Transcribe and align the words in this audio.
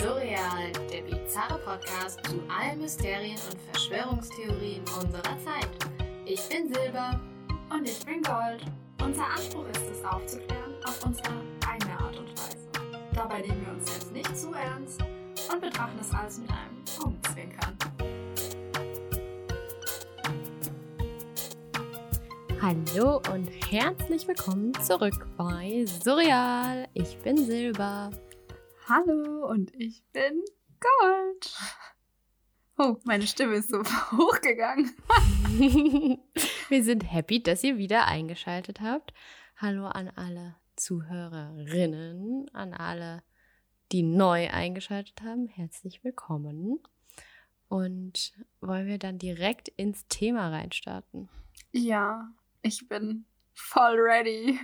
Surreal, 0.00 0.72
der 0.90 1.02
bizarre 1.02 1.58
Podcast 1.58 2.24
zu 2.24 2.42
allen 2.48 2.80
Mysterien 2.80 3.36
und 3.50 3.60
Verschwörungstheorien 3.70 4.80
unserer 4.98 5.38
Zeit. 5.44 5.68
Ich 6.24 6.40
bin 6.48 6.72
Silber. 6.72 7.20
Und 7.68 7.86
ich 7.86 8.02
bin 8.06 8.22
Gold. 8.22 8.64
Unser 9.04 9.26
Anspruch 9.26 9.66
ist 9.68 9.82
es, 9.92 10.02
aufzuklären 10.02 10.72
auf 10.86 11.04
unsere 11.04 11.34
eigene 11.68 12.00
Art 12.00 12.16
und 12.18 12.30
Weise. 12.30 12.66
Dabei 13.14 13.42
nehmen 13.42 13.66
wir 13.66 13.74
uns 13.74 13.90
selbst 13.90 14.12
nicht 14.12 14.38
zu 14.38 14.54
ernst 14.54 15.02
und 15.52 15.60
betrachten 15.60 15.98
es 16.00 16.14
alles 16.14 16.38
mit 16.38 16.48
einem 16.48 16.82
Augenzwinkern. 16.98 17.76
Hallo 22.62 23.20
und 23.34 23.50
herzlich 23.70 24.26
willkommen 24.26 24.72
zurück 24.82 25.26
bei 25.36 25.84
Surreal. 26.02 26.88
Ich 26.94 27.18
bin 27.18 27.36
Silber. 27.36 28.10
Hallo 28.92 29.46
und 29.48 29.72
ich 29.76 30.02
bin 30.12 30.42
Gold. 30.80 31.56
Oh, 32.76 32.96
meine 33.04 33.24
Stimme 33.24 33.54
ist 33.54 33.68
so 33.68 33.78
hochgegangen. 34.10 34.90
Wir 36.68 36.82
sind 36.82 37.02
happy, 37.02 37.40
dass 37.40 37.62
ihr 37.62 37.78
wieder 37.78 38.08
eingeschaltet 38.08 38.80
habt. 38.80 39.14
Hallo 39.58 39.86
an 39.86 40.08
alle 40.16 40.56
Zuhörerinnen, 40.74 42.52
an 42.52 42.74
alle, 42.74 43.22
die 43.92 44.02
neu 44.02 44.50
eingeschaltet 44.50 45.22
haben. 45.22 45.46
Herzlich 45.46 46.02
willkommen. 46.02 46.80
Und 47.68 48.32
wollen 48.60 48.88
wir 48.88 48.98
dann 48.98 49.18
direkt 49.20 49.68
ins 49.68 50.08
Thema 50.08 50.48
reinstarten? 50.48 51.28
Ja, 51.70 52.28
ich 52.62 52.88
bin 52.88 53.24
voll 53.54 54.00
ready 54.00 54.58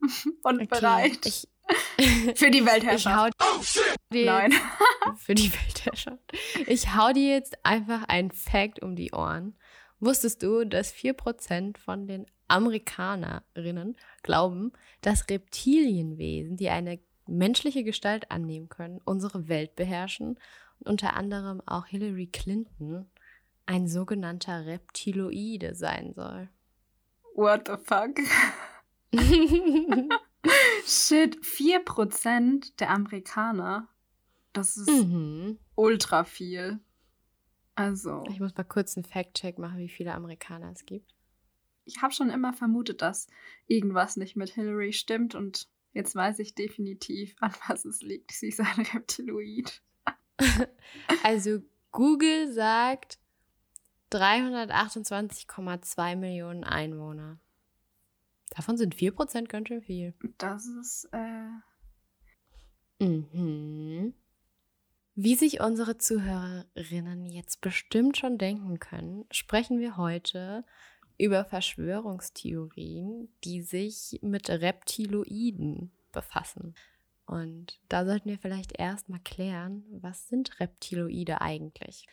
und 0.44 0.62
Okay, 0.62 0.66
bereit 0.66 1.26
Ich, 1.26 1.48
für 2.34 2.50
die 2.50 2.64
Weltherrschaft. 2.64 3.34
hau 3.40 3.54
dir 4.12 4.26
Nein. 4.26 4.52
für 5.16 5.34
die 5.34 5.52
Weltherrschaft. 5.52 6.32
Ich 6.66 6.94
hau 6.94 7.12
dir 7.12 7.30
jetzt 7.30 7.64
einfach 7.64 8.04
ein 8.08 8.30
Fact 8.30 8.82
um 8.82 8.96
die 8.96 9.12
Ohren. 9.12 9.56
Wusstest 10.00 10.42
du, 10.42 10.64
dass 10.64 10.92
4% 10.92 11.78
von 11.78 12.06
den 12.06 12.26
Amerikanerinnen 12.48 13.96
glauben, 14.22 14.72
dass 15.00 15.28
Reptilienwesen, 15.30 16.56
die 16.56 16.70
eine 16.70 16.98
menschliche 17.26 17.84
Gestalt 17.84 18.30
annehmen 18.30 18.68
können, 18.68 19.00
unsere 19.04 19.48
Welt 19.48 19.76
beherrschen 19.76 20.38
und 20.80 20.88
unter 20.88 21.14
anderem 21.14 21.62
auch 21.66 21.86
Hillary 21.86 22.26
Clinton 22.26 23.06
ein 23.66 23.86
sogenannter 23.86 24.66
Reptiloide 24.66 25.74
sein 25.74 26.12
soll? 26.14 26.48
What 27.34 27.68
the 27.68 27.76
fuck? 27.82 28.16
Shit, 30.92 31.40
4% 31.40 32.76
der 32.78 32.90
Amerikaner. 32.90 33.88
Das 34.52 34.76
ist 34.76 34.90
mhm. 34.90 35.58
ultra 35.74 36.24
viel. 36.24 36.80
Also, 37.74 38.22
Ich 38.28 38.38
muss 38.40 38.54
mal 38.56 38.64
kurz 38.64 38.96
einen 38.96 39.04
Fact-Check 39.04 39.58
machen, 39.58 39.78
wie 39.78 39.88
viele 39.88 40.12
Amerikaner 40.12 40.70
es 40.70 40.84
gibt. 40.84 41.14
ich 41.84 42.02
habe 42.02 42.12
schon 42.12 42.30
immer 42.30 42.52
vermutet, 42.52 43.00
dass 43.02 43.26
irgendwas 43.66 44.16
nicht 44.16 44.36
mit 44.36 44.50
Hillary 44.50 44.92
stimmt 44.92 45.34
und 45.34 45.68
jetzt 45.94 46.14
weiß 46.14 46.38
ich 46.40 46.54
definitiv, 46.54 47.34
an 47.40 47.54
was 47.66 47.86
es 47.86 48.02
liegt. 48.02 48.32
Sie 48.32 48.48
ist 48.48 48.60
ein 48.60 48.86
Reptiloid. 48.92 49.80
Also 51.22 51.60
Google 51.92 52.52
sagt 52.52 53.18
328,2 54.10 56.16
Millionen 56.16 56.64
Einwohner. 56.64 57.38
Davon 58.54 58.76
sind 58.76 58.94
4% 58.94 59.48
ganz 59.48 59.68
schön 59.68 59.82
viel. 59.82 60.14
Das 60.38 60.66
ist, 60.66 61.08
äh, 61.12 61.48
Mhm. 63.02 64.14
Wie 65.14 65.34
sich 65.34 65.60
unsere 65.60 65.98
Zuhörerinnen 65.98 67.26
jetzt 67.26 67.60
bestimmt 67.60 68.16
schon 68.16 68.38
denken 68.38 68.78
können, 68.78 69.24
sprechen 69.30 69.80
wir 69.80 69.96
heute 69.96 70.64
über 71.18 71.44
Verschwörungstheorien, 71.44 73.28
die 73.44 73.62
sich 73.62 74.20
mit 74.22 74.48
Reptiloiden 74.48 75.90
befassen. 76.12 76.74
Und 77.26 77.80
da 77.88 78.06
sollten 78.06 78.30
wir 78.30 78.38
vielleicht 78.38 78.78
erstmal 78.78 79.20
klären, 79.20 79.84
was 79.90 80.28
sind 80.28 80.60
Reptiloide 80.60 81.40
eigentlich? 81.40 82.06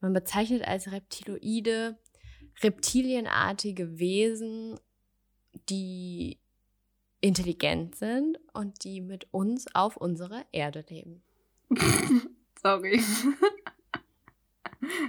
Man 0.00 0.12
bezeichnet 0.12 0.68
als 0.68 0.92
Reptiloide 0.92 1.98
reptilienartige 2.62 3.98
Wesen, 3.98 4.78
die 5.68 6.38
intelligent 7.20 7.96
sind 7.96 8.38
und 8.52 8.84
die 8.84 9.00
mit 9.00 9.26
uns 9.32 9.66
auf 9.74 9.96
unserer 9.96 10.44
Erde 10.52 10.84
leben. 10.88 11.22
sorry. 12.62 13.00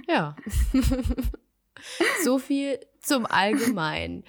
Ja. 0.08 0.36
so 2.24 2.38
viel 2.38 2.80
zum 3.00 3.26
Allgemeinen. 3.26 4.24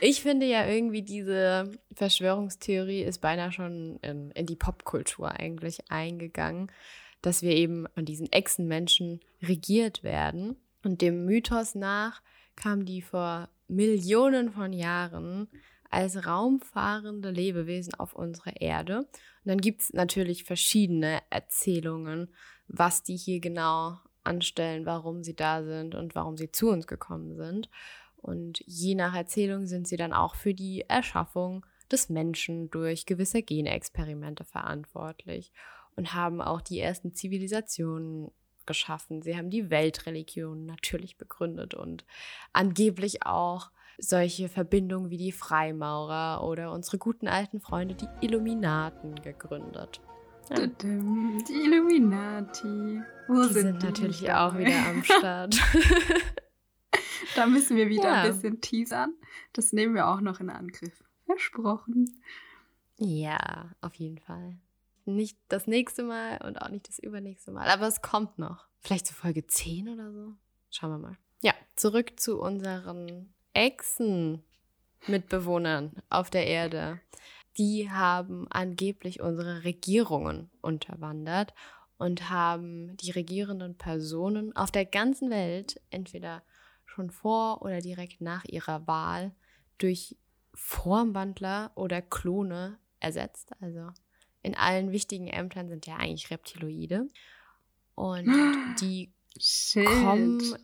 Ich 0.00 0.22
finde 0.22 0.46
ja 0.46 0.66
irgendwie, 0.66 1.02
diese 1.02 1.70
Verschwörungstheorie 1.94 3.02
ist 3.02 3.20
beinahe 3.20 3.52
schon 3.52 3.98
in, 4.02 4.30
in 4.32 4.46
die 4.46 4.56
Popkultur 4.56 5.32
eigentlich 5.32 5.90
eingegangen, 5.90 6.70
dass 7.20 7.42
wir 7.42 7.52
eben 7.52 7.86
von 7.94 8.04
diesen 8.04 8.30
Echsenmenschen 8.30 9.20
regiert 9.42 10.02
werden. 10.02 10.56
Und 10.84 11.00
dem 11.00 11.24
Mythos 11.24 11.74
nach 11.74 12.22
kam 12.56 12.84
die 12.84 13.02
vor 13.02 13.48
Millionen 13.72 14.50
von 14.50 14.72
Jahren 14.72 15.48
als 15.90 16.26
raumfahrende 16.26 17.30
Lebewesen 17.30 17.94
auf 17.94 18.14
unsere 18.14 18.52
Erde. 18.60 18.98
Und 18.98 19.08
dann 19.44 19.60
gibt 19.60 19.82
es 19.82 19.92
natürlich 19.92 20.44
verschiedene 20.44 21.20
Erzählungen, 21.30 22.28
was 22.68 23.02
die 23.02 23.16
hier 23.16 23.40
genau 23.40 23.98
anstellen, 24.24 24.86
warum 24.86 25.22
sie 25.22 25.34
da 25.34 25.62
sind 25.64 25.94
und 25.94 26.14
warum 26.14 26.36
sie 26.36 26.50
zu 26.50 26.70
uns 26.70 26.86
gekommen 26.86 27.36
sind. 27.36 27.68
Und 28.16 28.62
je 28.66 28.94
nach 28.94 29.14
Erzählung 29.14 29.66
sind 29.66 29.88
sie 29.88 29.96
dann 29.96 30.12
auch 30.12 30.36
für 30.36 30.54
die 30.54 30.82
Erschaffung 30.88 31.66
des 31.90 32.08
Menschen 32.08 32.70
durch 32.70 33.04
gewisse 33.04 33.42
Genexperimente 33.42 34.44
verantwortlich 34.44 35.52
und 35.96 36.14
haben 36.14 36.40
auch 36.40 36.60
die 36.60 36.78
ersten 36.78 37.12
Zivilisationen 37.14 38.30
geschaffen. 38.66 39.22
Sie 39.22 39.36
haben 39.36 39.50
die 39.50 39.70
Weltreligion 39.70 40.66
natürlich 40.66 41.16
begründet 41.16 41.74
und 41.74 42.04
angeblich 42.52 43.24
auch 43.26 43.70
solche 43.98 44.48
Verbindungen 44.48 45.10
wie 45.10 45.16
die 45.18 45.32
Freimaurer 45.32 46.42
oder 46.44 46.72
unsere 46.72 46.98
guten 46.98 47.28
alten 47.28 47.60
Freunde, 47.60 47.94
die 47.94 48.08
Illuminaten, 48.20 49.14
gegründet. 49.22 50.00
Ja. 50.50 50.66
Die 50.66 51.52
Illuminati. 51.64 53.00
Wo 53.28 53.42
Die 53.46 53.52
sind 53.52 53.82
natürlich 53.82 54.22
dabei? 54.22 54.40
auch 54.40 54.58
wieder 54.58 54.86
am 54.88 55.04
Start. 55.04 55.56
Da 57.36 57.46
müssen 57.46 57.76
wir 57.76 57.88
wieder 57.88 58.04
Ja. 58.10 58.22
ein 58.22 58.32
bisschen 58.32 58.60
teasern. 58.60 59.14
Das 59.52 59.72
nehmen 59.72 59.94
wir 59.94 60.08
auch 60.08 60.20
noch 60.20 60.40
in 60.40 60.50
Angriff. 60.50 61.02
Versprochen. 61.26 62.20
ja, 62.98 63.70
auf 63.80 63.94
jeden 63.94 64.18
Fall. 64.18 64.56
Nicht 65.04 65.38
das 65.48 65.66
nächste 65.66 66.02
Mal 66.02 66.40
und 66.44 66.62
auch 66.62 66.68
nicht 66.68 66.88
das 66.88 66.98
übernächste 66.98 67.50
Mal, 67.50 67.68
aber 67.68 67.88
es 67.88 68.02
kommt 68.02 68.38
noch. 68.38 68.66
Vielleicht 68.80 69.06
zu 69.06 69.14
Folge 69.14 69.46
10 69.46 69.88
oder 69.88 70.12
so. 70.12 70.34
Schauen 70.70 70.90
wir 70.90 70.98
mal. 70.98 71.16
Ja, 71.42 71.54
zurück 71.76 72.20
zu 72.20 72.40
unseren 72.40 73.32
Echsen-Mitbewohnern 73.52 76.02
auf 76.08 76.30
der 76.30 76.46
Erde. 76.46 77.00
Die 77.58 77.90
haben 77.90 78.46
angeblich 78.50 79.20
unsere 79.20 79.64
Regierungen 79.64 80.50
unterwandert 80.60 81.52
und 81.98 82.30
haben 82.30 82.96
die 82.96 83.10
regierenden 83.10 83.76
Personen 83.76 84.56
auf 84.56 84.70
der 84.70 84.86
ganzen 84.86 85.28
Welt 85.30 85.80
entweder 85.90 86.42
schon 86.86 87.10
vor 87.10 87.62
oder 87.62 87.80
direkt 87.80 88.20
nach 88.20 88.44
ihrer 88.44 88.86
Wahl 88.86 89.32
durch 89.78 90.16
Formwandler 90.54 91.72
oder 91.74 92.00
Klone 92.02 92.78
ersetzt. 93.00 93.50
Also 93.60 93.90
in 94.42 94.54
allen 94.56 94.90
wichtigen 94.92 95.28
Ämtern 95.28 95.68
sind 95.68 95.86
ja 95.86 95.96
eigentlich 95.96 96.30
Reptiloide. 96.30 97.08
Und 97.94 98.26
die 98.80 99.12
Shit. 99.38 99.86
kommen 99.86 100.56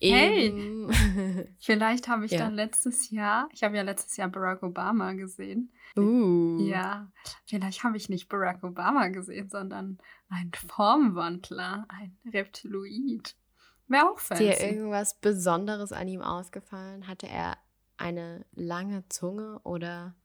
Hey. 0.00 0.50
Vielleicht 1.60 2.08
habe 2.08 2.24
ich 2.26 2.32
Ja. 2.32 2.38
dann 2.40 2.54
letztes 2.54 3.10
Jahr, 3.10 3.48
ich 3.52 3.62
habe 3.62 3.76
ja 3.76 3.82
letztes 3.82 4.16
Jahr 4.16 4.28
Barack 4.28 4.62
Obama 4.64 5.12
gesehen. 5.12 5.70
uh. 5.96 6.58
Ja, 6.58 7.10
vielleicht 7.46 7.84
habe 7.84 7.96
ich 7.96 8.08
nicht 8.08 8.28
Barack 8.28 8.64
Obama 8.64 9.08
gesehen, 9.08 9.48
sondern 9.48 9.98
einen 10.28 10.50
Formwandler, 10.54 11.86
ein 11.88 12.16
Reptiloid. 12.32 13.36
Wäre 13.86 14.10
auch 14.10 14.18
Ist 14.18 14.30
dir 14.30 14.36
fancy. 14.54 14.64
irgendwas 14.66 15.14
Besonderes 15.20 15.92
an 15.92 16.08
ihm 16.08 16.22
ausgefallen? 16.22 17.06
Hatte 17.06 17.28
er 17.28 17.56
eine 17.96 18.44
lange 18.52 19.08
Zunge 19.08 19.60
oder 19.62 20.16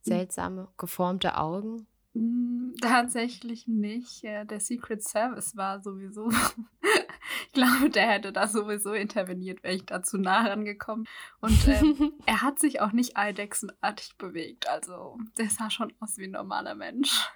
seltsame 0.00 0.68
geformte 0.78 1.36
Augen? 1.36 1.86
Mm, 2.16 2.74
Tatsächlich 2.80 3.66
nicht. 3.66 4.24
Äh, 4.24 4.44
Der 4.44 4.60
Secret 4.60 5.02
Service 5.02 5.56
war 5.56 5.82
sowieso 5.82 6.30
Ich 7.46 7.52
glaube, 7.52 7.90
der 7.90 8.08
hätte 8.08 8.32
da 8.32 8.46
sowieso 8.48 8.92
interveniert, 8.92 9.62
wäre 9.62 9.74
ich 9.74 9.86
da 9.86 10.02
zu 10.02 10.18
nah 10.18 10.46
rangekommen. 10.46 11.06
Und 11.40 11.66
ähm, 11.68 12.12
er 12.26 12.42
hat 12.42 12.58
sich 12.58 12.80
auch 12.80 12.92
nicht 12.92 13.16
eidechsenartig 13.16 14.16
bewegt. 14.18 14.68
Also, 14.68 15.18
der 15.38 15.48
sah 15.50 15.70
schon 15.70 15.92
aus 16.00 16.18
wie 16.18 16.24
ein 16.24 16.32
normaler 16.32 16.74
Mensch. 16.74 17.28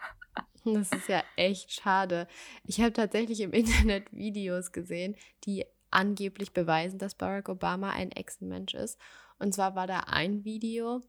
Das 0.65 0.93
ist 0.93 1.09
ja 1.09 1.23
echt 1.37 1.73
schade. 1.73 2.29
Ich 2.65 2.81
habe 2.81 2.93
tatsächlich 2.93 3.41
im 3.41 3.53
Internet 3.55 4.13
Videos 4.13 4.73
gesehen, 4.73 5.17
die 5.45 5.65
angeblich 5.91 6.53
beweisen, 6.53 6.99
dass 6.99 7.15
Barack 7.15 7.49
Obama 7.49 7.91
ein 7.91 8.13
Echsenmensch 8.13 8.75
ist. 8.75 9.01
Und 9.39 9.55
zwar 9.55 9.75
war 9.75 9.87
da 9.87 10.01
ein 10.01 10.45
Video, 10.45 11.03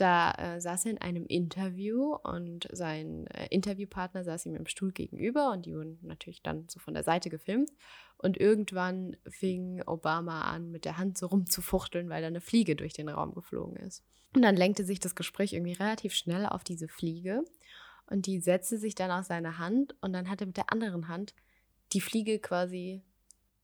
da 0.00 0.32
äh, 0.32 0.60
saß 0.60 0.86
er 0.86 0.92
in 0.92 0.98
einem 0.98 1.26
Interview 1.26 2.14
und 2.22 2.68
sein 2.72 3.26
äh, 3.28 3.46
Interviewpartner 3.50 4.24
saß 4.24 4.46
ihm 4.46 4.54
im 4.54 4.66
Stuhl 4.66 4.92
gegenüber 4.92 5.50
und 5.52 5.66
die 5.66 5.74
wurden 5.74 5.98
natürlich 6.02 6.42
dann 6.42 6.68
so 6.68 6.80
von 6.80 6.94
der 6.94 7.02
Seite 7.02 7.30
gefilmt. 7.30 7.70
Und 8.16 8.36
irgendwann 8.36 9.16
fing 9.28 9.82
Obama 9.86 10.42
an, 10.42 10.70
mit 10.70 10.84
der 10.84 10.98
Hand 10.98 11.18
so 11.18 11.26
rumzufuchteln, 11.26 12.08
weil 12.08 12.20
da 12.20 12.28
eine 12.28 12.40
Fliege 12.40 12.74
durch 12.74 12.92
den 12.92 13.08
Raum 13.08 13.34
geflogen 13.34 13.76
ist. 13.76 14.04
Und 14.34 14.42
dann 14.42 14.56
lenkte 14.56 14.84
sich 14.84 15.00
das 15.00 15.14
Gespräch 15.14 15.52
irgendwie 15.52 15.72
relativ 15.72 16.14
schnell 16.14 16.46
auf 16.46 16.64
diese 16.64 16.88
Fliege 16.88 17.44
und 18.10 18.26
die 18.26 18.40
setzte 18.40 18.78
sich 18.78 18.94
dann 18.94 19.10
aus 19.10 19.28
seiner 19.28 19.58
Hand 19.58 19.94
und 20.00 20.12
dann 20.12 20.28
hat 20.28 20.40
er 20.40 20.46
mit 20.46 20.56
der 20.56 20.72
anderen 20.72 21.08
Hand 21.08 21.34
die 21.92 22.00
Fliege 22.00 22.38
quasi 22.38 23.02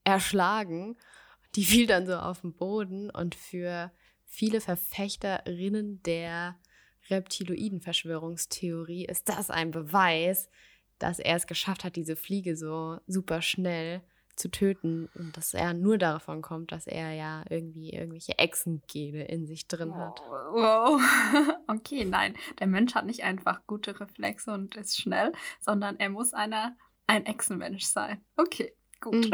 erschlagen. 0.05 0.97
Die 1.55 1.65
fiel 1.65 1.87
dann 1.87 2.07
so 2.07 2.15
auf 2.15 2.41
den 2.41 2.55
Boden 2.55 3.11
und 3.11 3.35
für 3.35 3.91
viele 4.35 4.61
Verfechterinnen 4.61 6.03
der 6.03 6.57
Reptiloiden-Verschwörungstheorie 7.09 9.07
ist 9.07 9.29
das 9.29 9.49
ein 9.51 9.71
Beweis, 9.71 10.51
dass 10.99 11.19
er 11.21 11.37
es 11.37 11.47
geschafft 11.47 11.85
hat, 11.85 11.97
diese 11.97 12.17
Fliege 12.17 12.57
so 12.57 12.99
super 13.07 13.43
schnell 13.43 14.03
zu 14.35 14.51
töten 14.51 15.09
und 15.15 15.37
dass 15.37 15.55
er 15.55 15.75
nur 15.75 15.99
davon 15.99 16.43
kommt, 16.43 16.73
dass 16.73 16.89
er 16.89 17.13
ja 17.13 17.45
irgendwie 17.49 17.91
irgendwelche 17.91 18.37
Echsengene 18.37 19.25
in 19.27 19.47
sich 19.47 19.69
drin 19.69 19.95
hat. 19.95 20.21
Wow. 20.21 21.01
Okay, 21.67 22.05
nein, 22.05 22.35
der 22.59 22.67
Mensch 22.67 22.95
hat 22.95 23.07
nicht 23.07 23.23
einfach 23.25 23.67
gute 23.67 23.99
Reflexe 23.99 24.53
und 24.53 24.77
ist 24.77 25.01
schnell, 25.01 25.33
sondern 25.61 25.99
er 25.99 26.11
muss 26.11 26.35
einer 26.35 26.77
ein 27.07 27.25
Echsenmensch 27.27 27.85
sein. 27.85 28.23
Okay. 28.37 28.75
Gut. 29.05 29.31
Mhm. 29.31 29.33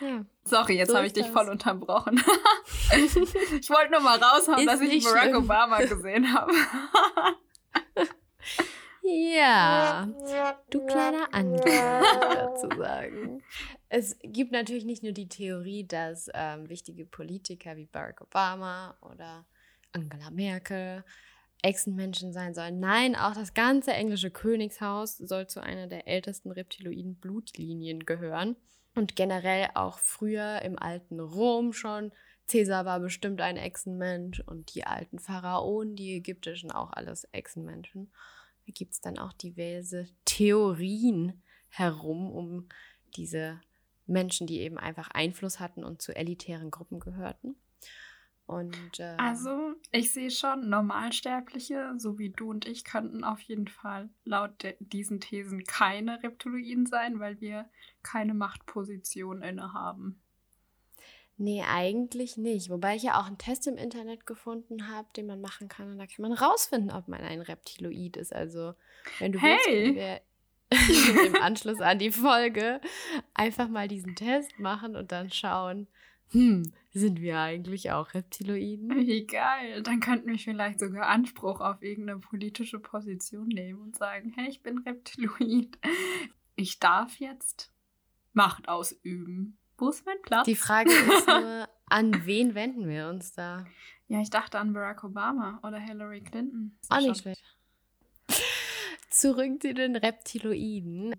Ja. 0.00 0.24
Sorry, 0.44 0.76
jetzt 0.76 0.90
so 0.90 0.96
habe 0.96 1.06
ich 1.06 1.12
dich 1.12 1.24
das. 1.24 1.32
voll 1.32 1.48
unterbrochen. 1.48 2.16
ich 2.92 3.70
wollte 3.70 3.90
nur 3.90 4.00
mal 4.00 4.18
raushauen, 4.18 4.58
ist 4.58 4.66
dass 4.66 4.80
ich 4.80 5.04
Barack 5.04 5.22
schlimm. 5.30 5.36
Obama 5.44 5.78
gesehen 5.82 6.32
habe. 6.32 6.52
ja, 9.02 10.08
du 10.70 10.84
kleiner 10.84 11.32
Angeber, 11.32 12.52
sozusagen. 12.60 13.42
Es 13.88 14.18
gibt 14.22 14.52
natürlich 14.52 14.84
nicht 14.84 15.02
nur 15.02 15.12
die 15.12 15.28
Theorie, 15.28 15.86
dass 15.86 16.28
ähm, 16.34 16.68
wichtige 16.68 17.06
Politiker 17.06 17.76
wie 17.76 17.86
Barack 17.86 18.20
Obama 18.20 18.96
oder 19.00 19.46
Angela 19.92 20.30
Merkel 20.30 21.02
Echsenmenschen 21.62 22.32
sein 22.32 22.54
sollen. 22.54 22.78
Nein, 22.78 23.16
auch 23.16 23.34
das 23.34 23.54
ganze 23.54 23.92
englische 23.92 24.30
Königshaus 24.30 25.16
soll 25.16 25.48
zu 25.48 25.60
einer 25.60 25.86
der 25.88 26.06
ältesten 26.06 26.50
reptiloiden 26.52 27.16
Blutlinien 27.16 28.06
gehören. 28.06 28.54
Und 28.94 29.16
generell 29.16 29.68
auch 29.74 29.98
früher 29.98 30.62
im 30.62 30.78
alten 30.78 31.20
Rom 31.20 31.72
schon. 31.72 32.12
Cäsar 32.46 32.84
war 32.84 32.98
bestimmt 33.00 33.40
ein 33.40 33.56
Echsenmensch 33.56 34.40
und 34.40 34.74
die 34.74 34.84
alten 34.84 35.18
Pharaonen, 35.18 35.96
die 35.96 36.14
ägyptischen, 36.14 36.70
auch 36.70 36.92
alles 36.92 37.28
Echsenmenschen. 37.32 38.10
Da 38.66 38.72
gibt 38.72 38.94
es 38.94 39.00
dann 39.00 39.18
auch 39.18 39.32
diverse 39.34 40.08
Theorien 40.24 41.42
herum 41.68 42.30
um 42.30 42.68
diese 43.16 43.60
Menschen, 44.06 44.46
die 44.46 44.60
eben 44.60 44.78
einfach 44.78 45.10
Einfluss 45.10 45.60
hatten 45.60 45.84
und 45.84 46.02
zu 46.02 46.16
elitären 46.16 46.70
Gruppen 46.70 46.98
gehörten. 46.98 47.56
Und, 48.48 48.98
äh, 48.98 49.14
also, 49.18 49.74
ich 49.92 50.10
sehe 50.10 50.30
schon, 50.30 50.70
Normalsterbliche, 50.70 51.92
so 51.98 52.18
wie 52.18 52.30
du 52.30 52.48
und 52.48 52.66
ich, 52.66 52.82
könnten 52.82 53.22
auf 53.22 53.40
jeden 53.42 53.68
Fall 53.68 54.08
laut 54.24 54.64
diesen 54.80 55.20
Thesen 55.20 55.64
keine 55.64 56.22
Reptiloiden 56.22 56.86
sein, 56.86 57.20
weil 57.20 57.42
wir 57.42 57.68
keine 58.02 58.32
Machtposition 58.32 59.42
innehaben. 59.42 60.18
Nee, 61.36 61.62
eigentlich 61.62 62.38
nicht. 62.38 62.70
Wobei 62.70 62.96
ich 62.96 63.02
ja 63.02 63.20
auch 63.20 63.26
einen 63.26 63.36
Test 63.36 63.66
im 63.66 63.76
Internet 63.76 64.24
gefunden 64.24 64.88
habe, 64.88 65.08
den 65.14 65.26
man 65.26 65.42
machen 65.42 65.68
kann. 65.68 65.92
Und 65.92 65.98
da 65.98 66.06
kann 66.06 66.22
man 66.22 66.32
rausfinden, 66.32 66.90
ob 66.90 67.06
man 67.06 67.20
ein 67.20 67.42
Reptiloid 67.42 68.16
ist. 68.16 68.34
Also, 68.34 68.72
wenn 69.18 69.32
du 69.32 69.40
hey. 69.40 69.58
willst, 69.66 69.94
wir 69.94 70.20
im 71.26 71.36
Anschluss 71.36 71.80
an 71.82 71.98
die 71.98 72.12
Folge 72.12 72.80
einfach 73.34 73.68
mal 73.68 73.88
diesen 73.88 74.16
Test 74.16 74.58
machen 74.58 74.96
und 74.96 75.12
dann 75.12 75.30
schauen, 75.30 75.86
hm, 76.30 76.72
sind 76.92 77.20
wir 77.20 77.38
eigentlich 77.38 77.90
auch 77.90 78.14
Reptiloiden? 78.14 78.90
Wie 79.06 79.26
geil. 79.26 79.82
Dann 79.82 80.00
könnten 80.00 80.28
wir 80.28 80.38
vielleicht 80.38 80.80
sogar 80.80 81.06
Anspruch 81.06 81.60
auf 81.60 81.82
irgendeine 81.82 82.18
politische 82.18 82.78
Position 82.78 83.48
nehmen 83.48 83.80
und 83.80 83.96
sagen, 83.96 84.32
hey, 84.36 84.48
ich 84.48 84.62
bin 84.62 84.78
Reptiloid. 84.78 85.78
Ich 86.56 86.78
darf 86.78 87.18
jetzt 87.18 87.72
Macht 88.32 88.68
ausüben. 88.68 89.58
Wo 89.78 89.88
ist 89.88 90.04
mein 90.06 90.20
Platz? 90.22 90.44
Die 90.44 90.56
Frage 90.56 90.90
ist 90.90 91.26
nur, 91.26 91.68
an 91.86 92.26
wen 92.26 92.54
wenden 92.54 92.88
wir 92.88 93.08
uns 93.08 93.32
da? 93.32 93.64
Ja, 94.08 94.20
ich 94.20 94.30
dachte 94.30 94.58
an 94.58 94.72
Barack 94.72 95.04
Obama 95.04 95.60
oder 95.62 95.78
Hillary 95.78 96.20
Clinton. 96.20 96.76
Auch 96.88 97.00
nicht 97.00 97.20
schlecht. 97.20 97.42
Zurück 99.10 99.62
zu 99.62 99.74
den 99.74 99.96
Reptiloiden. 99.96 101.14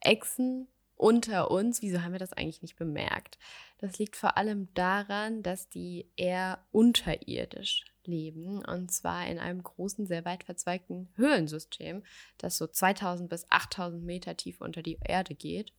Echsen 0.00 0.68
unter 0.96 1.50
uns. 1.50 1.82
Wieso 1.82 2.02
haben 2.02 2.12
wir 2.12 2.18
das 2.18 2.32
eigentlich 2.32 2.62
nicht 2.62 2.76
bemerkt? 2.76 3.38
Das 3.78 3.98
liegt 3.98 4.16
vor 4.16 4.36
allem 4.36 4.72
daran, 4.74 5.42
dass 5.42 5.68
die 5.68 6.08
eher 6.16 6.58
unterirdisch 6.72 7.84
leben 8.04 8.64
und 8.64 8.90
zwar 8.92 9.26
in 9.26 9.38
einem 9.38 9.62
großen, 9.62 10.06
sehr 10.06 10.24
weit 10.24 10.44
verzweigten 10.44 11.08
Höhlensystem, 11.16 12.04
das 12.38 12.56
so 12.56 12.66
2000 12.66 13.28
bis 13.28 13.46
8000 13.50 14.04
Meter 14.04 14.36
tief 14.36 14.60
unter 14.60 14.82
die 14.82 14.98
Erde 15.04 15.34
geht. 15.34 15.72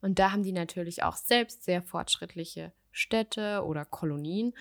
Und 0.00 0.18
da 0.18 0.32
haben 0.32 0.42
die 0.42 0.52
natürlich 0.52 1.02
auch 1.02 1.16
selbst 1.16 1.64
sehr 1.64 1.82
fortschrittliche 1.82 2.72
Städte 2.92 3.64
oder 3.64 3.84
Kolonien 3.84 4.54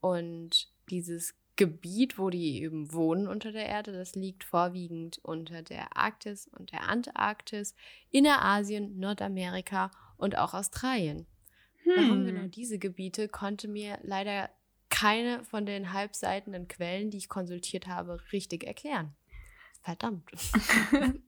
und 0.00 0.68
dieses 0.90 1.34
Gebiet, 1.62 2.18
wo 2.18 2.28
die 2.28 2.60
eben 2.60 2.92
wohnen 2.92 3.28
unter 3.28 3.52
der 3.52 3.66
Erde, 3.66 3.92
das 3.92 4.16
liegt 4.16 4.42
vorwiegend 4.42 5.20
unter 5.22 5.62
der 5.62 5.96
Arktis 5.96 6.48
und 6.48 6.72
der 6.72 6.88
Antarktis, 6.88 7.76
Innerasien, 8.10 8.98
Nordamerika 8.98 9.92
und 10.16 10.36
auch 10.36 10.54
Australien. 10.54 11.24
Hm. 11.84 11.92
Warum 11.94 12.26
genau 12.26 12.48
diese 12.48 12.80
Gebiete, 12.80 13.28
konnte 13.28 13.68
mir 13.68 14.00
leider 14.02 14.50
keine 14.88 15.44
von 15.44 15.64
den 15.64 15.92
halbseitenden 15.92 16.66
Quellen, 16.66 17.10
die 17.12 17.18
ich 17.18 17.28
konsultiert 17.28 17.86
habe, 17.86 18.18
richtig 18.32 18.64
erklären. 18.64 19.14
Verdammt. 19.82 20.28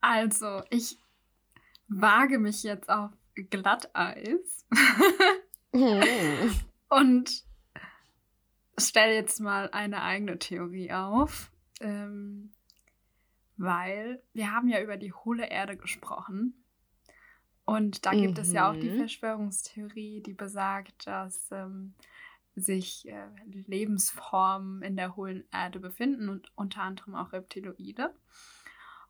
also, 0.00 0.62
ich 0.70 0.96
wage 1.88 2.38
mich 2.38 2.62
jetzt 2.62 2.88
auf 2.88 3.10
Glatteis 3.50 4.64
hm. 5.74 6.02
und 6.88 7.44
stelle 8.78 9.14
jetzt 9.14 9.40
mal 9.40 9.70
eine 9.70 10.02
eigene 10.02 10.38
Theorie 10.38 10.92
auf, 10.92 11.50
ähm, 11.80 12.52
weil 13.56 14.22
wir 14.32 14.52
haben 14.52 14.68
ja 14.68 14.80
über 14.80 14.96
die 14.96 15.12
hohle 15.12 15.48
Erde 15.48 15.76
gesprochen. 15.76 16.54
Und 17.64 18.06
da 18.06 18.10
gibt 18.10 18.36
mhm. 18.36 18.42
es 18.42 18.52
ja 18.52 18.70
auch 18.70 18.76
die 18.76 18.90
mhm. 18.90 18.98
Verschwörungstheorie, 18.98 20.20
die 20.20 20.34
besagt, 20.34 21.06
dass 21.06 21.50
ähm, 21.52 21.94
sich 22.56 23.08
äh, 23.08 23.28
Lebensformen 23.46 24.82
in 24.82 24.96
der 24.96 25.16
hohlen 25.16 25.44
Erde 25.52 25.80
befinden 25.80 26.28
und 26.28 26.50
unter 26.56 26.82
anderem 26.82 27.14
auch 27.14 27.32
Reptiloide. 27.32 28.14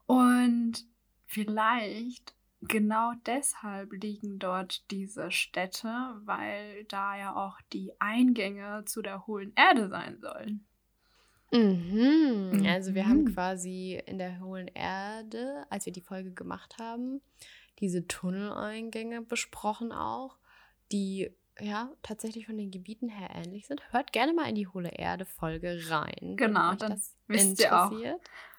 Und 0.06 0.86
vielleicht 1.26 2.34
genau 2.62 3.12
deshalb 3.26 3.92
liegen 3.92 4.38
dort 4.38 4.90
diese 4.90 5.30
Städte, 5.30 5.88
weil 6.24 6.84
da 6.84 7.16
ja 7.16 7.36
auch 7.36 7.60
die 7.72 7.92
Eingänge 8.00 8.84
zu 8.86 9.02
der 9.02 9.26
hohlen 9.26 9.52
Erde 9.56 9.88
sein 9.88 10.20
sollen. 10.20 10.64
Mhm. 11.52 12.64
Also 12.66 12.94
wir 12.94 13.06
haben 13.06 13.24
mhm. 13.24 13.34
quasi 13.34 14.00
in 14.06 14.18
der 14.18 14.40
hohlen 14.40 14.68
Erde, 14.68 15.66
als 15.68 15.86
wir 15.86 15.92
die 15.92 16.00
Folge 16.00 16.32
gemacht 16.32 16.76
haben, 16.80 17.20
diese 17.78 18.06
Tunneleingänge 18.06 19.22
besprochen 19.22 19.92
auch, 19.92 20.38
die 20.92 21.30
ja 21.60 21.92
tatsächlich 22.02 22.46
von 22.46 22.56
den 22.56 22.70
Gebieten 22.70 23.08
her 23.08 23.30
ähnlich 23.34 23.66
sind. 23.66 23.82
Hört 23.92 24.12
gerne 24.12 24.32
mal 24.32 24.48
in 24.48 24.54
die 24.54 24.68
hohle 24.68 24.90
Erde 24.90 25.26
Folge 25.26 25.78
rein. 25.88 26.36
Genau, 26.36 26.74
dann 26.74 27.00
wisst 27.26 27.60
ihr 27.60 27.84
auch, 27.84 27.92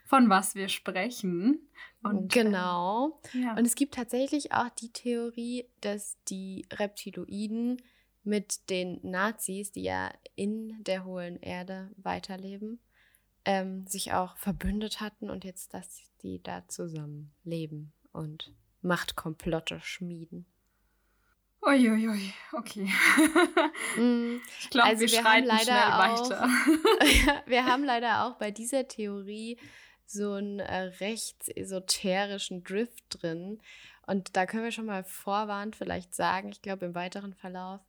von 0.05 0.29
was 0.29 0.55
wir 0.55 0.69
sprechen. 0.69 1.67
Und, 2.01 2.31
genau. 2.31 3.19
Äh, 3.33 3.39
ja. 3.39 3.57
Und 3.57 3.65
es 3.65 3.75
gibt 3.75 3.95
tatsächlich 3.95 4.51
auch 4.51 4.69
die 4.69 4.91
Theorie, 4.91 5.69
dass 5.81 6.17
die 6.27 6.65
Reptiloiden 6.71 7.81
mit 8.23 8.69
den 8.69 8.99
Nazis, 9.03 9.71
die 9.71 9.83
ja 9.83 10.11
in 10.35 10.81
der 10.83 11.05
hohlen 11.05 11.37
Erde 11.41 11.91
weiterleben, 11.97 12.79
ähm, 13.45 13.85
sich 13.87 14.13
auch 14.13 14.37
verbündet 14.37 15.01
hatten 15.01 15.29
und 15.29 15.43
jetzt, 15.43 15.73
dass 15.73 16.01
die 16.21 16.41
da 16.41 16.67
zusammen 16.67 17.33
leben 17.43 17.93
und 18.11 18.53
Machtkomplotte 18.81 19.79
schmieden. 19.81 20.45
Uiuiui, 21.65 22.33
okay. 22.53 22.89
Mm, 23.95 24.39
ich 24.59 24.69
glaube, 24.71 24.89
also 24.89 25.01
wir, 25.01 25.11
wir 25.11 25.21
schreiten 25.21 25.47
leider 25.47 25.63
schnell 25.63 25.77
auch, 25.77 26.29
weiter. 26.29 26.47
wir 27.45 27.65
haben 27.65 27.83
leider 27.83 28.25
auch 28.25 28.37
bei 28.37 28.49
dieser 28.49 28.87
Theorie 28.87 29.59
so 30.13 30.33
einen 30.33 30.59
äh, 30.59 30.81
recht 30.99 31.49
esoterischen 31.55 32.63
Drift 32.63 33.03
drin. 33.09 33.59
Und 34.05 34.35
da 34.35 34.45
können 34.45 34.63
wir 34.63 34.71
schon 34.71 34.85
mal 34.85 35.03
vorwarnt 35.03 35.75
vielleicht 35.75 36.13
sagen, 36.13 36.49
ich 36.49 36.61
glaube, 36.61 36.85
im 36.85 36.95
weiteren 36.95 37.33
Verlauf 37.33 37.81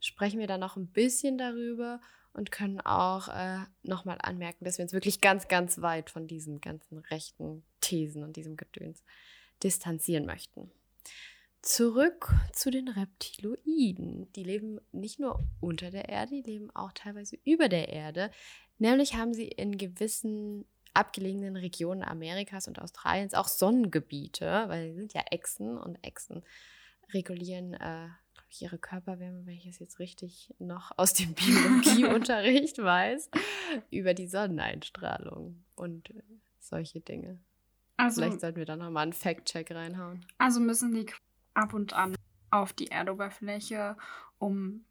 sprechen 0.00 0.38
wir 0.38 0.46
dann 0.46 0.60
noch 0.60 0.76
ein 0.76 0.88
bisschen 0.88 1.38
darüber 1.38 2.00
und 2.32 2.52
können 2.52 2.80
auch 2.80 3.28
äh, 3.28 3.58
nochmal 3.82 4.18
anmerken, 4.20 4.64
dass 4.64 4.78
wir 4.78 4.84
uns 4.84 4.92
wirklich 4.92 5.20
ganz, 5.20 5.48
ganz 5.48 5.80
weit 5.80 6.10
von 6.10 6.26
diesen 6.26 6.60
ganzen 6.60 6.98
rechten 6.98 7.64
Thesen 7.80 8.22
und 8.22 8.36
diesem 8.36 8.56
Gedöns 8.56 9.02
distanzieren 9.62 10.26
möchten. 10.26 10.70
Zurück 11.62 12.32
zu 12.52 12.70
den 12.70 12.88
Reptiloiden. 12.88 14.32
Die 14.32 14.44
leben 14.44 14.80
nicht 14.92 15.20
nur 15.20 15.44
unter 15.60 15.90
der 15.90 16.08
Erde, 16.08 16.30
die 16.42 16.50
leben 16.50 16.70
auch 16.74 16.92
teilweise 16.92 17.36
über 17.44 17.68
der 17.68 17.88
Erde. 17.90 18.30
Nämlich 18.78 19.14
haben 19.14 19.34
sie 19.34 19.48
in 19.48 19.76
gewissen 19.76 20.64
abgelegenen 20.94 21.56
Regionen 21.56 22.02
Amerikas 22.02 22.68
und 22.68 22.80
Australiens 22.80 23.34
auch 23.34 23.48
Sonnengebiete, 23.48 24.64
weil 24.68 24.90
sie 24.90 24.96
sind 24.96 25.14
ja 25.14 25.22
Echsen 25.30 25.78
und 25.78 25.96
Echsen 26.04 26.42
regulieren 27.12 27.74
äh, 27.74 28.08
ihre 28.58 28.78
Körperwärme, 28.78 29.46
wenn 29.46 29.54
ich 29.54 29.66
es 29.66 29.78
jetzt 29.78 29.98
richtig 29.98 30.52
noch 30.58 30.90
aus 30.96 31.14
dem 31.14 31.34
Biologieunterricht 31.34 32.78
weiß, 32.82 33.30
über 33.90 34.14
die 34.14 34.26
Sonneneinstrahlung 34.26 35.62
und 35.76 36.12
solche 36.58 37.00
Dinge. 37.00 37.38
Also, 37.96 38.22
Vielleicht 38.22 38.40
sollten 38.40 38.58
wir 38.58 38.66
da 38.66 38.76
nochmal 38.76 39.04
einen 39.04 39.12
Fact-Check 39.12 39.70
reinhauen. 39.72 40.24
Also 40.38 40.58
müssen 40.58 40.94
die 40.94 41.06
ab 41.54 41.74
und 41.74 41.92
an 41.92 42.16
auf 42.50 42.72
die 42.72 42.88
Erdoberfläche, 42.88 43.96
um 44.38 44.84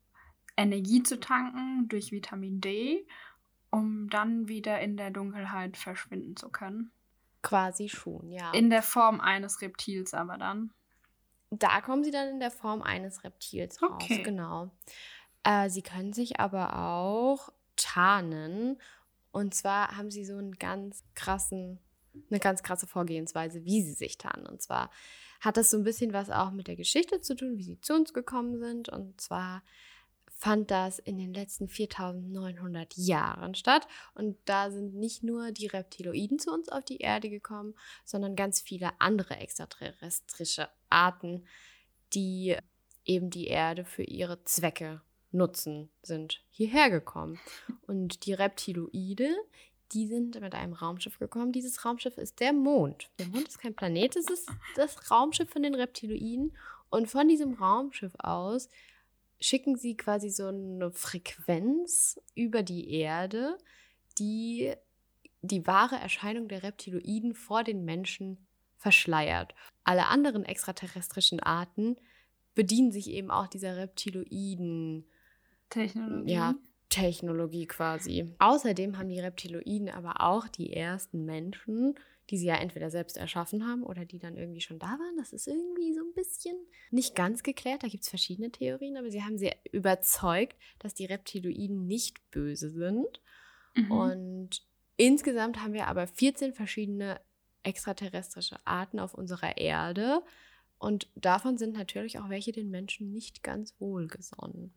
Energie 0.56 1.04
zu 1.04 1.20
tanken 1.20 1.88
durch 1.90 2.12
Vitamin 2.12 2.62
D, 2.62 3.08
um 3.72 4.10
dann 4.10 4.48
wieder 4.48 4.80
in 4.80 4.98
der 4.98 5.12
Dunkelheit 5.12 5.78
verschwinden 5.78 6.36
zu 6.36 6.50
können. 6.50 6.92
Quasi 7.42 7.88
schon, 7.88 8.32
ja. 8.32 8.52
In 8.52 8.70
der 8.70 8.84
Form 8.84 9.22
eines 9.22 9.62
Reptils 9.62 10.14
aber 10.14 10.38
dann. 10.38 10.72
Da 11.52 11.82
kommen 11.82 12.04
sie 12.04 12.12
dann 12.12 12.30
in 12.30 12.40
der 12.40 12.52
Form 12.52 12.82
eines 12.82 13.24
Reptils 13.24 13.82
raus, 13.82 14.04
okay. 14.04 14.22
genau. 14.24 14.72
Äh, 15.44 15.70
sie 15.70 15.82
können 15.82 16.14
sich 16.14 16.40
aber 16.40 16.78
auch 16.78 17.52
tarnen. 17.76 18.80
Und 19.32 19.54
zwar 19.56 19.96
haben 19.96 20.12
sie 20.12 20.26
so 20.26 20.38
einen 20.38 20.54
ganz 20.54 21.04
krassen, 21.16 21.80
eine 22.30 22.40
ganz 22.40 22.62
krasse 22.62 22.88
Vorgehensweise, 22.88 23.64
wie 23.64 23.82
sie 23.84 23.94
sich 23.94 24.18
tarnen. 24.18 24.46
Und 24.46 24.62
zwar 24.62 24.92
hat 25.40 25.58
das 25.58 25.70
so 25.70 25.78
ein 25.78 25.84
bisschen 25.84 26.14
was 26.14 26.30
auch 26.30 26.52
mit 26.52 26.68
der 26.68 26.76
Geschichte 26.76 27.22
zu 27.22 27.36
tun, 27.36 27.58
wie 27.58 27.64
sie 27.64 27.80
zu 27.80 27.94
uns 27.94 28.14
gekommen 28.14 28.60
sind. 28.60 28.90
Und 28.90 29.22
zwar 29.22 29.64
fand 30.40 30.72
das 30.72 31.00
in 31.00 31.18
den 31.18 31.34
letzten 31.34 31.68
4900 31.68 32.96
Jahren 32.96 33.56
statt. 33.56 33.88
Und 34.16 34.38
da 34.46 34.72
sind 34.72 34.96
nicht 34.96 35.22
nur 35.22 35.52
die 35.52 35.68
Reptiloiden 35.68 36.40
zu 36.40 36.52
uns 36.52 36.70
auf 36.70 36.86
die 36.86 37.00
Erde 37.00 37.30
gekommen, 37.30 37.76
sondern 38.06 38.38
ganz 38.38 38.62
viele 38.62 38.92
andere 39.00 39.36
extraterrestrische 39.36 40.70
Arten, 40.90 41.46
die 42.14 42.56
eben 43.04 43.30
die 43.30 43.48
Erde 43.48 43.84
für 43.84 44.04
ihre 44.04 44.42
Zwecke 44.46 45.02
nutzen, 45.32 45.90
sind 46.02 46.42
hierher 46.52 46.90
gekommen. 46.90 47.38
Und 47.86 48.26
die 48.26 48.34
Reptiloide, 48.34 49.36
die 49.92 50.08
sind 50.08 50.40
mit 50.40 50.56
einem 50.56 50.74
Raumschiff 50.74 51.20
gekommen. 51.20 51.52
Dieses 51.52 51.84
Raumschiff 51.84 52.18
ist 52.18 52.40
der 52.40 52.54
Mond. 52.54 53.10
Der 53.20 53.28
Mond 53.28 53.50
ist 53.50 53.60
kein 53.60 53.76
Planet, 53.76 54.16
es 54.16 54.30
ist 54.30 54.50
das 54.78 55.12
Raumschiff 55.12 55.50
von 55.50 55.64
den 55.64 55.76
Reptiloiden. 55.76 56.56
Und 56.90 57.08
von 57.08 57.28
diesem 57.28 57.56
Raumschiff 57.56 58.14
aus 58.18 58.70
schicken 59.42 59.76
sie 59.78 59.96
quasi 59.96 60.30
so 60.30 60.48
eine 60.48 60.92
Frequenz 60.92 62.20
über 62.36 62.64
die 62.64 62.92
Erde, 62.92 63.58
die 64.18 64.74
die 65.42 65.66
wahre 65.66 65.96
Erscheinung 65.96 66.48
der 66.50 66.64
Reptiloiden 66.64 67.34
vor 67.34 67.64
den 67.64 67.86
Menschen 67.86 68.46
verschleiert. 68.78 69.56
Alle 69.84 70.08
anderen 70.08 70.44
extraterrestrischen 70.44 71.40
Arten 71.40 71.96
bedienen 72.56 72.92
sich 72.92 73.10
eben 73.10 73.32
auch 73.32 73.48
dieser 73.48 73.78
Reptiloiden 73.78 75.06
Technologie. 75.70 76.34
Ja, 76.34 76.56
Technologie 76.90 77.68
quasi. 77.68 78.34
Außerdem 78.40 78.98
haben 78.98 79.10
die 79.10 79.20
Reptiloiden 79.20 79.90
aber 79.90 80.22
auch 80.22 80.48
die 80.48 80.74
ersten 80.74 81.26
Menschen 81.26 81.96
die 82.30 82.38
sie 82.38 82.46
ja 82.46 82.56
entweder 82.56 82.92
selbst 82.92 83.18
erschaffen 83.18 83.68
haben 83.68 83.84
oder 83.84 84.06
die 84.06 84.20
dann 84.20 84.38
irgendwie 84.38 84.62
schon 84.62 84.78
da 84.78 84.88
waren. 84.88 85.18
Das 85.18 85.34
ist 85.34 85.48
irgendwie 85.48 85.94
so 85.94 86.02
ein 86.02 86.14
bisschen 86.14 86.56
nicht 86.92 87.16
ganz 87.16 87.44
geklärt. 87.44 87.84
Da 87.84 87.88
gibt 87.88 88.04
es 88.04 88.10
verschiedene 88.10 88.52
Theorien, 88.52 88.98
aber 88.98 89.10
sie 89.10 89.24
haben 89.24 89.38
sie 89.38 89.52
überzeugt, 89.72 90.56
dass 90.78 90.94
die 90.94 91.06
Reptiloiden 91.06 91.88
nicht 91.88 92.30
böse 92.30 92.70
sind. 92.70 93.22
Mhm. 93.76 93.92
Und 93.92 94.64
insgesamt 94.96 95.62
haben 95.64 95.74
wir 95.74 95.88
aber 95.88 96.06
14 96.06 96.54
verschiedene 96.54 97.20
extraterrestrische 97.64 98.58
Arten 98.66 99.00
auf 99.00 99.16
unserer 99.16 99.58
Erde. 99.58 100.22
Und 100.80 101.10
davon 101.16 101.58
sind 101.58 101.74
natürlich 101.74 102.20
auch 102.20 102.30
welche 102.30 102.54
den 102.54 102.70
Menschen 102.70 103.12
nicht 103.12 103.44
ganz 103.44 103.76
wohlgesonnen. 103.80 104.74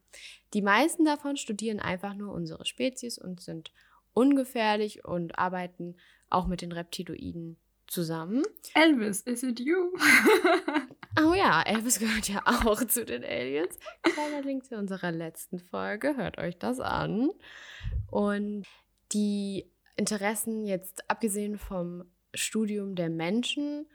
Die 0.53 0.63
meisten 0.63 1.05
davon 1.05 1.37
studieren 1.37 1.79
einfach 1.79 2.15
nur 2.15 2.33
unsere 2.33 2.67
Spezies 2.67 3.19
und 3.19 3.41
sind 3.41 3.73
ungefährlich 4.13 5.05
und 5.05 5.39
arbeiten 5.39 5.97
auch 6.29 6.49
mit 6.49 6.61
den 6.61 6.73
Reptiloiden 6.73 7.57
zusammen. 7.87 8.43
Elvis, 8.75 9.21
is 9.23 9.45
it 9.45 9.61
you? 9.61 9.93
oh 11.21 11.35
ja, 11.35 11.63
Elvis 11.63 12.01
gehört 12.01 12.29
ja 12.29 12.43
auch 12.47 12.85
zu 12.85 13.05
den 13.05 13.23
Aliens. 13.23 13.79
Kleiner 14.03 14.43
Link 14.43 14.65
zu 14.65 14.77
unserer 14.77 15.13
letzten 15.13 15.61
Folge, 15.61 16.17
hört 16.17 16.39
euch 16.39 16.59
das 16.59 16.81
an. 16.81 17.31
Und 18.11 18.67
die 19.13 19.71
Interessen 19.97 20.65
jetzt 20.65 21.09
abgesehen 21.09 21.59
vom 21.59 22.05
Studium 22.35 22.95
der 22.97 23.11
Menschen 23.11 23.87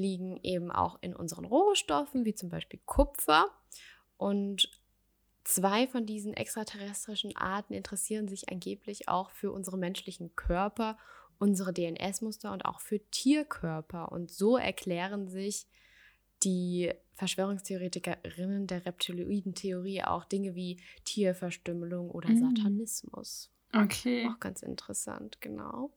liegen 0.00 0.38
eben 0.42 0.70
auch 0.70 0.98
in 1.00 1.14
unseren 1.14 1.44
Rohstoffen, 1.44 2.24
wie 2.24 2.34
zum 2.34 2.48
Beispiel 2.48 2.80
Kupfer. 2.86 3.46
Und 4.16 4.68
Zwei 5.44 5.88
von 5.88 6.06
diesen 6.06 6.34
extraterrestrischen 6.34 7.34
Arten 7.36 7.72
interessieren 7.72 8.28
sich 8.28 8.50
angeblich 8.50 9.08
auch 9.08 9.30
für 9.30 9.50
unsere 9.52 9.78
menschlichen 9.78 10.36
Körper, 10.36 10.98
unsere 11.38 11.72
DNS-Muster 11.72 12.52
und 12.52 12.66
auch 12.66 12.80
für 12.80 13.00
Tierkörper. 13.10 14.12
Und 14.12 14.30
so 14.30 14.58
erklären 14.58 15.28
sich 15.28 15.66
die 16.44 16.92
Verschwörungstheoretikerinnen 17.14 18.66
der 18.66 18.84
Reptiloiden-Theorie 18.84 20.04
auch 20.04 20.24
Dinge 20.24 20.54
wie 20.54 20.78
Tierverstümmelung 21.04 22.10
oder 22.10 22.28
mhm. 22.28 22.56
Satanismus. 22.56 23.50
Okay. 23.72 24.28
Auch 24.28 24.40
ganz 24.40 24.62
interessant, 24.62 25.40
genau. 25.40 25.90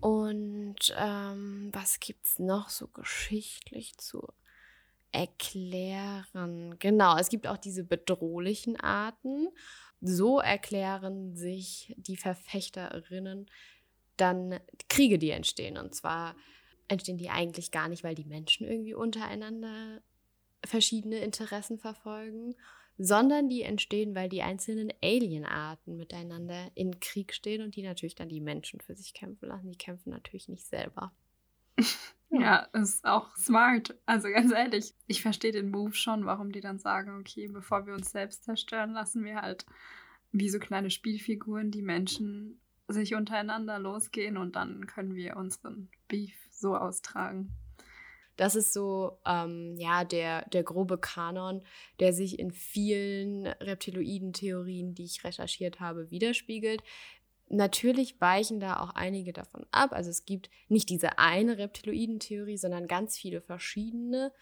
Und 0.00 0.94
ähm, 0.96 1.70
was 1.72 1.98
gibt 2.00 2.26
es 2.26 2.38
noch 2.38 2.68
so 2.68 2.86
geschichtlich 2.88 3.96
zu 3.98 4.26
erklären. 5.12 6.76
Genau, 6.78 7.16
es 7.16 7.28
gibt 7.28 7.46
auch 7.46 7.56
diese 7.56 7.84
bedrohlichen 7.84 8.78
Arten. 8.78 9.48
So 10.00 10.38
erklären 10.38 11.34
sich 11.34 11.94
die 11.96 12.16
Verfechterinnen 12.16 13.46
dann 14.16 14.60
Kriege, 14.88 15.18
die 15.18 15.30
entstehen. 15.30 15.76
Und 15.78 15.94
zwar 15.94 16.36
entstehen 16.88 17.18
die 17.18 17.30
eigentlich 17.30 17.70
gar 17.70 17.88
nicht, 17.88 18.04
weil 18.04 18.14
die 18.14 18.24
Menschen 18.24 18.66
irgendwie 18.66 18.94
untereinander 18.94 20.00
verschiedene 20.64 21.18
Interessen 21.18 21.78
verfolgen, 21.78 22.54
sondern 22.98 23.48
die 23.48 23.62
entstehen, 23.62 24.14
weil 24.14 24.28
die 24.28 24.42
einzelnen 24.42 24.92
Alienarten 25.02 25.96
miteinander 25.96 26.70
in 26.74 26.98
Krieg 26.98 27.32
stehen 27.32 27.62
und 27.62 27.76
die 27.76 27.82
natürlich 27.82 28.16
dann 28.16 28.28
die 28.28 28.40
Menschen 28.40 28.80
für 28.80 28.94
sich 28.94 29.14
kämpfen 29.14 29.48
lassen. 29.48 29.70
Die 29.70 29.78
kämpfen 29.78 30.10
natürlich 30.10 30.48
nicht 30.48 30.66
selber. 30.66 31.12
Ja, 32.30 32.68
ist 32.74 33.06
auch 33.06 33.34
smart. 33.36 33.96
Also 34.04 34.28
ganz 34.28 34.52
ehrlich, 34.52 34.92
ich 35.06 35.22
verstehe 35.22 35.50
den 35.50 35.70
Move 35.70 35.94
schon, 35.94 36.26
warum 36.26 36.52
die 36.52 36.60
dann 36.60 36.78
sagen, 36.78 37.18
okay, 37.18 37.48
bevor 37.48 37.86
wir 37.86 37.94
uns 37.94 38.10
selbst 38.10 38.44
zerstören, 38.44 38.92
lassen 38.92 39.24
wir 39.24 39.36
halt 39.40 39.64
wie 40.30 40.50
so 40.50 40.58
kleine 40.58 40.90
Spielfiguren 40.90 41.70
die 41.70 41.80
Menschen 41.80 42.60
sich 42.86 43.14
untereinander 43.14 43.78
losgehen 43.78 44.36
und 44.36 44.56
dann 44.56 44.86
können 44.86 45.14
wir 45.14 45.38
unseren 45.38 45.88
Beef 46.06 46.34
so 46.50 46.76
austragen. 46.76 47.50
Das 48.38 48.54
ist 48.54 48.72
so, 48.72 49.18
ähm, 49.26 49.74
ja, 49.78 50.04
der, 50.04 50.48
der 50.50 50.62
grobe 50.62 50.96
Kanon, 50.96 51.60
der 51.98 52.12
sich 52.12 52.38
in 52.38 52.52
vielen 52.52 53.48
Reptiloiden-Theorien, 53.48 54.94
die 54.94 55.04
ich 55.04 55.24
recherchiert 55.24 55.80
habe, 55.80 56.12
widerspiegelt. 56.12 56.84
Natürlich 57.48 58.20
weichen 58.20 58.60
da 58.60 58.78
auch 58.78 58.90
einige 58.90 59.32
davon 59.32 59.66
ab. 59.72 59.90
Also 59.92 60.10
es 60.10 60.24
gibt 60.24 60.50
nicht 60.68 60.88
diese 60.88 61.18
eine 61.18 61.58
Reptiloiden-Theorie, 61.58 62.58
sondern 62.58 62.86
ganz 62.86 63.18
viele 63.18 63.40
verschiedene. 63.40 64.32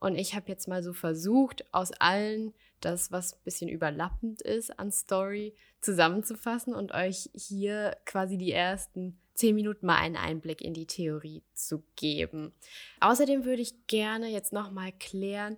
Und 0.00 0.16
ich 0.16 0.34
habe 0.34 0.48
jetzt 0.48 0.66
mal 0.66 0.82
so 0.82 0.92
versucht, 0.92 1.72
aus 1.72 1.92
allen 1.92 2.52
das, 2.80 3.12
was 3.12 3.34
ein 3.34 3.44
bisschen 3.44 3.70
überlappend 3.70 4.42
ist 4.42 4.76
an 4.76 4.90
Story, 4.90 5.54
zusammenzufassen 5.80 6.74
und 6.74 6.92
euch 6.92 7.30
hier 7.32 7.96
quasi 8.06 8.38
die 8.38 8.50
ersten 8.50 9.20
zehn 9.36 9.54
Minuten 9.54 9.86
mal 9.86 9.96
einen 9.96 10.16
Einblick 10.16 10.62
in 10.62 10.74
die 10.74 10.86
Theorie 10.86 11.42
zu 11.54 11.84
geben. 11.94 12.52
Außerdem 13.00 13.44
würde 13.44 13.62
ich 13.62 13.86
gerne 13.86 14.28
jetzt 14.28 14.52
nochmal 14.52 14.92
klären, 14.92 15.56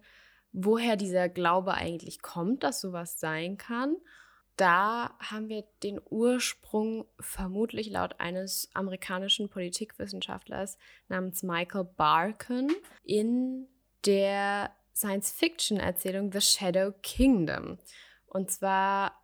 woher 0.52 0.96
dieser 0.96 1.28
Glaube 1.28 1.74
eigentlich 1.74 2.20
kommt, 2.20 2.62
dass 2.62 2.80
sowas 2.80 3.20
sein 3.20 3.56
kann. 3.56 3.96
Da 4.56 5.16
haben 5.20 5.48
wir 5.48 5.64
den 5.84 6.00
Ursprung 6.10 7.06
vermutlich 7.20 7.90
laut 7.90 8.18
eines 8.18 8.68
amerikanischen 8.74 9.48
Politikwissenschaftlers 9.48 10.78
namens 11.08 11.44
Michael 11.44 11.84
Barkin 11.84 12.72
in 13.04 13.68
der 14.04 14.72
Science-Fiction-Erzählung 14.94 16.32
The 16.32 16.40
Shadow 16.40 16.92
Kingdom. 17.02 17.78
Und 18.26 18.50
zwar 18.50 19.17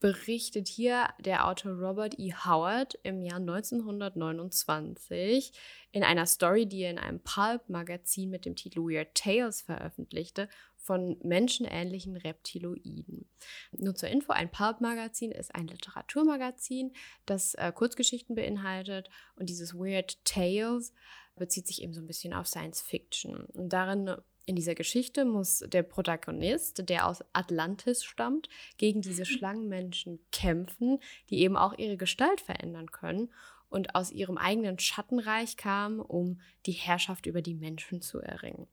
berichtet 0.00 0.66
hier 0.66 1.10
der 1.18 1.46
Autor 1.46 1.72
Robert 1.72 2.18
E. 2.18 2.32
Howard 2.32 2.98
im 3.02 3.22
Jahr 3.22 3.38
1929 3.38 5.52
in 5.92 6.02
einer 6.02 6.26
Story, 6.26 6.66
die 6.66 6.82
er 6.82 6.90
in 6.90 6.98
einem 6.98 7.20
Pulp-Magazin 7.20 8.30
mit 8.30 8.46
dem 8.46 8.56
Titel 8.56 8.80
Weird 8.80 9.14
Tales 9.14 9.60
veröffentlichte, 9.60 10.48
von 10.76 11.18
menschenähnlichen 11.22 12.16
Reptiloiden. 12.16 13.28
Nur 13.72 13.94
zur 13.94 14.08
Info, 14.08 14.32
ein 14.32 14.50
Pulp-Magazin 14.50 15.30
ist 15.30 15.54
ein 15.54 15.68
Literaturmagazin, 15.68 16.94
das 17.26 17.54
äh, 17.54 17.70
Kurzgeschichten 17.72 18.34
beinhaltet 18.34 19.10
und 19.36 19.50
dieses 19.50 19.74
Weird 19.74 20.24
Tales 20.24 20.94
bezieht 21.36 21.66
sich 21.66 21.82
eben 21.82 21.92
so 21.92 22.00
ein 22.00 22.06
bisschen 22.06 22.32
auf 22.32 22.46
Science 22.46 22.80
Fiction. 22.80 23.36
Und 23.36 23.72
darin 23.72 24.16
in 24.46 24.56
dieser 24.56 24.74
Geschichte 24.74 25.24
muss 25.24 25.64
der 25.66 25.82
Protagonist, 25.82 26.88
der 26.88 27.06
aus 27.06 27.24
Atlantis 27.32 28.04
stammt, 28.04 28.48
gegen 28.78 29.00
diese 29.00 29.24
Schlangenmenschen 29.24 30.18
kämpfen, 30.32 30.98
die 31.28 31.40
eben 31.40 31.56
auch 31.56 31.76
ihre 31.78 31.96
Gestalt 31.96 32.40
verändern 32.40 32.90
können 32.90 33.32
und 33.68 33.94
aus 33.94 34.10
ihrem 34.10 34.36
eigenen 34.36 34.78
Schattenreich 34.78 35.56
kamen, 35.56 36.00
um 36.00 36.40
die 36.66 36.72
Herrschaft 36.72 37.26
über 37.26 37.42
die 37.42 37.54
Menschen 37.54 38.02
zu 38.02 38.18
erringen. 38.18 38.66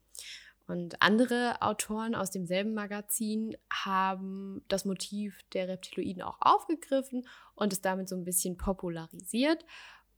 Und 0.68 1.02
andere 1.02 1.62
Autoren 1.62 2.14
aus 2.14 2.30
demselben 2.30 2.74
Magazin 2.74 3.56
haben 3.72 4.66
das 4.68 4.84
Motiv 4.84 5.40
der 5.54 5.70
Reptiloiden 5.70 6.22
auch 6.22 6.38
aufgegriffen 6.42 7.26
und 7.56 7.72
es 7.72 7.82
damit 7.82 8.10
so 8.10 8.18
ein 8.18 8.26
bisschen 8.26 8.58
popularisiert. 8.58 9.64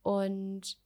Und 0.02 0.76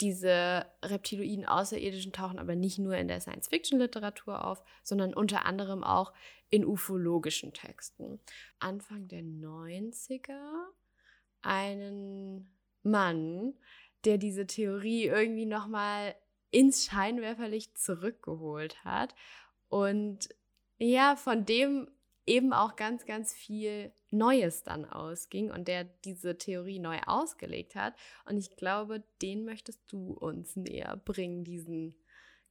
diese 0.00 0.66
reptiloiden 0.82 1.46
Außerirdischen 1.46 2.12
tauchen 2.12 2.38
aber 2.38 2.54
nicht 2.54 2.78
nur 2.78 2.96
in 2.96 3.08
der 3.08 3.20
Science-Fiction-Literatur 3.20 4.44
auf, 4.44 4.62
sondern 4.82 5.14
unter 5.14 5.46
anderem 5.46 5.82
auch 5.82 6.12
in 6.50 6.64
ufologischen 6.64 7.52
Texten. 7.52 8.20
Anfang 8.58 9.08
der 9.08 9.22
90er 9.22 10.66
einen 11.42 12.52
Mann, 12.82 13.54
der 14.04 14.18
diese 14.18 14.46
Theorie 14.46 15.04
irgendwie 15.04 15.46
nochmal 15.46 16.14
ins 16.50 16.84
Scheinwerferlicht 16.84 17.78
zurückgeholt 17.78 18.84
hat 18.84 19.14
und 19.68 20.28
ja, 20.78 21.16
von 21.16 21.44
dem 21.46 21.88
eben 22.26 22.52
auch 22.52 22.76
ganz, 22.76 23.06
ganz 23.06 23.32
viel 23.32 23.92
Neues 24.10 24.62
dann 24.62 24.84
ausging 24.84 25.50
und 25.50 25.68
der 25.68 25.84
diese 25.84 26.36
Theorie 26.38 26.78
neu 26.78 26.98
ausgelegt 27.06 27.74
hat. 27.74 27.94
Und 28.24 28.36
ich 28.36 28.56
glaube, 28.56 29.02
den 29.22 29.44
möchtest 29.44 29.80
du 29.90 30.12
uns 30.12 30.56
näher 30.56 31.00
bringen, 31.04 31.44
diesen 31.44 31.94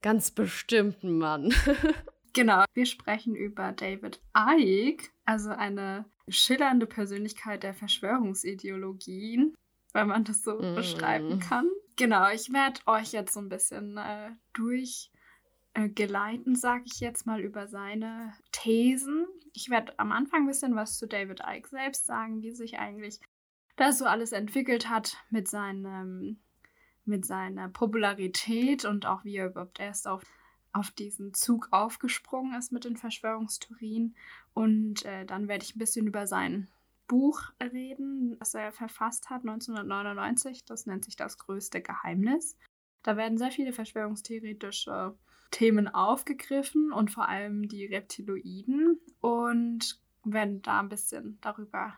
ganz 0.02 0.32
bestimmten 0.32 1.18
Mann. 1.18 1.54
genau, 2.34 2.64
wir 2.74 2.86
sprechen 2.86 3.36
über 3.36 3.72
David 3.72 4.22
Icke, 4.36 5.10
also 5.26 5.50
eine 5.50 6.06
schillernde 6.28 6.88
Persönlichkeit 6.88 7.64
der 7.64 7.74
Verschwörungsideologien, 7.74 9.56
wenn 9.94 10.08
man 10.08 10.24
das 10.24 10.44
so 10.44 10.56
mm. 10.56 10.76
beschreiben 10.76 11.40
kann. 11.40 11.70
Genau, 11.96 12.30
ich 12.30 12.52
werde 12.52 12.82
euch 12.88 13.14
jetzt 13.14 13.34
so 13.34 13.40
ein 13.40 13.50
bisschen 13.50 13.98
äh, 13.98 14.32
durch 14.54 15.12
geleiten, 15.94 16.56
sage 16.56 16.84
ich 16.86 17.00
jetzt 17.00 17.26
mal, 17.26 17.42
über 17.42 17.68
seine 17.68 18.34
Thesen. 18.52 19.28
Ich 19.54 19.70
werde 19.70 19.98
am 20.00 20.12
Anfang 20.12 20.44
ein 20.44 20.48
bisschen 20.48 20.76
was 20.76 20.98
zu 20.98 21.08
David 21.08 21.42
Icke 21.46 21.70
selbst 21.70 22.06
sagen, 22.06 22.42
wie 22.42 22.52
sich 22.52 22.80
eigentlich 22.80 23.20
das 23.76 23.98
so 23.98 24.06
alles 24.06 24.32
entwickelt 24.32 24.90
hat 24.90 25.18
mit 25.30 25.48
seinem 25.48 26.40
mit 27.06 27.26
seiner 27.26 27.70
Popularität 27.70 28.84
und 28.84 29.06
auch 29.06 29.24
wie 29.24 29.38
er 29.38 29.48
überhaupt 29.48 29.80
erst 29.80 30.08
auf, 30.08 30.24
auf 30.74 30.92
diesen 30.92 31.34
Zug 31.34 31.68
aufgesprungen 31.72 32.58
ist 32.58 32.72
mit 32.72 32.84
den 32.84 32.98
Verschwörungstheorien. 32.98 34.16
Und 34.54 35.06
äh, 35.06 35.26
dann 35.26 35.48
werde 35.48 35.64
ich 35.64 35.76
ein 35.76 35.80
bisschen 35.80 36.08
über 36.08 36.26
sein 36.26 36.68
Buch 37.08 37.42
reden, 37.62 38.38
das 38.40 38.56
er 38.56 38.72
verfasst 38.72 39.30
hat 39.30 39.42
1999. 39.42 40.66
Das 40.66 40.88
nennt 40.88 41.06
sich 41.06 41.16
Das 41.16 41.38
größte 41.38 41.82
Geheimnis. 41.82 42.58
Da 43.04 43.16
werden 43.16 43.38
sehr 43.38 43.52
viele 43.52 43.72
verschwörungstheoretische 43.72 45.16
Themen 45.52 45.88
aufgegriffen 45.88 46.92
und 46.92 47.12
vor 47.12 47.30
allem 47.30 47.68
die 47.68 47.86
Reptiloiden 47.86 49.00
und 49.22 50.00
werden 50.24 50.62
da 50.62 50.80
ein 50.80 50.90
bisschen 50.90 51.38
darüber 51.42 51.94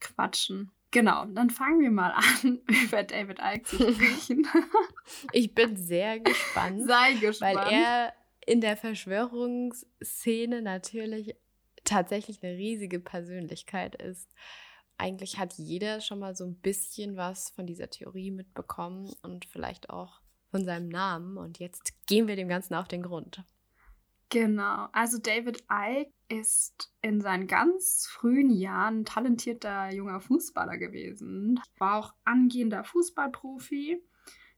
quatschen. 0.00 0.70
Genau, 0.90 1.24
dann 1.26 1.50
fangen 1.50 1.80
wir 1.80 1.90
mal 1.90 2.12
an, 2.42 2.60
über 2.68 3.02
David 3.02 3.40
Icke 3.40 3.64
zu 3.64 3.76
sprechen. 3.92 4.46
ich 5.32 5.54
bin 5.54 5.76
sehr 5.76 6.20
gespannt. 6.20 6.82
Sei 6.86 7.14
gespannt. 7.14 7.56
Weil 7.56 7.72
er 7.72 8.12
in 8.46 8.60
der 8.60 8.76
Verschwörungsszene 8.76 10.62
natürlich 10.62 11.34
tatsächlich 11.82 12.42
eine 12.42 12.56
riesige 12.56 13.00
Persönlichkeit 13.00 14.00
ist. 14.00 14.32
Eigentlich 14.96 15.38
hat 15.38 15.54
jeder 15.54 16.00
schon 16.00 16.20
mal 16.20 16.36
so 16.36 16.44
ein 16.44 16.60
bisschen 16.60 17.16
was 17.16 17.50
von 17.50 17.66
dieser 17.66 17.90
Theorie 17.90 18.30
mitbekommen 18.30 19.12
und 19.22 19.44
vielleicht 19.46 19.90
auch 19.90 20.20
von 20.54 20.64
seinem 20.64 20.88
Namen. 20.88 21.36
Und 21.36 21.58
jetzt 21.58 21.94
gehen 22.06 22.28
wir 22.28 22.36
dem 22.36 22.46
Ganzen 22.46 22.74
auf 22.74 22.86
den 22.86 23.02
Grund. 23.02 23.42
Genau, 24.28 24.86
also 24.92 25.18
David 25.18 25.64
Icke 25.68 26.12
ist 26.28 26.92
in 27.02 27.20
seinen 27.20 27.48
ganz 27.48 28.06
frühen 28.08 28.50
Jahren 28.50 29.04
talentierter 29.04 29.92
junger 29.92 30.20
Fußballer 30.20 30.78
gewesen, 30.78 31.60
war 31.78 31.96
auch 31.96 32.14
angehender 32.24 32.84
Fußballprofi. 32.84 34.00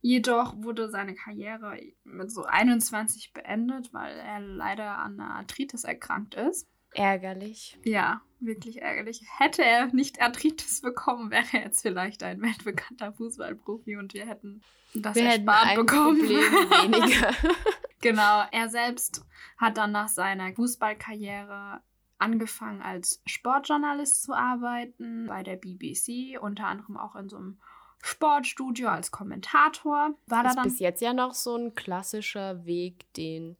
Jedoch 0.03 0.55
wurde 0.63 0.91
seine 0.91 1.15
Karriere 1.15 1.81
mit 2.05 2.31
so 2.31 2.45
21 2.45 3.33
beendet, 3.33 3.95
weil 3.95 4.19
er 4.19 4.41
leider 4.41 4.99
an 4.99 5.19
Arthritis 5.19 5.85
erkrankt 5.85 6.35
ist. 6.35 6.69
Ärgerlich. 6.97 7.79
Ja, 7.85 8.23
wirklich 8.41 8.83
ärgerlich. 8.83 9.23
Hätte 9.39 9.63
er 9.63 9.87
nicht 9.89 10.21
Arthritis 10.21 10.81
bekommen, 10.81 11.31
wäre 11.31 11.47
er 11.53 11.65
jetzt 11.65 11.83
vielleicht 11.83 12.23
ein 12.23 12.41
weltbekannter 12.43 13.13
Fußballprofi 13.13 13.97
und 13.97 14.15
wir 14.15 14.27
hätten 14.27 14.63
das 14.95 15.15
wir 15.15 15.25
erspart 15.25 15.67
hätten 15.67 15.81
ein 15.81 15.87
bekommen. 15.87 16.19
Problem 16.19 16.93
weniger. 16.93 17.33
genau, 18.01 18.45
er 18.51 18.69
selbst 18.69 19.25
hat 19.59 19.77
dann 19.77 19.93
nach 19.93 20.09
seiner 20.09 20.53
Fußballkarriere 20.55 21.81
angefangen 22.19 22.81
als 22.81 23.23
Sportjournalist 23.27 24.23
zu 24.23 24.33
arbeiten 24.33 25.27
bei 25.27 25.43
der 25.43 25.57
BBC, 25.57 26.41
unter 26.41 26.67
anderem 26.67 26.97
auch 26.97 27.15
in 27.15 27.29
so 27.29 27.37
einem 27.37 27.59
Sportstudio 28.03 28.89
als 28.89 29.11
Kommentator. 29.11 30.15
War 30.27 30.43
das 30.45 30.57
ist 30.57 30.63
bis 30.63 30.79
jetzt 30.79 31.03
ja 31.03 31.13
noch 31.13 31.35
so 31.35 31.57
ein 31.57 31.75
klassischer 31.75 32.65
Weg, 32.65 33.13
den 33.15 33.57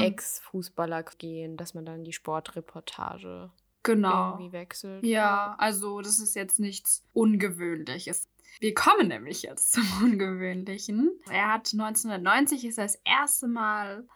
Ex-Fußballer 0.00 1.02
gehen, 1.18 1.56
dass 1.56 1.74
man 1.74 1.84
dann 1.84 2.04
die 2.04 2.12
Sportreportage 2.12 3.50
genau. 3.82 4.32
irgendwie 4.32 4.52
wechselt. 4.52 5.04
Ja, 5.04 5.54
also 5.58 6.00
das 6.00 6.18
ist 6.18 6.34
jetzt 6.34 6.60
nichts 6.60 7.04
Ungewöhnliches. 7.12 8.28
Wir 8.60 8.74
kommen 8.74 9.08
nämlich 9.08 9.42
jetzt 9.42 9.72
zum 9.72 9.84
Ungewöhnlichen. 10.02 11.10
Er 11.30 11.52
hat 11.52 11.72
1990 11.72 12.64
ist 12.64 12.78
das 12.78 13.00
erste 13.04 13.48
Mal 13.48 14.06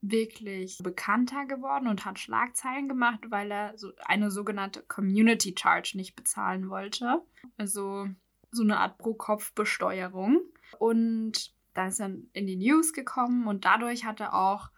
wirklich 0.00 0.78
bekannter 0.82 1.46
geworden 1.46 1.86
und 1.86 2.04
hat 2.04 2.18
Schlagzeilen 2.18 2.88
gemacht, 2.88 3.20
weil 3.28 3.52
er 3.52 3.78
so 3.78 3.92
eine 4.04 4.30
sogenannte 4.32 4.82
Community 4.82 5.54
Charge 5.56 5.92
nicht 5.94 6.16
bezahlen 6.16 6.68
wollte. 6.68 7.22
Also 7.56 8.08
so 8.50 8.62
eine 8.62 8.78
Art 8.78 8.98
Pro-Kopf-Besteuerung. 8.98 10.40
Und 10.78 11.54
da 11.74 11.86
ist 11.86 12.00
er 12.00 12.10
in 12.32 12.46
die 12.46 12.56
News 12.56 12.92
gekommen 12.92 13.46
und 13.46 13.64
dadurch 13.64 14.04
hat 14.04 14.20
er 14.20 14.34
auch 14.34 14.70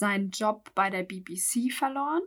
seinen 0.00 0.30
Job 0.30 0.72
bei 0.74 0.90
der 0.90 1.04
BBC 1.04 1.72
verloren. 1.72 2.22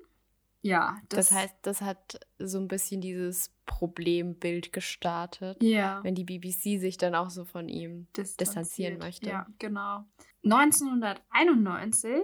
Ja, 0.61 0.95
das, 1.09 1.27
das, 1.27 1.37
heißt, 1.37 1.55
das 1.63 1.81
hat 1.81 2.21
so 2.39 2.57
ein 2.57 2.69
bisschen 2.69 3.01
dieses 3.01 3.53
Problembild 3.65 4.71
gestartet. 4.71 5.61
Ja. 5.61 6.01
Wenn 6.03 6.15
die 6.15 6.23
BBC 6.23 6.79
sich 6.79 6.97
dann 6.97 7.15
auch 7.15 7.29
so 7.29 7.43
von 7.43 7.67
ihm 7.67 8.07
distanzieren 8.15 8.99
möchte. 8.99 9.27
Ja, 9.29 9.45
genau. 9.59 10.05
1991 10.45 12.21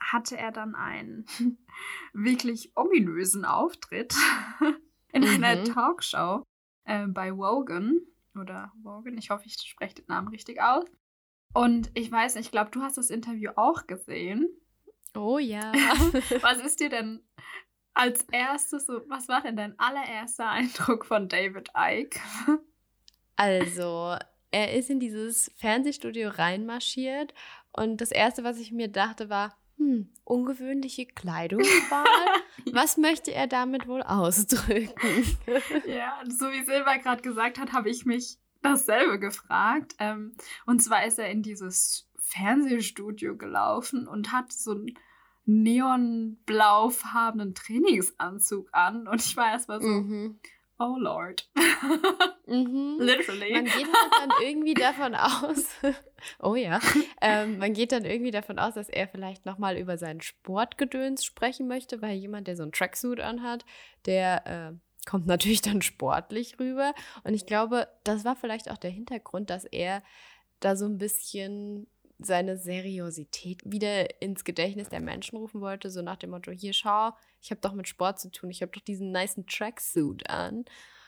hatte 0.00 0.36
er 0.36 0.50
dann 0.50 0.74
einen 0.74 1.24
wirklich 2.12 2.72
ominösen 2.74 3.44
Auftritt 3.44 4.12
in 5.12 5.22
mhm. 5.22 5.28
einer 5.28 5.62
Talkshow 5.62 6.42
äh, 6.84 7.06
bei 7.06 7.36
Wogan 7.36 8.00
oder 8.34 8.72
Wogan, 8.82 9.18
ich 9.18 9.30
hoffe, 9.30 9.44
ich 9.46 9.54
spreche 9.54 9.96
den 9.96 10.06
Namen 10.08 10.28
richtig 10.28 10.60
aus. 10.60 10.84
Und 11.54 11.90
ich 11.94 12.10
weiß 12.10 12.34
nicht, 12.34 12.46
ich 12.46 12.50
glaube, 12.50 12.70
du 12.70 12.82
hast 12.82 12.98
das 12.98 13.10
Interview 13.10 13.52
auch 13.56 13.86
gesehen. 13.86 14.48
Oh 15.18 15.38
ja. 15.38 15.72
was 16.42 16.60
ist 16.60 16.78
dir 16.78 16.90
denn 16.90 17.20
als 17.92 18.22
erstes 18.30 18.86
so, 18.86 19.02
was 19.08 19.26
war 19.26 19.42
denn 19.42 19.56
dein 19.56 19.76
allererster 19.76 20.48
Eindruck 20.48 21.04
von 21.04 21.28
David 21.28 21.70
Icke? 21.76 22.20
also, 23.34 24.16
er 24.52 24.74
ist 24.74 24.90
in 24.90 25.00
dieses 25.00 25.50
Fernsehstudio 25.56 26.28
reinmarschiert 26.28 27.34
und 27.72 28.00
das 28.00 28.12
erste, 28.12 28.44
was 28.44 28.60
ich 28.60 28.70
mir 28.70 28.86
dachte, 28.86 29.28
war, 29.28 29.58
hm, 29.76 30.08
ungewöhnliche 30.24 31.06
Kleidungswahl. 31.06 32.04
Was 32.72 32.96
möchte 32.96 33.32
er 33.32 33.46
damit 33.46 33.86
wohl 33.86 34.02
ausdrücken? 34.02 34.92
ja, 35.86 36.20
so 36.28 36.50
wie 36.50 36.64
Silber 36.64 36.98
gerade 36.98 37.22
gesagt 37.22 37.58
hat, 37.58 37.72
habe 37.72 37.88
ich 37.88 38.04
mich 38.04 38.38
dasselbe 38.60 39.20
gefragt. 39.20 39.94
Ähm, 40.00 40.34
und 40.66 40.80
zwar 40.80 41.06
ist 41.06 41.20
er 41.20 41.30
in 41.30 41.42
dieses 41.42 42.10
Fernsehstudio 42.18 43.36
gelaufen 43.36 44.08
und 44.08 44.32
hat 44.32 44.52
so 44.52 44.72
einen 44.72 44.98
neonblaufarbenen 45.48 47.54
Trainingsanzug 47.54 48.68
an. 48.72 49.08
Und 49.08 49.24
ich 49.24 49.34
war 49.36 49.50
erstmal 49.50 49.80
so, 49.80 49.88
mhm. 49.88 50.38
oh 50.78 50.96
Lord. 50.98 51.50
mhm. 52.46 52.96
Literally. 53.00 53.54
Man 53.54 53.64
geht 53.64 53.86
halt 53.86 54.12
dann 54.20 54.30
irgendwie 54.42 54.74
davon 54.74 55.14
aus, 55.14 55.64
oh 56.40 56.54
ja, 56.54 56.80
ähm, 57.22 57.56
man 57.56 57.72
geht 57.72 57.92
dann 57.92 58.04
irgendwie 58.04 58.30
davon 58.30 58.58
aus, 58.58 58.74
dass 58.74 58.90
er 58.90 59.08
vielleicht 59.08 59.46
nochmal 59.46 59.78
über 59.78 59.96
seinen 59.96 60.20
Sportgedöns 60.20 61.24
sprechen 61.24 61.66
möchte, 61.66 62.02
weil 62.02 62.18
jemand, 62.18 62.46
der 62.46 62.56
so 62.56 62.62
einen 62.62 62.72
Tracksuit 62.72 63.20
anhat, 63.20 63.64
der 64.04 64.46
äh, 64.46 64.72
kommt 65.08 65.26
natürlich 65.26 65.62
dann 65.62 65.80
sportlich 65.80 66.60
rüber. 66.60 66.92
Und 67.24 67.32
ich 67.32 67.46
glaube, 67.46 67.88
das 68.04 68.26
war 68.26 68.36
vielleicht 68.36 68.70
auch 68.70 68.76
der 68.76 68.90
Hintergrund, 68.90 69.48
dass 69.48 69.64
er 69.64 70.02
da 70.60 70.76
so 70.76 70.84
ein 70.84 70.98
bisschen 70.98 71.86
seine 72.18 72.56
Seriosität 72.56 73.62
wieder 73.64 74.20
ins 74.20 74.44
Gedächtnis 74.44 74.88
der 74.88 75.00
Menschen 75.00 75.36
rufen 75.38 75.60
wollte, 75.60 75.90
so 75.90 76.02
nach 76.02 76.16
dem 76.16 76.30
Motto, 76.30 76.50
hier 76.50 76.72
schau, 76.72 77.12
ich 77.40 77.50
habe 77.50 77.60
doch 77.60 77.72
mit 77.72 77.88
Sport 77.88 78.18
zu 78.18 78.30
tun, 78.30 78.50
ich 78.50 78.62
habe 78.62 78.72
doch 78.72 78.82
diesen 78.82 79.12
niceen 79.12 79.46
Tracksuit 79.46 80.28
an. 80.28 80.64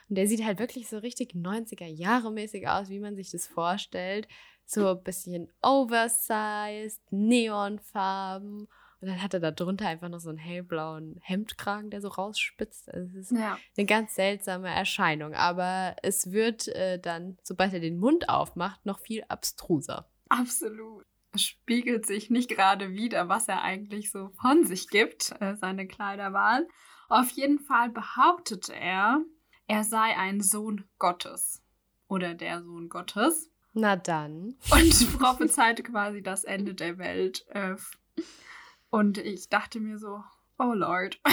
Und 0.09 0.15
der 0.15 0.27
sieht 0.27 0.43
halt 0.43 0.59
wirklich 0.59 0.89
so 0.89 0.97
richtig 0.97 1.33
90er 1.35 1.85
Jahre 1.85 2.31
mäßig 2.31 2.67
aus, 2.67 2.89
wie 2.89 2.99
man 2.99 3.15
sich 3.15 3.31
das 3.31 3.47
vorstellt. 3.47 4.27
So 4.65 4.89
ein 4.89 5.03
bisschen 5.03 5.51
oversized, 5.61 7.01
Neonfarben. 7.11 8.67
Und 9.01 9.07
dann 9.07 9.21
hat 9.21 9.33
er 9.33 9.39
da 9.39 9.51
drunter 9.51 9.87
einfach 9.87 10.09
noch 10.09 10.19
so 10.19 10.29
einen 10.29 10.37
hellblauen 10.37 11.19
Hemdkragen, 11.21 11.89
der 11.89 12.01
so 12.01 12.09
rausspitzt. 12.09 12.93
Also 12.93 13.09
es 13.17 13.31
ist 13.31 13.37
ja. 13.37 13.57
eine 13.75 13.85
ganz 13.85 14.15
seltsame 14.15 14.69
Erscheinung. 14.69 15.33
Aber 15.33 15.95
es 16.03 16.31
wird 16.31 16.67
äh, 16.69 16.99
dann, 16.99 17.37
sobald 17.41 17.73
er 17.73 17.79
den 17.79 17.97
Mund 17.97 18.29
aufmacht, 18.29 18.85
noch 18.85 18.99
viel 18.99 19.23
abstruser. 19.27 20.09
Absolut. 20.31 21.05
Es 21.33 21.43
spiegelt 21.43 22.05
sich 22.05 22.29
nicht 22.29 22.49
gerade 22.49 22.91
wieder, 22.91 23.29
was 23.29 23.47
er 23.47 23.61
eigentlich 23.61 24.11
so 24.11 24.31
von 24.41 24.65
sich 24.65 24.87
gibt, 24.87 25.33
äh, 25.39 25.55
seine 25.55 25.87
Kleiderwahl. 25.87 26.67
Auf 27.09 27.29
jeden 27.31 27.59
Fall 27.59 27.89
behauptete 27.89 28.73
er, 28.73 29.21
er 29.67 29.83
sei 29.83 30.17
ein 30.17 30.41
Sohn 30.41 30.85
Gottes. 30.99 31.61
Oder 32.07 32.33
der 32.33 32.61
Sohn 32.63 32.89
Gottes. 32.89 33.49
Na 33.73 33.95
dann. 33.95 34.55
Und 34.71 35.17
prophezeite 35.19 35.83
quasi 35.83 36.21
das 36.21 36.43
Ende 36.43 36.73
der 36.73 36.97
Welt. 36.97 37.45
Äh, 37.49 37.75
und 38.89 39.17
ich 39.17 39.49
dachte 39.49 39.79
mir 39.79 39.97
so, 39.97 40.23
oh 40.57 40.73
Lord. 40.73 41.19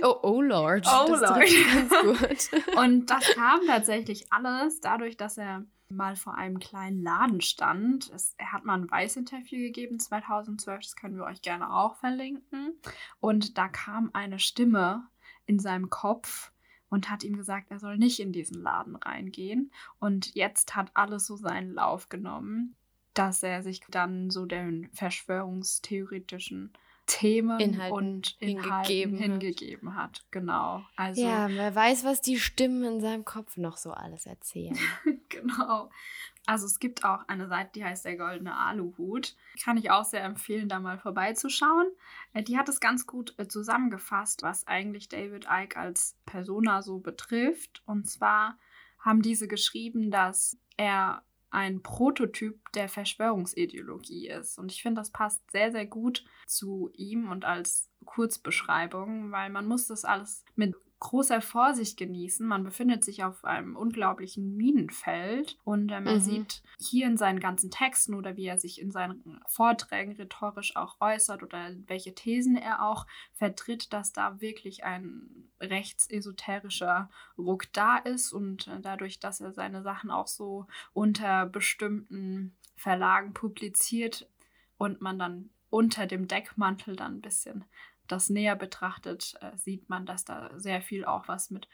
Oh, 0.00 0.16
oh 0.22 0.42
Lord. 0.42 0.86
Oh 0.86 1.06
das 1.08 1.20
Lord. 1.20 2.20
Ganz 2.20 2.50
gut. 2.52 2.76
Und 2.76 3.06
das 3.06 3.24
kam 3.34 3.66
tatsächlich 3.66 4.32
alles 4.32 4.80
dadurch, 4.80 5.16
dass 5.16 5.38
er 5.38 5.64
mal 5.90 6.16
vor 6.16 6.34
einem 6.34 6.58
kleinen 6.58 7.02
Laden 7.02 7.40
stand. 7.40 8.10
Es, 8.10 8.34
er 8.38 8.52
hat 8.52 8.64
mal 8.64 8.78
ein 8.78 8.90
Weiß-Interview 8.90 9.58
gegeben 9.58 9.98
2012, 9.98 10.82
das 10.82 10.96
können 10.96 11.16
wir 11.16 11.24
euch 11.24 11.42
gerne 11.42 11.72
auch 11.72 11.96
verlinken. 11.96 12.74
Und 13.20 13.58
da 13.58 13.68
kam 13.68 14.10
eine 14.12 14.38
Stimme 14.38 15.06
in 15.46 15.58
seinem 15.58 15.90
Kopf 15.90 16.52
und 16.90 17.10
hat 17.10 17.24
ihm 17.24 17.36
gesagt, 17.36 17.70
er 17.70 17.78
soll 17.78 17.98
nicht 17.98 18.20
in 18.20 18.32
diesen 18.32 18.62
Laden 18.62 18.96
reingehen. 18.96 19.70
Und 19.98 20.34
jetzt 20.34 20.76
hat 20.76 20.90
alles 20.94 21.26
so 21.26 21.36
seinen 21.36 21.74
Lauf 21.74 22.08
genommen 22.08 22.74
dass 23.18 23.42
er 23.42 23.64
sich 23.64 23.80
dann 23.90 24.30
so 24.30 24.46
den 24.46 24.88
verschwörungstheoretischen 24.92 26.72
Themen 27.08 27.58
Inhalten 27.58 27.96
und 27.96 28.36
Inhalten 28.38 28.86
hingegeben, 28.86 29.18
hingegeben 29.18 29.96
hat. 29.96 30.24
Genau. 30.30 30.84
Also, 30.94 31.22
ja, 31.22 31.48
wer 31.48 31.74
weiß, 31.74 32.04
was 32.04 32.20
die 32.20 32.38
Stimmen 32.38 32.84
in 32.84 33.00
seinem 33.00 33.24
Kopf 33.24 33.56
noch 33.56 33.76
so 33.76 33.90
alles 33.90 34.26
erzählen. 34.26 34.78
genau. 35.28 35.90
Also 36.46 36.66
es 36.66 36.78
gibt 36.78 37.04
auch 37.04 37.26
eine 37.28 37.48
Seite, 37.48 37.72
die 37.74 37.84
heißt 37.84 38.04
der 38.04 38.16
goldene 38.16 38.56
Aluhut. 38.56 39.36
Kann 39.62 39.76
ich 39.76 39.90
auch 39.90 40.04
sehr 40.04 40.22
empfehlen, 40.22 40.68
da 40.68 40.80
mal 40.80 40.98
vorbeizuschauen. 40.98 41.88
Äh, 42.32 42.42
die 42.42 42.56
hat 42.56 42.68
es 42.68 42.80
ganz 42.80 43.06
gut 43.06 43.34
äh, 43.38 43.48
zusammengefasst, 43.48 44.42
was 44.42 44.66
eigentlich 44.66 45.08
David 45.08 45.46
Icke 45.50 45.78
als 45.78 46.16
Persona 46.24 46.82
so 46.82 47.00
betrifft. 47.00 47.82
Und 47.84 48.08
zwar 48.08 48.58
haben 48.98 49.22
diese 49.22 49.48
geschrieben, 49.48 50.10
dass 50.10 50.56
er 50.76 51.22
ein 51.50 51.82
Prototyp 51.82 52.60
der 52.72 52.88
Verschwörungsideologie 52.88 54.28
ist. 54.28 54.58
Und 54.58 54.72
ich 54.72 54.82
finde, 54.82 55.00
das 55.00 55.10
passt 55.10 55.50
sehr, 55.50 55.72
sehr 55.72 55.86
gut 55.86 56.24
zu 56.46 56.90
ihm 56.94 57.30
und 57.30 57.44
als 57.44 57.90
Kurzbeschreibung, 58.04 59.32
weil 59.32 59.50
man 59.50 59.66
muss 59.66 59.86
das 59.86 60.04
alles 60.04 60.44
mit 60.56 60.74
großer 61.00 61.40
Vorsicht 61.40 61.96
genießen. 61.96 62.46
Man 62.46 62.64
befindet 62.64 63.04
sich 63.04 63.22
auf 63.22 63.44
einem 63.44 63.76
unglaublichen 63.76 64.56
Minenfeld 64.56 65.56
und 65.64 65.90
äh, 65.90 66.00
man 66.00 66.16
mhm. 66.16 66.20
sieht 66.20 66.62
hier 66.78 67.06
in 67.06 67.16
seinen 67.16 67.40
ganzen 67.40 67.70
Texten 67.70 68.14
oder 68.14 68.36
wie 68.36 68.46
er 68.46 68.58
sich 68.58 68.80
in 68.80 68.90
seinen 68.90 69.40
Vorträgen 69.46 70.12
rhetorisch 70.12 70.74
auch 70.76 71.00
äußert 71.00 71.42
oder 71.42 71.70
welche 71.86 72.14
Thesen 72.14 72.56
er 72.56 72.82
auch 72.84 73.06
vertritt, 73.32 73.92
dass 73.92 74.12
da 74.12 74.40
wirklich 74.40 74.84
ein 74.84 75.50
rechtsesoterischer 75.60 77.10
Ruck 77.36 77.72
da 77.72 77.98
ist 77.98 78.32
und 78.32 78.66
äh, 78.66 78.80
dadurch, 78.80 79.20
dass 79.20 79.40
er 79.40 79.52
seine 79.52 79.82
Sachen 79.82 80.10
auch 80.10 80.26
so 80.26 80.66
unter 80.92 81.46
bestimmten 81.46 82.56
Verlagen 82.76 83.34
publiziert 83.34 84.28
und 84.78 85.00
man 85.00 85.18
dann 85.18 85.50
unter 85.70 86.06
dem 86.06 86.28
Deckmantel 86.28 86.96
dann 86.96 87.16
ein 87.16 87.20
bisschen 87.20 87.64
das 88.08 88.30
näher 88.30 88.56
betrachtet, 88.56 89.34
äh, 89.40 89.56
sieht 89.56 89.88
man, 89.88 90.06
dass 90.06 90.24
da 90.24 90.50
sehr 90.58 90.82
viel 90.82 91.04
auch 91.04 91.28
was 91.28 91.50
mit 91.50 91.68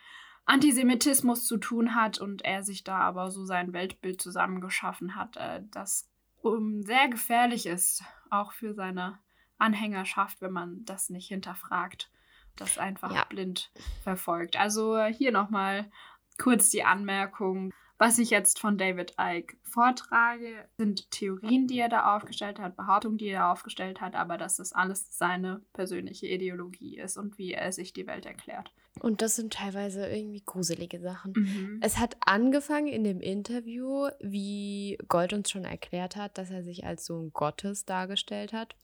Antisemitismus 0.47 1.47
zu 1.47 1.57
tun 1.57 1.95
hat 1.95 2.19
und 2.19 2.43
er 2.45 2.63
sich 2.63 2.85
da 2.85 2.99
aber 2.99 3.31
so 3.31 3.45
sein 3.45 3.73
Weltbild 3.73 4.21
zusammengeschaffen 4.21 5.17
hat, 5.17 5.37
äh, 5.37 5.63
das 5.71 6.11
um, 6.43 6.83
sehr 6.83 7.09
gefährlich 7.09 7.65
ist, 7.67 8.05
auch 8.31 8.53
für 8.53 8.75
seine 8.75 9.19
Anhängerschaft, 9.57 10.43
wenn 10.43 10.53
man 10.53 10.85
das 10.85 11.09
nicht 11.09 11.29
hinterfragt, 11.29 12.11
das 12.57 12.77
einfach 12.77 13.15
ja. 13.15 13.25
blind 13.25 13.73
verfolgt. 14.03 14.57
Also 14.57 14.97
äh, 14.97 15.13
hier 15.13 15.33
nochmal 15.33 15.91
kurz 16.39 16.71
die 16.71 16.85
Anmerkung. 16.85 17.73
Was 18.05 18.19
ich 18.19 18.29
jetzt 18.29 18.59
von 18.59 18.77
David 18.77 19.15
Icke 19.19 19.57
vortrage, 19.63 20.69
sind 20.77 21.11
Theorien, 21.11 21.67
die 21.67 21.79
er 21.79 21.89
da 21.89 22.15
aufgestellt 22.15 22.59
hat, 22.59 22.77
Behauptungen, 22.77 23.17
die 23.17 23.29
er 23.29 23.51
aufgestellt 23.51 24.03
hat, 24.03 24.15
aber 24.15 24.37
dass 24.37 24.59
das 24.59 24.75
alles 24.75 25.17
seine 25.17 25.63
persönliche 25.73 26.27
Ideologie 26.27 26.99
ist 26.99 27.17
und 27.17 27.39
wie 27.39 27.55
er 27.55 27.73
sich 27.73 27.95
die 27.95 28.07
Welt 28.07 28.27
erklärt. 28.27 28.71
Und 29.01 29.23
das 29.23 29.37
sind 29.37 29.55
teilweise 29.55 30.07
irgendwie 30.07 30.43
gruselige 30.45 31.01
Sachen. 31.01 31.33
Mhm. 31.33 31.81
Es 31.81 31.97
hat 31.97 32.19
angefangen 32.27 32.89
in 32.89 33.05
dem 33.05 33.23
Interview, 33.23 34.11
wie 34.21 34.99
Gold 35.09 35.33
uns 35.33 35.51
schon 35.51 35.65
erklärt 35.65 36.15
hat, 36.15 36.37
dass 36.37 36.51
er 36.51 36.63
sich 36.63 36.85
als 36.85 37.07
Sohn 37.07 37.31
Gottes 37.33 37.87
dargestellt 37.87 38.53
hat. 38.53 38.77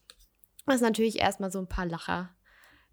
Was 0.65 0.81
natürlich 0.81 1.19
erstmal 1.19 1.53
so 1.53 1.59
ein 1.59 1.69
paar 1.69 1.85
Lacher 1.85 2.35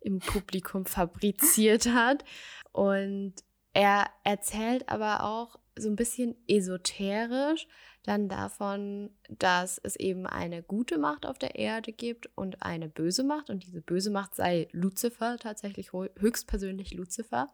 im 0.01 0.19
Publikum 0.19 0.85
fabriziert 0.87 1.87
hat. 1.87 2.25
Und 2.73 3.33
er 3.71 4.09
erzählt 4.25 4.89
aber 4.89 5.23
auch 5.23 5.57
so 5.79 5.89
ein 5.89 5.95
bisschen 5.95 6.35
esoterisch 6.47 7.67
dann 8.03 8.29
davon, 8.29 9.09
dass 9.29 9.79
es 9.83 9.95
eben 9.97 10.25
eine 10.25 10.63
gute 10.63 10.97
Macht 10.97 11.25
auf 11.25 11.37
der 11.37 11.55
Erde 11.55 11.91
gibt 11.91 12.29
und 12.35 12.63
eine 12.63 12.87
böse 12.87 13.23
Macht. 13.23 13.49
Und 13.49 13.65
diese 13.65 13.81
böse 13.81 14.11
Macht 14.11 14.35
sei 14.35 14.67
Luzifer, 14.71 15.37
tatsächlich 15.37 15.91
höchstpersönlich 15.91 16.93
Luzifer. 16.93 17.53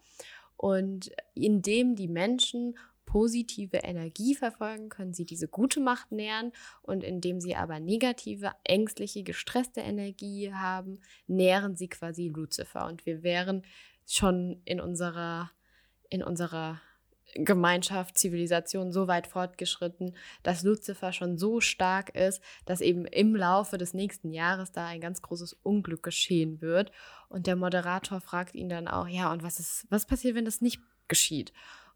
Und 0.55 1.11
indem 1.33 1.95
die 1.95 2.07
Menschen 2.07 2.77
positive 3.05 3.77
Energie 3.77 4.35
verfolgen, 4.35 4.89
können 4.89 5.13
sie 5.13 5.25
diese 5.25 5.47
gute 5.47 5.79
Macht 5.79 6.11
nähren. 6.11 6.51
Und 6.83 7.03
indem 7.03 7.41
sie 7.41 7.55
aber 7.55 7.79
negative, 7.79 8.51
ängstliche, 8.63 9.23
gestresste 9.23 9.81
Energie 9.81 10.53
haben, 10.53 10.99
nähren 11.25 11.75
sie 11.75 11.89
quasi 11.89 12.29
Luzifer. 12.29 12.85
Und 12.85 13.05
wir 13.07 13.23
wären 13.23 13.63
schon 14.05 14.61
in 14.65 14.79
unserer 14.79 15.51
in 16.13 16.21
unserer 16.21 16.79
Gemeinschaft, 17.35 18.17
Zivilisation 18.17 18.91
so 18.91 19.07
weit 19.07 19.27
fortgeschritten, 19.27 20.15
dass 20.43 20.63
Luzifer 20.63 21.13
schon 21.13 21.37
so 21.37 21.61
stark 21.61 22.15
ist, 22.15 22.41
dass 22.65 22.81
eben 22.81 23.05
im 23.05 23.35
Laufe 23.35 23.77
des 23.77 23.93
nächsten 23.93 24.31
Jahres 24.31 24.71
da 24.71 24.87
ein 24.87 25.01
ganz 25.01 25.21
großes 25.21 25.53
Unglück 25.63 26.03
geschehen 26.03 26.61
wird. 26.61 26.91
Und 27.29 27.47
der 27.47 27.55
Moderator 27.55 28.21
fragt 28.21 28.55
ihn 28.55 28.69
dann 28.69 28.87
auch, 28.87 29.07
ja, 29.07 29.31
und 29.31 29.43
was 29.43 29.59
ist, 29.59 29.85
was 29.89 30.05
passiert, 30.05 30.35
wenn 30.35 30.45
das 30.45 30.61
nicht 30.61 30.81
geschieht? 31.07 31.53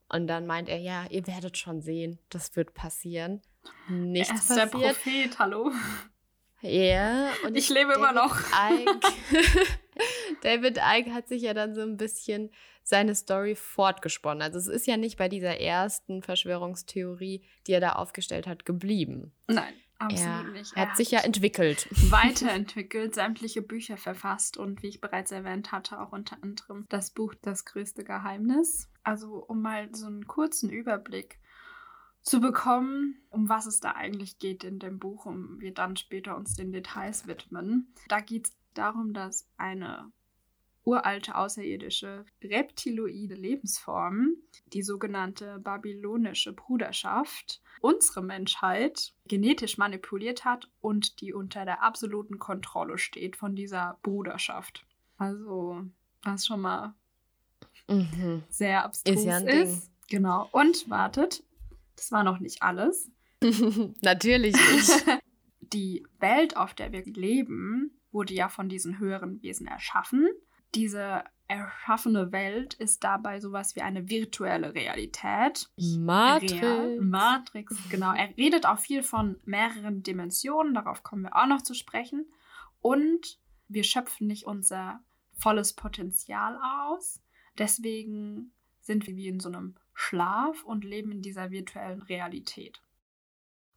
Und 0.09 0.27
dann 0.27 0.45
meint 0.45 0.69
er, 0.69 0.77
ja, 0.77 1.05
ihr 1.09 1.27
werdet 1.27 1.57
schon 1.57 1.81
sehen, 1.81 2.17
das 2.29 2.55
wird 2.55 2.73
passieren. 2.73 3.41
Nichts 3.89 4.29
er 4.29 4.35
ist 4.35 4.47
passiert. 4.47 4.73
der 4.73 4.77
Prophet, 4.77 5.39
hallo. 5.39 5.71
Ja, 6.61 7.29
und 7.45 7.55
ich 7.55 7.69
lebe 7.69 7.93
immer 7.93 8.13
noch. 8.13 8.35
David 10.41 10.77
Icke 10.77 11.13
hat 11.13 11.27
sich 11.27 11.41
ja 11.41 11.53
dann 11.53 11.75
so 11.75 11.81
ein 11.81 11.97
bisschen 11.97 12.51
seine 12.83 13.15
Story 13.15 13.55
fortgesponnen. 13.55 14.41
Also 14.41 14.57
es 14.59 14.67
ist 14.67 14.87
ja 14.87 14.97
nicht 14.97 15.17
bei 15.17 15.27
dieser 15.29 15.59
ersten 15.59 16.21
Verschwörungstheorie, 16.21 17.43
die 17.67 17.71
er 17.71 17.81
da 17.81 17.93
aufgestellt 17.93 18.47
hat, 18.47 18.65
geblieben. 18.65 19.33
Nein. 19.47 19.73
Absolut 19.99 20.29
er 20.29 20.43
nicht. 20.51 20.75
Hat 20.75 20.95
sich 20.95 21.11
ja 21.11 21.19
entwickelt. 21.21 21.87
Weiterentwickelt, 22.11 23.15
sämtliche 23.15 23.61
Bücher 23.61 23.97
verfasst 23.97 24.57
und 24.57 24.83
wie 24.83 24.87
ich 24.87 25.01
bereits 25.01 25.31
erwähnt 25.31 25.71
hatte, 25.71 25.99
auch 25.99 26.11
unter 26.11 26.37
anderem 26.41 26.85
das 26.89 27.11
Buch 27.11 27.33
Das 27.41 27.65
größte 27.65 28.03
Geheimnis. 28.03 28.89
Also 29.03 29.43
um 29.47 29.61
mal 29.61 29.89
so 29.93 30.05
einen 30.05 30.27
kurzen 30.27 30.69
Überblick 30.69 31.39
zu 32.21 32.41
bekommen, 32.41 33.21
um 33.29 33.49
was 33.49 33.65
es 33.65 33.79
da 33.79 33.91
eigentlich 33.91 34.37
geht 34.37 34.63
in 34.63 34.79
dem 34.79 34.99
Buch, 34.99 35.25
um 35.25 35.59
wir 35.59 35.73
dann 35.73 35.95
später 35.95 36.35
uns 36.35 36.55
den 36.55 36.71
Details 36.71 37.25
widmen. 37.25 37.93
Da 38.07 38.19
geht 38.19 38.47
es 38.47 38.57
darum, 38.73 39.13
dass 39.13 39.47
eine 39.57 40.11
uralte 40.87 41.35
außerirdische 41.35 42.25
reptiloide 42.41 43.35
Lebensform, 43.35 44.37
die 44.71 44.81
sogenannte 44.81 45.59
babylonische 45.59 46.53
Bruderschaft, 46.53 47.61
unsere 47.81 48.23
Menschheit 48.23 49.13
genetisch 49.27 49.77
manipuliert 49.77 50.45
hat 50.45 50.69
und 50.79 51.19
die 51.19 51.33
unter 51.33 51.65
der 51.65 51.83
absoluten 51.83 52.39
Kontrolle 52.39 52.97
steht 52.97 53.35
von 53.35 53.53
dieser 53.53 53.99
Bruderschaft. 54.01 54.85
Also, 55.17 55.83
was 56.23 56.45
schon 56.45 56.61
mal 56.61 56.95
mhm. 57.89 58.43
sehr 58.49 58.85
abstrus 58.85 59.17
ist. 59.17 59.25
Ja 59.25 59.39
ist. 59.39 59.91
Genau. 60.09 60.47
Und 60.53 60.89
wartet, 60.89 61.43
das 61.97 62.13
war 62.13 62.23
noch 62.23 62.39
nicht 62.39 62.63
alles. 62.63 63.11
Natürlich 64.01 64.55
nicht. 64.55 65.05
Die 65.73 66.07
Welt, 66.19 66.55
auf 66.55 66.73
der 66.73 66.93
wir 66.93 67.03
leben, 67.03 67.91
wurde 68.13 68.33
ja 68.33 68.47
von 68.47 68.69
diesen 68.69 68.99
höheren 68.99 69.41
Wesen 69.41 69.67
erschaffen. 69.67 70.29
Diese 70.75 71.23
erschaffene 71.47 72.31
Welt 72.31 72.73
ist 72.73 73.03
dabei 73.03 73.39
sowas 73.39 73.75
wie 73.75 73.81
eine 73.81 74.09
virtuelle 74.09 74.73
Realität. 74.73 75.69
Matrix. 75.77 76.53
Real, 76.61 76.99
Matrix, 76.99 77.77
genau. 77.89 78.13
Er 78.13 78.35
redet 78.37 78.65
auch 78.65 78.79
viel 78.79 79.01
von 79.01 79.39
mehreren 79.45 80.03
Dimensionen, 80.03 80.73
darauf 80.73 81.03
kommen 81.03 81.23
wir 81.23 81.35
auch 81.35 81.47
noch 81.47 81.61
zu 81.61 81.73
sprechen. 81.73 82.25
Und 82.81 83.39
wir 83.67 83.83
schöpfen 83.83 84.27
nicht 84.27 84.45
unser 84.45 84.99
volles 85.33 85.73
Potenzial 85.73 86.59
aus. 86.89 87.21
Deswegen 87.57 88.51
sind 88.81 89.07
wir 89.07 89.15
wie 89.15 89.27
in 89.27 89.39
so 89.39 89.49
einem 89.49 89.75
Schlaf 89.93 90.63
und 90.63 90.83
leben 90.83 91.11
in 91.11 91.21
dieser 91.21 91.49
virtuellen 91.51 92.01
Realität. 92.01 92.81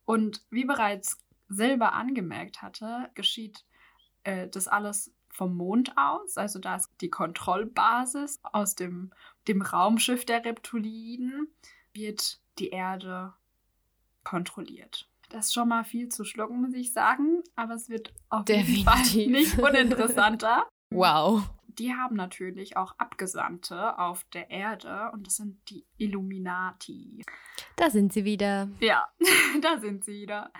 Und 0.04 0.44
wie 0.50 0.64
bereits 0.64 1.18
Silber 1.48 1.92
angemerkt 1.92 2.62
hatte, 2.62 3.10
geschieht 3.14 3.64
äh, 4.24 4.48
das 4.48 4.68
alles 4.68 5.12
vom 5.30 5.56
Mond 5.56 5.96
aus. 5.96 6.36
Also 6.36 6.58
da 6.58 6.76
ist 6.76 6.90
die 7.00 7.10
Kontrollbasis 7.10 8.40
aus 8.42 8.74
dem, 8.74 9.12
dem 9.48 9.62
Raumschiff 9.62 10.24
der 10.24 10.44
Reptiliden, 10.44 11.48
wird 11.94 12.40
die 12.58 12.70
Erde 12.70 13.32
kontrolliert. 14.24 15.08
Das 15.30 15.46
ist 15.46 15.54
schon 15.54 15.68
mal 15.68 15.84
viel 15.84 16.08
zu 16.08 16.24
schlucken, 16.24 16.60
muss 16.60 16.74
ich 16.74 16.92
sagen, 16.92 17.42
aber 17.54 17.74
es 17.74 17.88
wird 17.88 18.12
auf 18.28 18.48
jeden 18.48 18.84
Fall 18.84 19.02
nicht 19.28 19.58
uninteressanter. 19.58 20.68
wow. 20.90 21.48
Die 21.78 21.94
haben 21.94 22.16
natürlich 22.16 22.76
auch 22.76 22.94
Abgesandte 22.98 23.96
auf 23.96 24.24
der 24.34 24.50
Erde 24.50 25.10
und 25.12 25.26
das 25.26 25.36
sind 25.36 25.58
die 25.70 25.86
Illuminati. 25.96 27.24
Da 27.76 27.90
sind 27.90 28.12
sie 28.12 28.24
wieder. 28.24 28.68
Ja, 28.80 29.06
da 29.62 29.78
sind 29.78 30.04
sie 30.04 30.14
wieder. 30.14 30.52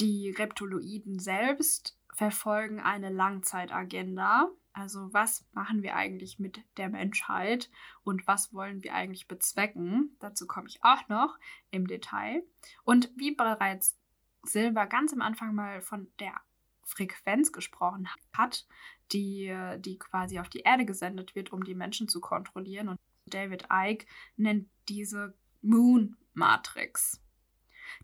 Die 0.00 0.30
Reptiloiden 0.30 1.18
selbst 1.18 1.98
verfolgen 2.14 2.80
eine 2.80 3.10
Langzeitagenda. 3.10 4.48
Also 4.72 5.12
was 5.12 5.46
machen 5.52 5.82
wir 5.82 5.94
eigentlich 5.94 6.38
mit 6.38 6.60
der 6.76 6.88
Menschheit 6.88 7.70
und 8.02 8.26
was 8.26 8.52
wollen 8.52 8.82
wir 8.82 8.94
eigentlich 8.94 9.28
bezwecken? 9.28 10.16
Dazu 10.20 10.46
komme 10.46 10.68
ich 10.68 10.82
auch 10.82 11.08
noch 11.08 11.38
im 11.70 11.86
Detail. 11.86 12.42
Und 12.84 13.10
wie 13.16 13.34
bereits 13.34 13.98
Silber 14.42 14.86
ganz 14.86 15.12
am 15.12 15.22
Anfang 15.22 15.54
mal 15.54 15.80
von 15.80 16.10
der 16.18 16.34
Frequenz 16.82 17.52
gesprochen 17.52 18.08
hat, 18.36 18.66
die, 19.12 19.54
die 19.78 19.98
quasi 19.98 20.38
auf 20.38 20.48
die 20.48 20.60
Erde 20.60 20.84
gesendet 20.84 21.34
wird, 21.34 21.52
um 21.52 21.64
die 21.64 21.74
Menschen 21.74 22.08
zu 22.08 22.20
kontrollieren. 22.20 22.88
Und 22.88 23.00
David 23.26 23.68
Icke 23.72 24.06
nennt 24.36 24.68
diese 24.88 25.34
Moon 25.62 26.16
Matrix, 26.34 27.22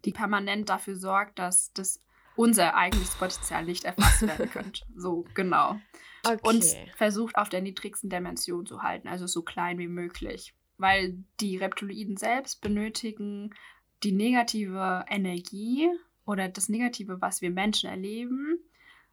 die 0.05 0.13
permanent 0.13 0.69
dafür 0.69 0.97
sorgt, 0.97 1.39
dass 1.39 1.73
das 1.73 2.01
unser 2.41 2.75
eigentliches 2.75 3.15
Potenzial 3.17 3.65
nicht 3.65 3.85
erfasst 3.85 4.23
werden 4.23 4.51
könnte. 4.53 4.83
So, 4.97 5.27
genau. 5.35 5.79
Okay. 6.27 6.39
Und 6.43 6.65
versucht 6.97 7.37
auf 7.37 7.51
der 7.51 7.61
niedrigsten 7.61 8.09
Dimension 8.09 8.65
zu 8.65 8.83
halten, 8.83 9.09
also 9.09 9.27
so 9.27 9.43
klein 9.43 9.79
wie 9.79 9.89
möglich. 9.89 10.55
Weil 10.79 11.23
die 11.41 11.59
Reptiloiden 11.59 12.17
selbst 12.17 12.63
benötigen 12.63 13.55
die 14.03 14.13
negative 14.13 15.05
Energie 15.09 15.91
oder 16.25 16.49
das 16.49 16.71
Negative, 16.71 17.21
was 17.21 17.43
wir 17.43 17.51
Menschen 17.51 17.91
erleben, 17.91 18.59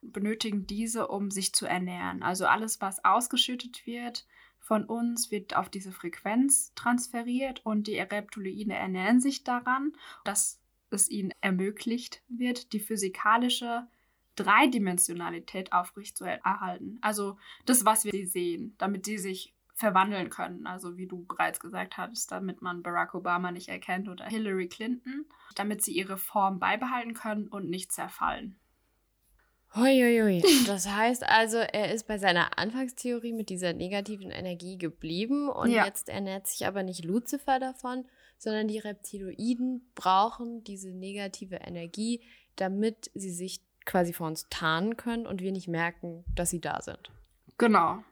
benötigen 0.02 0.66
diese, 0.66 1.10
um 1.10 1.30
sich 1.30 1.54
zu 1.54 1.66
ernähren. 1.66 2.24
Also 2.24 2.46
alles, 2.46 2.80
was 2.80 3.04
ausgeschüttet 3.04 3.86
wird 3.86 4.26
von 4.60 4.86
uns, 4.86 5.32
wird 5.32 5.56
auf 5.58 5.68
diese 5.70 5.92
Frequenz 5.92 6.74
transferiert 6.76 7.66
und 7.66 7.88
die 7.88 8.00
Reptiloiden 8.00 8.72
ernähren 8.72 9.20
sich 9.20 9.44
daran. 9.44 9.92
Das 10.24 10.62
es 10.90 11.10
ihnen 11.10 11.34
ermöglicht 11.42 12.22
wird, 12.28 12.74
die 12.74 12.80
physikalische 12.80 13.88
Dreidimensionalität 14.36 15.74
aufrechtzuerhalten. 15.74 17.00
Also 17.02 17.38
das, 17.66 17.86
was 17.86 18.06
wir 18.06 18.28
sehen, 18.28 18.76
damit 18.78 19.06
sie 19.06 19.18
sich 19.18 19.54
verwandeln 19.78 20.30
können. 20.30 20.66
Also 20.66 20.98
wie 20.98 21.08
du 21.08 21.24
bereits 21.26 21.60
gesagt 21.60 21.98
hattest, 21.98 22.32
damit 22.32 22.62
man 22.62 22.82
Barack 22.82 23.14
Obama 23.14 23.52
nicht 23.52 23.70
erkennt 23.70 24.10
oder 24.10 24.26
Hillary 24.26 24.68
Clinton, 24.68 25.26
damit 25.56 25.84
sie 25.84 25.94
ihre 25.94 26.18
Form 26.18 26.60
beibehalten 26.60 27.14
können 27.14 27.48
und 27.48 27.70
nicht 27.70 27.92
zerfallen. 27.92 28.58
Huiuiui. 29.76 30.44
Das 30.66 30.90
heißt 30.90 31.24
also, 31.28 31.58
er 31.58 31.94
ist 31.94 32.08
bei 32.08 32.18
seiner 32.18 32.58
Anfangstheorie 32.58 33.34
mit 33.34 33.50
dieser 33.50 33.74
negativen 33.74 34.32
Energie 34.32 34.78
geblieben 34.78 35.50
und 35.50 35.70
ja. 35.70 35.86
jetzt 35.86 36.10
ernährt 36.10 36.48
sich 36.48 36.66
aber 36.66 36.82
nicht 36.82 37.06
Lucifer 37.06 37.60
davon, 37.60 38.06
sondern 38.38 38.68
die 38.68 38.80
Reptiloiden 38.80 39.92
brauchen 39.96 40.64
diese 40.64 40.92
negative 40.92 41.56
Energie, 41.56 42.22
damit 42.56 43.12
sie 43.14 43.32
sich 43.32 43.62
quasi 43.86 44.14
vor 44.14 44.28
uns 44.28 44.48
tarnen 44.50 44.98
können 44.98 45.26
und 45.26 45.42
wir 45.42 45.52
nicht 45.52 45.68
merken, 45.68 46.26
dass 46.36 46.50
sie 46.50 46.62
da 46.62 46.82
sind. 46.82 47.12
Genau. 47.58 48.04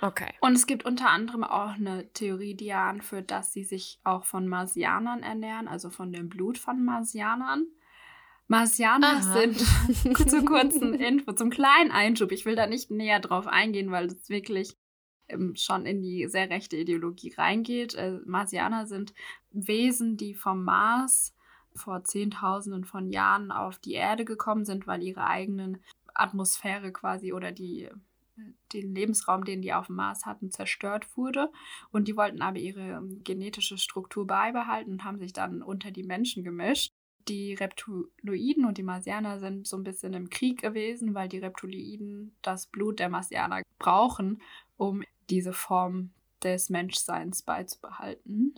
Okay. 0.00 0.34
Und 0.40 0.54
es 0.54 0.66
gibt 0.66 0.84
unter 0.84 1.08
anderem 1.10 1.44
auch 1.44 1.70
eine 1.70 2.12
Theorie, 2.12 2.54
die 2.54 2.66
ja 2.66 2.88
anführt, 2.88 3.30
dass 3.30 3.52
sie 3.52 3.64
sich 3.64 3.98
auch 4.04 4.24
von 4.24 4.46
Marsianern 4.46 5.22
ernähren, 5.22 5.68
also 5.68 5.90
von 5.90 6.12
dem 6.12 6.28
Blut 6.28 6.58
von 6.58 6.84
Marsianern. 6.84 7.66
Marsianer 8.48 9.16
Aha. 9.16 9.32
sind 9.32 9.58
zu 10.30 10.44
kurzen 10.44 10.94
Info, 11.00 11.32
zum 11.32 11.50
kleinen 11.50 11.90
Einschub. 11.90 12.30
Ich 12.32 12.44
will 12.44 12.56
da 12.56 12.66
nicht 12.66 12.90
näher 12.90 13.20
drauf 13.20 13.46
eingehen, 13.46 13.90
weil 13.90 14.06
es 14.06 14.28
wirklich 14.28 14.76
schon 15.54 15.86
in 15.86 16.02
die 16.02 16.28
sehr 16.28 16.50
rechte 16.50 16.76
Ideologie 16.76 17.34
reingeht. 17.36 17.94
Äh, 17.94 18.20
Marsianer 18.24 18.86
sind 18.86 19.14
Wesen, 19.50 20.16
die 20.16 20.34
vom 20.34 20.64
Mars 20.64 21.34
vor 21.74 22.04
Zehntausenden 22.04 22.84
von 22.84 23.10
Jahren 23.10 23.50
auf 23.50 23.78
die 23.78 23.92
Erde 23.94 24.24
gekommen 24.24 24.64
sind, 24.64 24.86
weil 24.86 25.02
ihre 25.02 25.26
eigenen 25.26 25.82
Atmosphäre 26.14 26.92
quasi 26.92 27.32
oder 27.32 27.52
die 27.52 27.90
den 28.72 28.94
Lebensraum, 28.94 29.44
den 29.44 29.62
die 29.62 29.72
auf 29.72 29.86
dem 29.86 29.96
Mars 29.96 30.26
hatten, 30.26 30.50
zerstört 30.50 31.16
wurde. 31.16 31.50
Und 31.90 32.08
die 32.08 32.16
wollten 32.16 32.42
aber 32.42 32.58
ihre 32.58 32.98
ähm, 32.98 33.22
genetische 33.24 33.78
Struktur 33.78 34.26
beibehalten 34.26 34.92
und 34.92 35.04
haben 35.04 35.18
sich 35.18 35.32
dann 35.32 35.62
unter 35.62 35.90
die 35.90 36.02
Menschen 36.02 36.44
gemischt. 36.44 36.92
Die 37.28 37.54
Reptiloiden 37.54 38.66
und 38.66 38.78
die 38.78 38.84
Marsianer 38.84 39.40
sind 39.40 39.66
so 39.66 39.76
ein 39.76 39.84
bisschen 39.84 40.12
im 40.12 40.30
Krieg 40.30 40.60
gewesen, 40.60 41.14
weil 41.14 41.28
die 41.28 41.38
Reptiloiden 41.38 42.36
das 42.42 42.66
Blut 42.66 43.00
der 43.00 43.08
Marsianer 43.08 43.62
brauchen, 43.78 44.42
um 44.76 45.02
diese 45.30 45.52
Form 45.52 46.10
des 46.42 46.70
Menschseins 46.70 47.42
beizubehalten. 47.42 48.54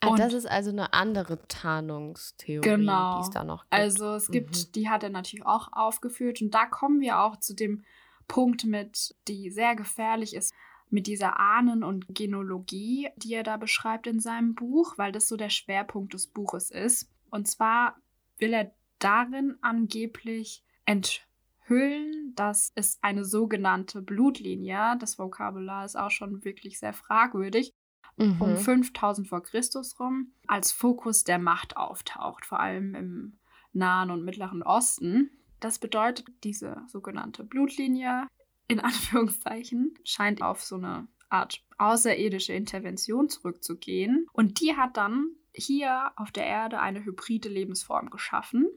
Ah, 0.00 0.14
das 0.14 0.34
ist 0.34 0.46
also 0.46 0.70
eine 0.70 0.92
andere 0.92 1.38
Tarnungstheorie, 1.48 2.68
genau. 2.68 3.16
die 3.16 3.26
es 3.26 3.30
da 3.30 3.44
noch 3.44 3.62
gibt. 3.62 3.74
Also 3.74 4.14
es 4.14 4.30
gibt, 4.30 4.56
mhm. 4.56 4.72
die 4.74 4.88
hat 4.88 5.02
er 5.02 5.10
natürlich 5.10 5.46
auch 5.46 5.72
aufgeführt 5.72 6.42
und 6.42 6.54
da 6.54 6.66
kommen 6.66 7.00
wir 7.00 7.20
auch 7.20 7.36
zu 7.36 7.54
dem 7.54 7.82
Punkt 8.28 8.64
mit, 8.64 9.16
die 9.26 9.50
sehr 9.50 9.74
gefährlich 9.74 10.34
ist, 10.34 10.52
mit 10.90 11.06
dieser 11.06 11.40
Ahnen- 11.40 11.82
und 11.82 12.14
Genologie, 12.14 13.08
die 13.16 13.34
er 13.34 13.42
da 13.42 13.56
beschreibt 13.56 14.06
in 14.06 14.20
seinem 14.20 14.54
Buch, 14.54 14.98
weil 14.98 15.12
das 15.12 15.28
so 15.28 15.36
der 15.36 15.50
Schwerpunkt 15.50 16.14
des 16.14 16.28
Buches 16.28 16.70
ist. 16.70 17.10
Und 17.30 17.48
zwar 17.48 17.96
will 18.38 18.52
er 18.52 18.70
darin 18.98 19.56
angeblich 19.62 20.62
ent 20.84 21.25
Hüllen, 21.68 22.32
dass 22.34 22.72
es 22.74 22.98
eine 23.02 23.24
sogenannte 23.24 24.02
Blutlinie, 24.02 24.96
das 24.98 25.18
Vokabular 25.18 25.84
ist 25.84 25.96
auch 25.96 26.10
schon 26.10 26.44
wirklich 26.44 26.78
sehr 26.78 26.92
fragwürdig, 26.92 27.72
mhm. 28.16 28.40
um 28.40 28.56
5000 28.56 29.28
vor 29.28 29.42
Christus 29.42 29.98
rum 29.98 30.32
als 30.46 30.72
Fokus 30.72 31.24
der 31.24 31.38
Macht 31.38 31.76
auftaucht, 31.76 32.46
vor 32.46 32.60
allem 32.60 32.94
im 32.94 33.38
Nahen 33.72 34.10
und 34.10 34.24
Mittleren 34.24 34.62
Osten. 34.62 35.30
Das 35.60 35.78
bedeutet, 35.78 36.26
diese 36.44 36.82
sogenannte 36.88 37.44
Blutlinie, 37.44 38.28
in 38.68 38.80
Anführungszeichen, 38.80 39.94
scheint 40.04 40.42
auf 40.42 40.62
so 40.62 40.76
eine 40.76 41.08
Art 41.28 41.64
außerirdische 41.78 42.52
Intervention 42.52 43.28
zurückzugehen. 43.28 44.26
Und 44.32 44.60
die 44.60 44.76
hat 44.76 44.96
dann 44.96 45.30
hier 45.52 46.12
auf 46.16 46.30
der 46.30 46.46
Erde 46.46 46.80
eine 46.80 47.04
hybride 47.04 47.48
Lebensform 47.48 48.10
geschaffen, 48.10 48.68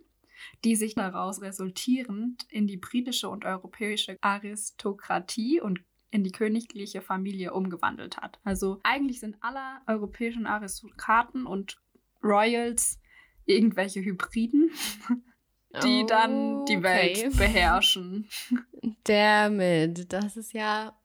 die 0.63 0.75
sich 0.75 0.95
daraus 0.95 1.41
resultierend 1.41 2.45
in 2.49 2.67
die 2.67 2.77
britische 2.77 3.29
und 3.29 3.45
europäische 3.45 4.17
Aristokratie 4.21 5.61
und 5.61 5.81
in 6.11 6.23
die 6.23 6.31
königliche 6.31 7.01
Familie 7.01 7.53
umgewandelt 7.53 8.17
hat. 8.17 8.39
Also 8.43 8.79
eigentlich 8.83 9.19
sind 9.19 9.37
alle 9.41 9.81
europäischen 9.87 10.47
Aristokraten 10.47 11.45
und 11.45 11.79
Royals 12.23 12.99
irgendwelche 13.45 14.01
Hybriden, 14.01 14.71
die 15.83 16.01
oh, 16.03 16.07
dann 16.07 16.65
die 16.65 16.81
Welt 16.81 17.17
okay. 17.17 17.29
beherrschen. 17.37 18.27
Damit, 19.03 20.11
das 20.11 20.37
ist 20.37 20.53
ja 20.53 20.99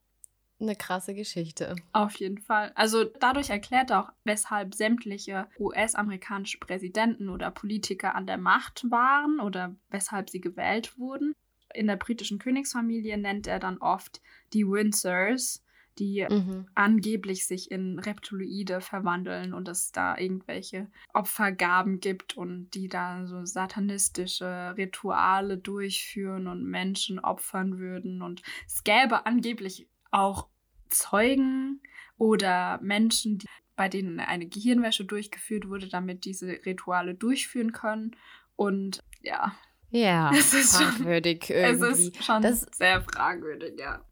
eine 0.61 0.77
krasse 0.77 1.15
Geschichte. 1.15 1.75
Auf 1.93 2.17
jeden 2.17 2.39
Fall. 2.39 2.73
Also 2.75 3.05
dadurch 3.05 3.51
erklärt 3.51 3.93
auch, 3.93 4.11
weshalb 4.25 4.75
sämtliche 4.75 5.49
US-amerikanische 5.59 6.59
Präsidenten 6.59 7.29
oder 7.29 7.51
Politiker 7.51 8.15
an 8.15 8.27
der 8.27 8.39
Macht 8.39 8.91
waren 8.91 9.41
oder 9.41 9.75
weshalb 9.91 10.31
sie 10.31 10.41
gewählt 10.41 10.99
wurden. 10.99 11.35
In 11.73 11.89
der 11.89 11.97
britischen 11.97 12.39
Königsfamilie 12.39 13.19
nennt 13.19 13.47
er 13.47 13.59
dann 13.59 13.79
oft 13.79 14.23
die 14.53 14.67
Windsors, 14.67 15.65
die 15.99 16.27
mhm. 16.29 16.67
angeblich 16.75 17.47
sich 17.47 17.71
in 17.71 17.99
Reptiloide 17.99 18.81
verwandeln 18.81 19.55
und 19.55 19.69
es 19.69 19.93
da 19.93 20.17
irgendwelche 20.19 20.89
Opfergaben 21.13 22.01
gibt 22.01 22.37
und 22.37 22.71
die 22.71 22.89
da 22.89 23.27
so 23.27 23.45
satanistische 23.45 24.75
Rituale 24.77 25.59
durchführen 25.59 26.47
und 26.47 26.65
Menschen 26.65 27.19
opfern 27.19 27.79
würden. 27.79 28.23
Und 28.23 28.43
es 28.67 28.85
gäbe 28.85 29.27
angeblich 29.27 29.89
auch 30.15 30.47
Zeugen 30.89 31.81
oder 32.17 32.79
Menschen, 32.81 33.39
die, 33.39 33.49
bei 33.77 33.89
denen 33.89 34.21
eine 34.21 34.47
Gehirnwäsche 34.47 35.05
durchgeführt 35.05 35.69
wurde, 35.69 35.89
damit 35.89 36.25
diese 36.25 36.47
Rituale 36.65 37.15
durchführen 37.15 37.73
können. 37.73 38.17
Und 38.57 39.03
ja. 39.21 39.55
Ja, 39.91 40.31
es 40.35 40.55
ist 40.55 40.77
fragwürdig 40.77 41.47
schon, 41.47 41.57
irgendwie. 41.57 41.91
Es 41.91 41.99
ist 41.99 42.25
schon 42.25 42.43
das, 42.43 42.67
sehr 42.73 43.03
fragwürdig, 43.03 43.79
ja. 43.79 44.05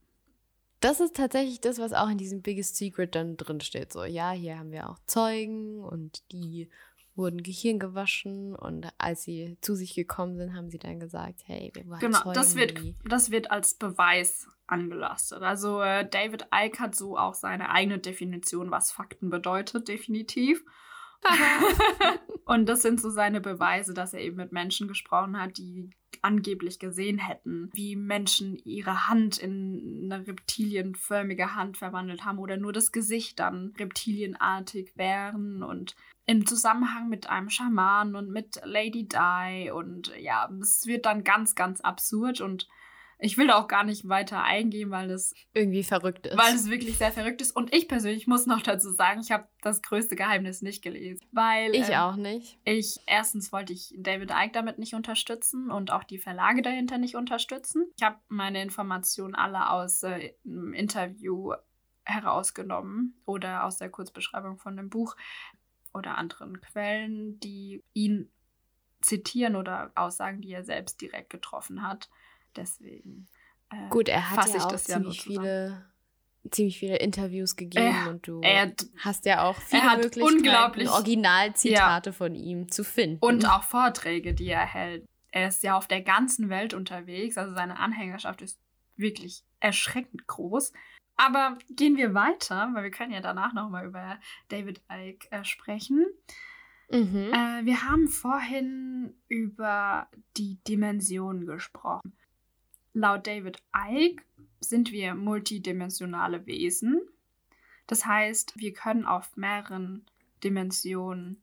Das 0.81 0.99
ist 0.99 1.15
tatsächlich 1.15 1.61
das, 1.61 1.79
was 1.79 1.93
auch 1.93 2.11
in 2.11 2.19
diesem 2.19 2.43
Biggest 2.43 2.77
Secret 2.77 3.15
dann 3.15 3.37
drin 3.37 3.61
steht. 3.61 3.93
So, 3.93 4.03
ja, 4.03 4.33
hier 4.33 4.59
haben 4.59 4.73
wir 4.73 4.91
auch 4.91 4.99
Zeugen 5.07 5.85
und 5.85 6.25
die 6.33 6.69
wurden 7.15 7.43
Gehirn 7.43 7.79
gewaschen 7.79 8.55
und 8.55 8.89
als 8.99 9.23
sie 9.23 9.59
zu 9.61 9.75
sich 9.75 9.95
gekommen 9.95 10.37
sind, 10.37 10.55
haben 10.55 10.71
sie 10.71 10.79
dann 10.79 10.99
gesagt, 10.99 11.43
hey, 11.45 11.71
wir 11.75 11.87
waren 11.89 12.01
Genau, 12.01 12.33
das 12.33 12.57
wird, 12.57 12.75
das 13.05 13.31
wird 13.31 13.51
als 13.51 13.75
Beweis 13.75 14.49
angelastet. 14.67 15.43
Also 15.43 15.83
äh, 15.83 16.09
David 16.09 16.47
Icke 16.55 16.79
hat 16.79 16.95
so 16.95 17.19
auch 17.19 17.35
seine 17.35 17.71
eigene 17.71 17.99
Definition, 17.99 18.71
was 18.71 18.93
Fakten 18.93 19.31
bedeutet, 19.31 19.89
definitiv. 19.89 20.65
und 22.47 22.67
das 22.67 22.83
sind 22.83 23.01
so 23.01 23.11
seine 23.11 23.41
Beweise, 23.41 23.95
dass 23.95 24.15
er 24.15 24.21
eben 24.21 24.37
mit 24.37 24.53
Menschen 24.53 24.89
gesprochen 24.89 25.41
hat, 25.41 25.59
die 25.59 25.91
angeblich 26.23 26.79
gesehen 26.79 27.19
hätten, 27.19 27.71
wie 27.73 27.97
Menschen 27.97 28.57
ihre 28.65 29.09
Hand 29.09 29.39
in 29.39 30.11
eine 30.11 30.27
reptilienförmige 30.27 31.55
Hand 31.55 31.79
verwandelt 31.79 32.25
haben 32.25 32.39
oder 32.39 32.57
nur 32.57 32.73
das 32.73 32.93
Gesicht 32.93 33.39
dann 33.39 33.75
reptilienartig 33.79 34.93
wären 34.97 35.63
und 35.63 35.97
im 36.27 36.47
Zusammenhang 36.47 37.09
mit 37.09 37.29
einem 37.29 37.49
Schaman 37.49 38.15
und 38.15 38.31
mit 38.31 38.61
Lady 38.65 39.09
Di 39.09 39.71
und 39.71 40.13
ja, 40.19 40.49
es 40.61 40.87
wird 40.87 41.07
dann 41.07 41.25
ganz, 41.25 41.55
ganz 41.55 41.81
absurd 41.81 42.41
und 42.41 42.69
ich 43.23 43.39
will 43.39 43.47
da 43.47 43.55
auch 43.55 43.69
gar 43.69 43.85
nicht 43.85 44.09
weiter 44.09 44.43
eingehen, 44.43 44.91
weil 44.91 45.11
es 45.11 45.35
irgendwie 45.55 45.85
verrückt 45.85 46.27
ist. 46.27 46.37
Weil 46.37 46.55
es 46.55 46.69
wirklich 46.69 46.99
sehr 46.99 47.13
verrückt 47.13 47.41
ist. 47.41 47.55
Und 47.55 47.73
ich 47.75 47.89
persönlich 47.89 48.27
muss 48.27 48.47
noch 48.47 48.63
dazu 48.63 48.91
sagen, 48.91 49.21
ich 49.21 49.31
habe 49.31 49.47
das 49.63 49.83
größte 49.83 50.17
Geheimnis 50.17 50.63
nicht 50.63 50.83
gelesen. 50.83 51.25
Weil. 51.31 51.75
Ich 51.75 51.91
ähm, 51.91 51.95
auch 51.95 52.17
nicht. 52.17 52.59
Ich, 52.65 53.01
erstens 53.07 53.53
wollte 53.53 53.73
ich 53.73 53.95
David 53.97 54.31
Icke 54.31 54.53
damit 54.53 54.79
nicht 54.79 54.95
unterstützen 54.95 55.71
und 55.71 55.93
auch 55.93 56.05
die 56.05 56.19
Verlage 56.19 56.63
dahinter 56.63 56.99
nicht 56.99 57.15
unterstützen. 57.15 57.87
Ich 57.97 58.05
habe 58.05 58.19
meine 58.29 58.63
Informationen 58.63 59.35
alle 59.35 59.71
aus 59.71 60.03
äh, 60.03 60.35
einem 60.45 60.75
Interview 60.75 61.53
herausgenommen 62.05 63.21
oder 63.25 63.65
aus 63.65 63.79
der 63.79 63.89
Kurzbeschreibung 63.89 64.59
von 64.59 64.77
dem 64.77 64.91
Buch 64.91 65.17
oder 65.95 66.19
anderen 66.19 66.61
Quellen, 66.61 67.39
die 67.39 67.85
ihn 67.93 68.31
zitieren 69.01 69.57
oder 69.57 69.93
Aussagen, 69.95 70.41
die 70.41 70.53
er 70.53 70.65
selbst 70.65 71.01
direkt 71.01 71.31
getroffen 71.31 71.83
hat. 71.83 72.09
Deswegen. 72.57 73.29
Äh, 73.71 73.89
Gut, 73.89 74.09
er 74.09 74.31
hat 74.31 74.53
ja 74.53 74.67
auch 74.67 74.77
ziemlich 74.77 75.17
ja 75.19 75.23
viele 75.23 75.93
ziemlich 76.51 76.79
viele 76.79 76.97
Interviews 76.97 77.57
gegeben 77.57 77.95
er, 78.05 78.11
und 78.11 78.27
du 78.27 78.41
er, 78.43 78.73
hast 78.99 79.27
ja 79.27 79.45
auch 79.45 79.57
viele 79.61 79.83
er 79.83 79.97
Möglichkeiten, 79.97 80.89
Originalzitate 80.89 82.11
ja. 82.11 82.13
von 82.13 82.35
ihm 82.35 82.71
zu 82.71 82.85
finden. 82.85 83.25
Und 83.25 83.49
auch 83.49 83.63
Vorträge, 83.63 84.35
die 84.35 84.49
er 84.49 84.67
hält. 84.67 85.07
Er 85.31 85.49
ist 85.49 85.63
ja 85.63 85.77
auf 85.77 85.87
der 85.87 86.03
ganzen 86.03 86.49
Welt 86.49 86.75
unterwegs, 86.75 87.39
also 87.39 87.55
seine 87.55 87.79
Anhängerschaft 87.79 88.43
ist 88.43 88.59
wirklich 88.97 89.45
erschreckend 89.61 90.27
groß. 90.27 90.73
Aber 91.17 91.59
gehen 91.71 91.97
wir 91.97 92.15
weiter, 92.15 92.71
weil 92.75 92.85
wir 92.85 92.91
können 92.91 93.13
ja 93.13 93.21
danach 93.21 93.53
nochmal 93.53 93.87
über 93.87 94.19
David 94.49 94.83
Icke 94.91 95.31
äh, 95.31 95.45
sprechen. 95.45 96.05
Mhm. 96.91 97.33
Äh, 97.33 97.65
wir 97.65 97.85
haben 97.85 98.09
vorhin 98.09 99.15
über 99.29 100.09
die 100.37 100.59
Dimensionen 100.67 101.47
gesprochen. 101.47 102.13
Laut 102.95 103.27
David 103.27 103.63
Icke 103.75 104.23
sind 104.61 104.93
wir 104.93 105.15
multidimensionale 105.15 106.47
Wesen. 106.47 107.01
Das 107.87 108.07
heißt, 108.07 108.59
wir 108.59 108.73
können 108.73 109.05
auf 109.05 109.37
mehreren 109.37 110.07
Dimensionen 110.45 111.43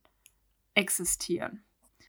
existieren. 0.75 1.63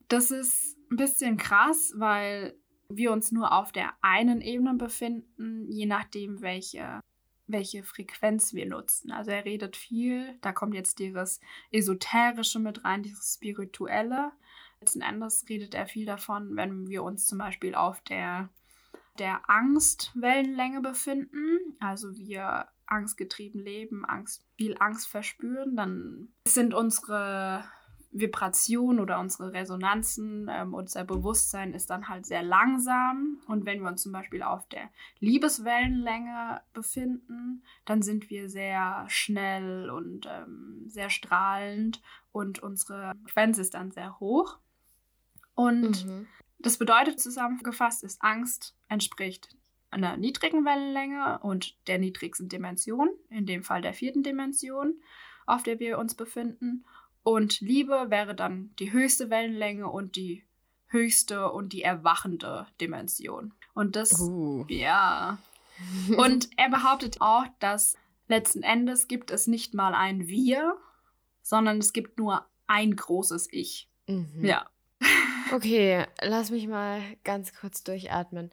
Das 0.08 0.30
ist 0.30 0.76
ein 0.90 0.96
bisschen 0.96 1.36
krass, 1.36 1.92
weil 1.96 2.54
wir 2.88 3.12
uns 3.12 3.32
nur 3.32 3.52
auf 3.52 3.72
der 3.72 3.92
einen 4.02 4.40
Ebene 4.40 4.74
befinden, 4.74 5.70
je 5.70 5.86
nachdem, 5.86 6.42
welche, 6.42 7.00
welche 7.46 7.84
Frequenz 7.84 8.52
wir 8.52 8.66
nutzen. 8.66 9.12
Also 9.12 9.30
er 9.30 9.44
redet 9.44 9.76
viel, 9.76 10.36
da 10.40 10.52
kommt 10.52 10.74
jetzt 10.74 10.98
dieses 10.98 11.40
Esoterische 11.70 12.58
mit 12.58 12.84
rein, 12.84 13.02
dieses 13.02 13.34
Spirituelle. 13.34 14.32
Letzten 14.80 15.02
Endes 15.02 15.44
redet 15.48 15.74
er 15.74 15.86
viel 15.86 16.06
davon, 16.06 16.56
wenn 16.56 16.88
wir 16.88 17.04
uns 17.04 17.26
zum 17.26 17.38
Beispiel 17.38 17.74
auf 17.74 18.00
der 18.02 18.48
der 19.20 19.48
Angstwellenlänge 19.48 20.80
befinden, 20.80 21.76
also 21.78 22.16
wir 22.16 22.66
angstgetrieben 22.86 23.60
leben, 23.60 24.04
Angst, 24.04 24.44
viel 24.56 24.76
Angst 24.80 25.06
verspüren, 25.08 25.76
dann 25.76 26.28
sind 26.48 26.74
unsere 26.74 27.64
Vibrationen 28.12 28.98
oder 28.98 29.20
unsere 29.20 29.52
Resonanzen, 29.52 30.48
ähm, 30.50 30.74
unser 30.74 31.04
Bewusstsein 31.04 31.74
ist 31.74 31.90
dann 31.90 32.08
halt 32.08 32.26
sehr 32.26 32.42
langsam. 32.42 33.40
Und 33.46 33.66
wenn 33.66 33.82
wir 33.82 33.88
uns 33.88 34.02
zum 34.02 34.10
Beispiel 34.10 34.42
auf 34.42 34.66
der 34.68 34.90
Liebeswellenlänge 35.20 36.60
befinden, 36.72 37.62
dann 37.84 38.02
sind 38.02 38.28
wir 38.28 38.50
sehr 38.50 39.04
schnell 39.08 39.90
und 39.90 40.26
ähm, 40.28 40.86
sehr 40.88 41.10
strahlend 41.10 42.02
und 42.32 42.60
unsere 42.60 43.12
Frequenz 43.22 43.58
ist 43.58 43.74
dann 43.74 43.92
sehr 43.92 44.18
hoch. 44.18 44.58
Und 45.54 46.06
mhm. 46.06 46.26
Das 46.62 46.78
bedeutet 46.78 47.20
zusammengefasst, 47.20 48.04
ist 48.04 48.22
Angst 48.22 48.74
entspricht 48.88 49.48
einer 49.90 50.16
niedrigen 50.16 50.64
Wellenlänge 50.64 51.40
und 51.42 51.74
der 51.88 51.98
niedrigsten 51.98 52.48
Dimension, 52.48 53.10
in 53.28 53.46
dem 53.46 53.62
Fall 53.62 53.82
der 53.82 53.94
vierten 53.94 54.22
Dimension, 54.22 54.94
auf 55.46 55.62
der 55.62 55.80
wir 55.80 55.98
uns 55.98 56.14
befinden. 56.14 56.84
Und 57.22 57.60
Liebe 57.60 58.06
wäre 58.08 58.34
dann 58.34 58.70
die 58.78 58.92
höchste 58.92 59.30
Wellenlänge 59.30 59.88
und 59.88 60.16
die 60.16 60.44
höchste 60.86 61.50
und 61.50 61.72
die 61.72 61.82
erwachende 61.82 62.66
Dimension. 62.80 63.52
Und 63.74 63.96
das, 63.96 64.18
uh. 64.20 64.64
ja. 64.68 65.38
Und 66.18 66.50
er 66.58 66.68
behauptet 66.68 67.22
auch, 67.22 67.46
dass 67.58 67.96
letzten 68.28 68.62
Endes 68.62 69.08
gibt 69.08 69.30
es 69.30 69.46
nicht 69.46 69.72
mal 69.72 69.94
ein 69.94 70.28
Wir, 70.28 70.76
sondern 71.40 71.78
es 71.78 71.94
gibt 71.94 72.18
nur 72.18 72.44
ein 72.66 72.94
großes 72.94 73.48
Ich. 73.50 73.88
Mhm. 74.06 74.44
Ja. 74.44 74.68
Okay, 75.52 76.04
lass 76.22 76.50
mich 76.50 76.66
mal 76.68 77.00
ganz 77.24 77.52
kurz 77.54 77.82
durchatmen. 77.82 78.50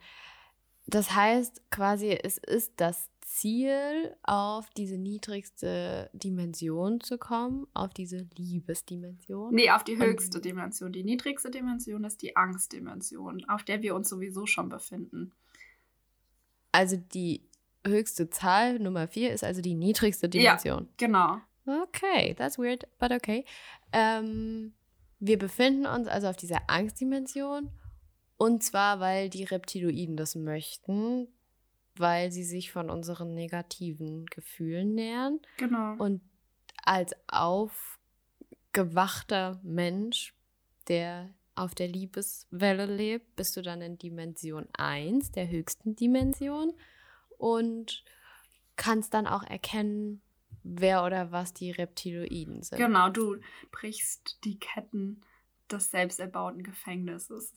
Das 0.85 1.13
heißt 1.13 1.69
quasi, 1.69 2.11
es 2.11 2.37
ist 2.37 2.73
das 2.77 3.09
Ziel, 3.27 4.15
auf 4.23 4.69
diese 4.71 4.97
niedrigste 4.97 6.09
Dimension 6.13 7.01
zu 7.01 7.17
kommen, 7.17 7.67
auf 7.73 7.93
diese 7.93 8.25
Liebesdimension. 8.35 9.53
Nee, 9.53 9.69
auf 9.69 9.83
die 9.83 9.97
höchste 9.97 10.37
Und, 10.37 10.45
Dimension. 10.45 10.93
Die 10.93 11.03
niedrigste 11.03 11.51
Dimension 11.51 12.03
ist 12.05 12.21
die 12.21 12.35
Angstdimension, 12.37 13.43
auf 13.49 13.63
der 13.63 13.81
wir 13.81 13.95
uns 13.95 14.09
sowieso 14.09 14.45
schon 14.45 14.69
befinden. 14.69 15.33
Also 16.71 16.95
die 16.95 17.41
höchste 17.85 18.29
Zahl, 18.29 18.79
Nummer 18.79 19.07
4, 19.07 19.33
ist 19.33 19.43
also 19.43 19.61
die 19.61 19.75
niedrigste 19.75 20.29
Dimension. 20.29 20.83
Ja, 20.83 21.07
genau. 21.07 21.37
Okay, 21.83 22.33
that's 22.33 22.57
weird, 22.57 22.87
but 22.97 23.11
okay. 23.11 23.43
Ähm, 23.91 24.73
wir 25.19 25.37
befinden 25.37 25.85
uns 25.85 26.07
also 26.07 26.27
auf 26.27 26.37
dieser 26.37 26.69
Angstdimension 26.69 27.71
und 28.37 28.63
zwar, 28.63 28.99
weil 28.99 29.29
die 29.29 29.43
Reptiloiden 29.43 30.17
das 30.17 30.35
möchten, 30.35 31.27
weil 31.95 32.31
sie 32.31 32.43
sich 32.43 32.71
von 32.71 32.89
unseren 32.89 33.33
negativen 33.33 34.25
Gefühlen 34.27 34.93
nähern. 34.93 35.39
Genau. 35.57 35.95
Und 35.97 36.21
als 36.83 37.13
Aufgabe 37.27 37.97
gewachter 38.77 39.59
Mensch, 39.63 40.35
der 40.87 41.33
auf 41.55 41.73
der 41.73 41.87
Liebeswelle 41.87 42.85
lebt, 42.85 43.35
bist 43.35 43.57
du 43.57 43.63
dann 43.63 43.81
in 43.81 43.97
Dimension 43.97 44.67
1, 44.77 45.31
der 45.31 45.49
höchsten 45.49 45.95
Dimension 45.95 46.73
und 47.39 48.03
kannst 48.75 49.15
dann 49.15 49.25
auch 49.25 49.41
erkennen, 49.41 50.21
wer 50.67 51.03
oder 51.03 51.31
was 51.31 51.53
die 51.53 51.71
Reptiloiden 51.71 52.63
sind. 52.63 52.77
Genau, 52.77 53.09
du 53.09 53.37
brichst 53.71 54.43
die 54.43 54.59
Ketten 54.59 55.21
des 55.71 55.91
selbsterbauten 55.91 56.63
Gefängnisses. 56.63 57.53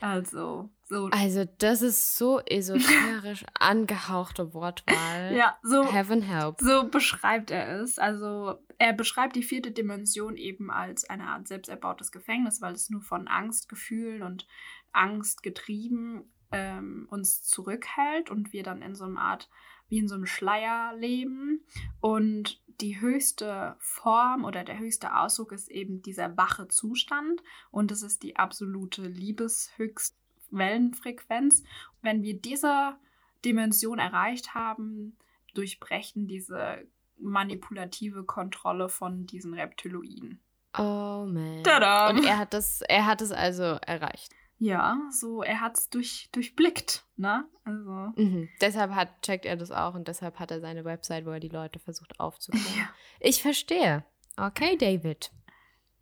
Also, 0.00 0.68
so. 0.84 1.08
Also, 1.10 1.46
das 1.58 1.80
ist 1.80 2.18
so 2.18 2.40
esoterisch 2.40 3.44
angehauchte 3.58 4.52
Wortwahl. 4.52 5.34
Ja, 5.34 5.56
so. 5.62 5.90
Heaven 5.90 6.20
help. 6.20 6.60
So 6.60 6.88
beschreibt 6.88 7.50
er 7.50 7.80
es. 7.80 7.98
Also, 7.98 8.58
er 8.76 8.92
beschreibt 8.92 9.36
die 9.36 9.42
vierte 9.42 9.70
Dimension 9.70 10.36
eben 10.36 10.70
als 10.70 11.08
eine 11.08 11.28
Art 11.28 11.48
selbsterbautes 11.48 12.12
Gefängnis, 12.12 12.60
weil 12.60 12.74
es 12.74 12.90
nur 12.90 13.00
von 13.00 13.26
Angstgefühlen 13.26 14.22
und 14.22 14.46
Angst 14.92 15.42
getrieben 15.42 16.30
ähm, 16.52 17.06
uns 17.10 17.42
zurückhält 17.42 18.30
und 18.30 18.52
wir 18.52 18.62
dann 18.62 18.82
in 18.82 18.94
so 18.94 19.04
einer 19.04 19.20
Art, 19.20 19.48
wie 19.88 19.98
in 19.98 20.08
so 20.08 20.14
einem 20.14 20.24
Schleier 20.26 20.94
leben. 20.96 21.64
Und 22.00 22.60
die 22.80 23.00
höchste 23.00 23.76
Form 23.78 24.44
oder 24.44 24.64
der 24.64 24.78
höchste 24.78 25.16
Ausdruck 25.16 25.52
ist 25.52 25.70
eben 25.70 26.02
dieser 26.02 26.36
wache 26.36 26.68
Zustand 26.68 27.42
und 27.70 27.90
es 27.90 28.02
ist 28.02 28.22
die 28.22 28.36
absolute 28.36 29.00
Liebeshöchstwellenfrequenz. 29.02 31.62
Wenn 32.02 32.22
wir 32.22 32.38
diese 32.38 32.96
Dimension 33.44 33.98
erreicht 33.98 34.54
haben, 34.54 35.16
durchbrechen 35.54 36.28
diese 36.28 36.86
manipulative 37.18 38.22
Kontrolle 38.24 38.88
von 38.88 39.26
diesen 39.26 39.52
Reptiloiden. 39.54 40.40
Oh 40.76 41.26
man. 41.26 41.64
Tada! 41.64 42.10
Und 42.10 42.24
er 42.24 42.38
hat 42.38 42.52
das, 42.52 42.82
er 42.82 43.06
hat 43.06 43.22
es 43.22 43.32
also 43.32 43.78
erreicht. 43.86 44.32
Ja, 44.58 44.98
so 45.10 45.42
er 45.42 45.60
hat 45.60 45.76
es 45.76 45.90
durch, 45.90 46.30
durchblickt, 46.32 47.04
ne? 47.16 47.44
Also. 47.64 48.12
Mhm. 48.16 48.48
Deshalb 48.60 48.92
hat, 48.92 49.22
checkt 49.22 49.44
er 49.44 49.56
das 49.56 49.70
auch 49.70 49.94
und 49.94 50.08
deshalb 50.08 50.38
hat 50.38 50.50
er 50.50 50.60
seine 50.60 50.84
Website, 50.84 51.26
wo 51.26 51.30
er 51.30 51.40
die 51.40 51.48
Leute 51.48 51.78
versucht 51.78 52.18
aufzuklären. 52.20 52.66
Ja. 52.76 52.88
Ich 53.20 53.42
verstehe. 53.42 54.04
Okay, 54.36 54.76
David. 54.76 55.30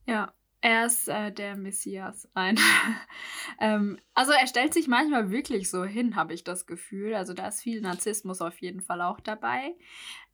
Ja, 0.07 0.33
er 0.65 0.87
ist 0.87 1.09
äh, 1.09 1.31
der 1.31 1.57
Messias. 1.57 2.27
Ein. 2.33 2.59
ähm, 3.61 3.99
also 4.15 4.33
er 4.33 4.47
stellt 4.47 4.73
sich 4.73 4.89
manchmal 4.89 5.31
wirklich 5.31 5.69
so 5.69 5.85
hin, 5.85 6.17
habe 6.17 6.33
ich 6.33 6.43
das 6.43 6.67
Gefühl. 6.67 7.15
Also 7.15 7.35
da 7.35 7.49
ist 7.49 7.61
viel 7.61 7.81
Narzissmus 7.81 8.41
auf 8.41 8.59
jeden 8.63 8.81
Fall 8.81 9.03
auch 9.03 9.21
dabei. 9.21 9.75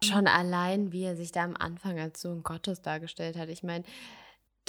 Schon 0.04 0.28
allein, 0.28 0.92
wie 0.92 1.02
er 1.02 1.16
sich 1.16 1.32
da 1.32 1.42
am 1.42 1.56
Anfang 1.56 1.98
als 1.98 2.20
Sohn 2.20 2.42
Gottes 2.42 2.80
dargestellt 2.80 3.36
hat. 3.36 3.48
Ich 3.48 3.62
meine, 3.62 3.84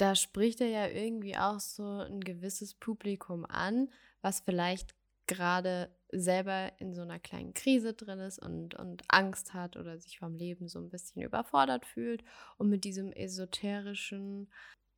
da 0.02 0.16
spricht 0.16 0.60
er 0.60 0.66
ja 0.66 0.88
irgendwie 0.88 1.36
auch 1.36 1.60
so 1.60 1.84
ein 1.84 2.22
gewisses 2.22 2.74
Publikum 2.74 3.46
an, 3.46 3.88
was 4.20 4.40
vielleicht 4.40 4.96
gerade 5.28 5.94
selber 6.10 6.72
in 6.80 6.92
so 6.92 7.02
einer 7.02 7.20
kleinen 7.20 7.54
Krise 7.54 7.94
drin 7.94 8.18
ist 8.18 8.40
und, 8.40 8.74
und 8.74 9.04
Angst 9.06 9.54
hat 9.54 9.76
oder 9.76 9.96
sich 10.00 10.18
vom 10.18 10.34
Leben 10.34 10.66
so 10.66 10.80
ein 10.80 10.90
bisschen 10.90 11.22
überfordert 11.22 11.86
fühlt 11.86 12.24
und 12.58 12.68
mit 12.68 12.82
diesem 12.82 13.12
esoterischen, 13.12 14.50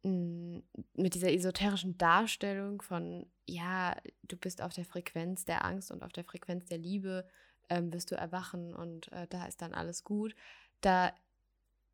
mm, 0.04 0.60
mit 0.94 1.14
dieser 1.14 1.30
esoterischen 1.30 1.98
Darstellung 1.98 2.80
von, 2.80 3.26
ja, 3.46 3.94
du 4.22 4.38
bist 4.38 4.62
auf 4.62 4.72
der 4.72 4.86
Frequenz 4.86 5.44
der 5.44 5.66
Angst 5.66 5.90
und 5.90 6.02
auf 6.02 6.14
der 6.14 6.24
Frequenz 6.24 6.64
der 6.64 6.78
Liebe, 6.78 7.28
ähm, 7.68 7.92
wirst 7.92 8.10
du 8.10 8.14
erwachen 8.14 8.74
und 8.74 9.12
äh, 9.12 9.26
da 9.28 9.44
ist 9.44 9.60
dann 9.60 9.74
alles 9.74 10.02
gut. 10.02 10.34
Da 10.80 11.14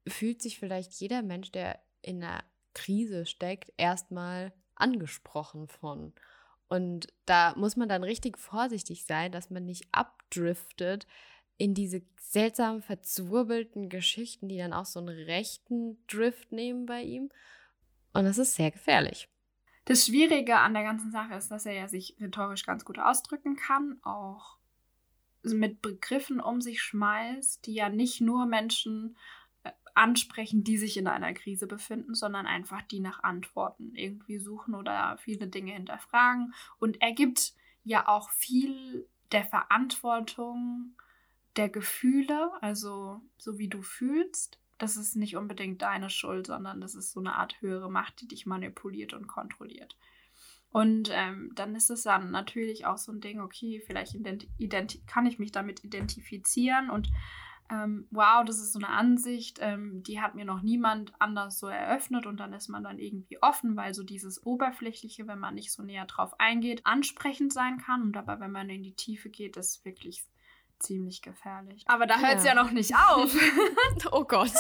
fühlt 0.06 0.42
sich 0.42 0.60
vielleicht 0.60 0.92
jeder 0.92 1.22
Mensch, 1.22 1.50
der 1.50 1.80
in 2.02 2.22
einer 2.22 2.44
Krise 2.74 3.26
steckt, 3.26 3.72
erstmal 3.76 4.52
angesprochen 4.74 5.68
von. 5.68 6.12
Und 6.68 7.08
da 7.26 7.54
muss 7.56 7.76
man 7.76 7.88
dann 7.88 8.04
richtig 8.04 8.38
vorsichtig 8.38 9.04
sein, 9.04 9.32
dass 9.32 9.50
man 9.50 9.64
nicht 9.64 9.88
abdriftet 9.92 11.06
in 11.58 11.74
diese 11.74 12.02
seltsam 12.18 12.80
verzwirbelten 12.80 13.88
Geschichten, 13.88 14.48
die 14.48 14.58
dann 14.58 14.72
auch 14.72 14.86
so 14.86 15.00
einen 15.00 15.08
rechten 15.08 15.98
Drift 16.06 16.52
nehmen 16.52 16.86
bei 16.86 17.02
ihm. 17.02 17.30
Und 18.12 18.24
das 18.24 18.38
ist 18.38 18.54
sehr 18.54 18.70
gefährlich. 18.70 19.28
Das 19.84 20.06
Schwierige 20.06 20.58
an 20.58 20.74
der 20.74 20.84
ganzen 20.84 21.10
Sache 21.10 21.34
ist, 21.34 21.50
dass 21.50 21.66
er 21.66 21.74
ja 21.74 21.88
sich 21.88 22.16
rhetorisch 22.20 22.64
ganz 22.64 22.84
gut 22.84 22.98
ausdrücken 22.98 23.56
kann, 23.56 23.98
auch 24.02 24.58
mit 25.42 25.82
Begriffen 25.82 26.40
um 26.40 26.60
sich 26.60 26.82
schmeißt, 26.82 27.66
die 27.66 27.74
ja 27.74 27.88
nicht 27.88 28.20
nur 28.20 28.46
Menschen 28.46 29.16
ansprechen, 30.00 30.64
die 30.64 30.78
sich 30.78 30.96
in 30.96 31.06
einer 31.06 31.34
Krise 31.34 31.66
befinden, 31.66 32.14
sondern 32.14 32.46
einfach 32.46 32.82
die 32.82 33.00
nach 33.00 33.22
Antworten 33.22 33.94
irgendwie 33.94 34.38
suchen 34.38 34.74
oder 34.74 35.18
viele 35.18 35.46
Dinge 35.46 35.72
hinterfragen. 35.72 36.54
Und 36.78 37.02
er 37.02 37.12
gibt 37.12 37.52
ja 37.84 38.08
auch 38.08 38.30
viel 38.30 39.06
der 39.30 39.44
Verantwortung 39.44 40.96
der 41.56 41.68
Gefühle, 41.68 42.50
also 42.62 43.20
so 43.36 43.58
wie 43.58 43.68
du 43.68 43.82
fühlst. 43.82 44.58
Das 44.78 44.96
ist 44.96 45.16
nicht 45.16 45.36
unbedingt 45.36 45.82
deine 45.82 46.08
Schuld, 46.08 46.46
sondern 46.46 46.80
das 46.80 46.94
ist 46.94 47.12
so 47.12 47.20
eine 47.20 47.34
Art 47.34 47.60
höhere 47.60 47.90
Macht, 47.90 48.22
die 48.22 48.28
dich 48.28 48.46
manipuliert 48.46 49.12
und 49.12 49.26
kontrolliert. 49.26 49.96
Und 50.70 51.10
ähm, 51.12 51.52
dann 51.54 51.74
ist 51.74 51.90
es 51.90 52.04
dann 52.04 52.30
natürlich 52.30 52.86
auch 52.86 52.96
so 52.96 53.12
ein 53.12 53.20
Ding, 53.20 53.40
okay, 53.40 53.82
vielleicht 53.84 54.16
kann 55.06 55.26
ich 55.26 55.38
mich 55.38 55.52
damit 55.52 55.84
identifizieren 55.84 56.88
und 56.88 57.10
ähm, 57.70 58.06
wow, 58.10 58.44
das 58.44 58.58
ist 58.58 58.72
so 58.72 58.78
eine 58.78 58.88
Ansicht, 58.88 59.58
ähm, 59.60 60.02
die 60.02 60.20
hat 60.20 60.34
mir 60.34 60.44
noch 60.44 60.62
niemand 60.62 61.12
anders 61.18 61.58
so 61.58 61.68
eröffnet 61.68 62.26
und 62.26 62.38
dann 62.38 62.52
ist 62.52 62.68
man 62.68 62.82
dann 62.82 62.98
irgendwie 62.98 63.40
offen, 63.42 63.76
weil 63.76 63.94
so 63.94 64.02
dieses 64.02 64.44
Oberflächliche, 64.44 65.26
wenn 65.26 65.38
man 65.38 65.54
nicht 65.54 65.72
so 65.72 65.82
näher 65.82 66.06
drauf 66.06 66.38
eingeht, 66.38 66.84
ansprechend 66.84 67.52
sein 67.52 67.78
kann 67.78 68.02
und 68.02 68.16
aber 68.16 68.40
wenn 68.40 68.50
man 68.50 68.68
in 68.68 68.82
die 68.82 68.94
Tiefe 68.94 69.30
geht, 69.30 69.56
ist 69.56 69.84
wirklich 69.84 70.24
ziemlich 70.80 71.22
gefährlich. 71.22 71.84
Aber 71.86 72.06
da 72.06 72.18
hört 72.18 72.38
es 72.38 72.44
ja. 72.44 72.54
ja 72.54 72.62
noch 72.62 72.70
nicht 72.72 72.94
auf. 72.94 73.34
oh 74.12 74.24
Gott. 74.24 74.52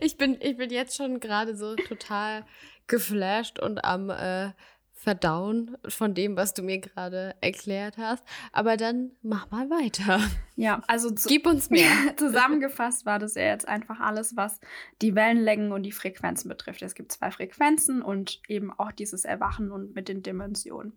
Ich 0.00 0.16
bin, 0.16 0.38
ich 0.40 0.56
bin 0.56 0.70
jetzt 0.70 0.96
schon 0.96 1.20
gerade 1.20 1.56
so 1.56 1.74
total 1.74 2.46
geflasht 2.86 3.58
und 3.58 3.84
am 3.84 4.08
äh, 4.08 4.52
verdauen 4.98 5.78
von 5.86 6.12
dem, 6.12 6.36
was 6.36 6.54
du 6.54 6.62
mir 6.62 6.80
gerade 6.80 7.36
erklärt 7.40 7.98
hast. 7.98 8.24
Aber 8.52 8.76
dann 8.76 9.12
mach 9.22 9.48
mal 9.50 9.70
weiter. 9.70 10.20
Ja, 10.56 10.82
also 10.88 11.14
gib 11.28 11.46
uns 11.46 11.70
mehr. 11.70 11.90
Zusammengefasst 12.16 13.06
war 13.06 13.20
das 13.20 13.36
ja 13.36 13.44
jetzt 13.44 13.68
einfach 13.68 14.00
alles, 14.00 14.36
was 14.36 14.60
die 15.00 15.14
Wellenlängen 15.14 15.70
und 15.70 15.84
die 15.84 15.92
Frequenzen 15.92 16.48
betrifft. 16.48 16.82
Es 16.82 16.96
gibt 16.96 17.12
zwei 17.12 17.30
Frequenzen 17.30 18.02
und 18.02 18.40
eben 18.48 18.72
auch 18.72 18.90
dieses 18.90 19.24
Erwachen 19.24 19.70
und 19.70 19.94
mit 19.94 20.08
den 20.08 20.24
Dimensionen. 20.24 20.94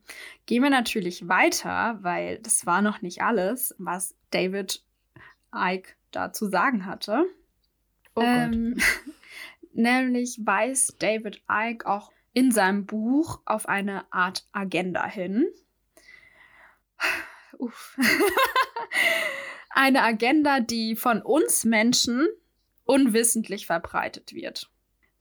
Gehen 0.48 0.64
wir 0.64 0.72
natürlich 0.72 1.28
weiter, 1.28 2.00
weil 2.02 2.40
das 2.40 2.66
war 2.66 2.82
noch 2.82 3.04
nicht 3.04 3.22
alles, 3.22 3.76
was 3.78 4.16
David 4.32 4.84
Icke 5.54 5.94
da 6.10 6.34
zu 6.34 6.48
sagen 6.48 6.88
hatte. 6.88 7.26
Oh 8.16 8.22
ähm, 8.24 8.78
nämlich 9.74 10.40
weist 10.44 11.02
David 11.04 11.44
Icke 11.48 11.86
auch 11.86 12.12
in 12.34 12.52
seinem 12.52 12.86
Buch 12.86 13.42
auf 13.46 13.68
eine 13.68 14.12
Art 14.12 14.48
Agenda 14.52 15.06
hin. 15.06 15.46
Uff. 17.58 17.98
eine 19.70 20.04
Agenda, 20.04 20.60
die 20.60 20.96
von 20.96 21.22
uns 21.22 21.66
Menschen 21.66 22.28
unwissentlich 22.86 23.66
verbreitet 23.66 24.34
wird. 24.34 24.70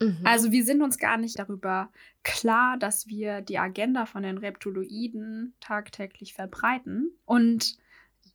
Mhm. 0.00 0.20
Also 0.24 0.50
wir 0.50 0.64
sind 0.64 0.82
uns 0.82 0.98
gar 0.98 1.16
nicht 1.16 1.38
darüber 1.38 1.90
klar, 2.22 2.78
dass 2.78 3.06
wir 3.06 3.42
die 3.42 3.58
Agenda 3.58 4.06
von 4.06 4.22
den 4.22 4.38
Reptiloiden 4.38 5.54
tagtäglich 5.60 6.34
verbreiten 6.34 7.10
und 7.26 7.76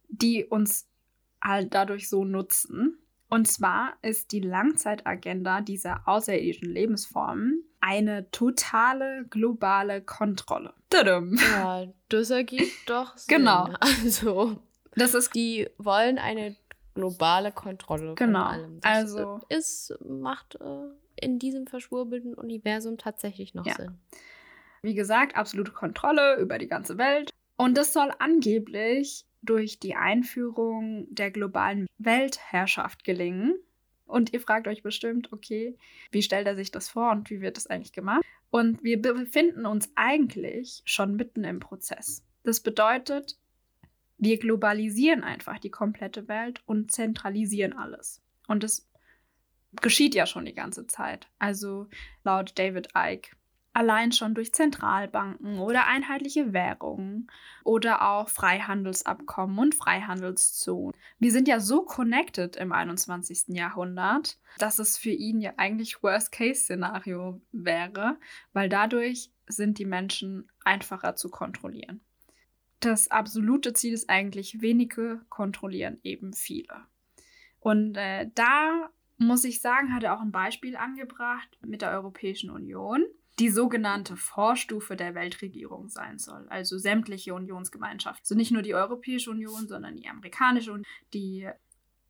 die 0.09 0.45
uns 0.45 0.87
halt 1.43 1.73
dadurch 1.73 2.09
so 2.09 2.23
nutzen. 2.23 2.97
Und 3.29 3.47
zwar 3.47 3.97
ist 4.01 4.31
die 4.31 4.39
Langzeitagenda 4.39 5.61
dieser 5.61 6.07
außerirdischen 6.07 6.69
Lebensformen 6.69 7.63
eine 7.85 8.31
totale 8.31 9.25
globale 9.29 10.01
Kontrolle. 10.01 10.73
Tadam. 10.89 11.37
Ja, 11.37 11.85
das 12.09 12.31
ergibt 12.31 12.71
doch 12.87 13.15
Sinn. 13.15 13.37
Genau. 13.37 13.69
Also, 13.79 14.57
das 14.95 15.13
ist 15.13 15.35
die 15.35 15.69
wollen 15.77 16.17
eine 16.17 16.55
globale 16.95 17.51
Kontrolle 17.51 18.15
genau. 18.15 18.39
von 18.39 18.53
allem. 18.53 18.79
Das 18.81 18.91
also 18.91 19.39
ist 19.49 19.93
macht 20.03 20.55
äh, 20.55 21.23
in 21.23 21.37
diesem 21.37 21.67
verschwurbelten 21.67 22.33
Universum 22.33 22.97
tatsächlich 22.97 23.53
noch 23.53 23.67
ja. 23.67 23.75
Sinn. 23.75 23.99
Wie 24.81 24.95
gesagt, 24.95 25.35
absolute 25.35 25.71
Kontrolle 25.71 26.37
über 26.37 26.57
die 26.57 26.67
ganze 26.67 26.97
Welt 26.97 27.33
und 27.55 27.77
das 27.77 27.93
soll 27.93 28.11
angeblich 28.17 29.27
durch 29.43 29.79
die 29.79 29.95
Einführung 29.95 31.05
der 31.13 31.29
globalen 31.29 31.85
Weltherrschaft 31.99 33.03
gelingen. 33.03 33.59
Und 34.05 34.33
ihr 34.33 34.39
fragt 34.39 34.67
euch 34.67 34.83
bestimmt, 34.83 35.31
okay, 35.33 35.77
wie 36.11 36.21
stellt 36.21 36.47
er 36.47 36.55
sich 36.55 36.71
das 36.71 36.89
vor 36.89 37.11
und 37.11 37.29
wie 37.29 37.41
wird 37.41 37.57
das 37.57 37.67
eigentlich 37.67 37.93
gemacht? 37.93 38.23
Und 38.49 38.83
wir 38.83 39.01
befinden 39.01 39.65
uns 39.65 39.91
eigentlich 39.95 40.81
schon 40.85 41.15
mitten 41.15 41.43
im 41.43 41.59
Prozess. 41.59 42.23
Das 42.43 42.59
bedeutet, 42.59 43.37
wir 44.17 44.37
globalisieren 44.37 45.23
einfach 45.23 45.59
die 45.59 45.71
komplette 45.71 46.27
Welt 46.27 46.61
und 46.65 46.91
zentralisieren 46.91 47.73
alles. 47.73 48.21
Und 48.47 48.63
das 48.63 48.87
geschieht 49.81 50.15
ja 50.15 50.25
schon 50.25 50.45
die 50.45 50.53
ganze 50.53 50.87
Zeit. 50.87 51.27
Also 51.39 51.87
laut 52.23 52.57
David 52.57 52.89
Icke 52.95 53.35
allein 53.75 54.13
schon 54.13 54.33
durch 54.33 54.53
Zentralbanken 54.53 55.59
oder 55.59 55.85
einheitliche 55.85 56.53
Währungen 56.53 57.29
oder 57.65 58.09
auch 58.09 58.29
Freihandelsabkommen 58.29 59.59
und 59.59 59.75
Freihandelszonen. 59.75 60.97
Wir 61.19 61.31
sind 61.33 61.49
ja 61.49 61.59
so 61.59 61.83
connected 61.83 62.55
im 62.55 62.71
21. 62.71 63.49
Jahrhundert, 63.49 64.39
dass 64.59 64.79
es 64.79 64.97
für 64.97 65.09
ihn 65.09 65.41
ja 65.41 65.53
eigentlich 65.57 66.01
Worst-Case-Szenario 66.01 67.41
wäre, 67.51 68.17
weil 68.53 68.69
dadurch 68.69 69.29
sind 69.45 69.77
die 69.77 69.85
Menschen 69.85 70.49
einfacher 70.63 71.17
zu 71.17 71.29
kontrollieren. 71.29 71.99
Das 72.79 73.11
absolute 73.11 73.73
Ziel 73.73 73.93
ist 73.93 74.09
eigentlich, 74.09 74.61
wenige 74.61 75.19
kontrollieren 75.27 75.99
eben 76.03 76.31
viele. 76.31 76.85
Und 77.59 77.97
äh, 77.97 78.29
da 78.35 78.89
muss 79.17 79.43
ich 79.43 79.59
sagen, 79.59 79.93
hat 79.93 80.03
er 80.03 80.15
auch 80.15 80.21
ein 80.21 80.31
Beispiel 80.31 80.77
angebracht 80.77 81.57
mit 81.61 81.81
der 81.81 81.91
Europäischen 81.91 82.49
Union 82.49 83.03
die 83.39 83.49
sogenannte 83.49 84.15
Vorstufe 84.15 84.95
der 84.95 85.13
Weltregierung 85.13 85.89
sein 85.89 86.17
soll. 86.19 86.47
Also 86.49 86.77
sämtliche 86.77 87.33
Unionsgemeinschaften. 87.33 88.21
Also 88.23 88.35
nicht 88.35 88.51
nur 88.51 88.61
die 88.61 88.75
Europäische 88.75 89.31
Union, 89.31 89.67
sondern 89.67 89.97
die 89.97 90.07
amerikanische 90.07 90.71
und 90.71 90.85
die 91.13 91.49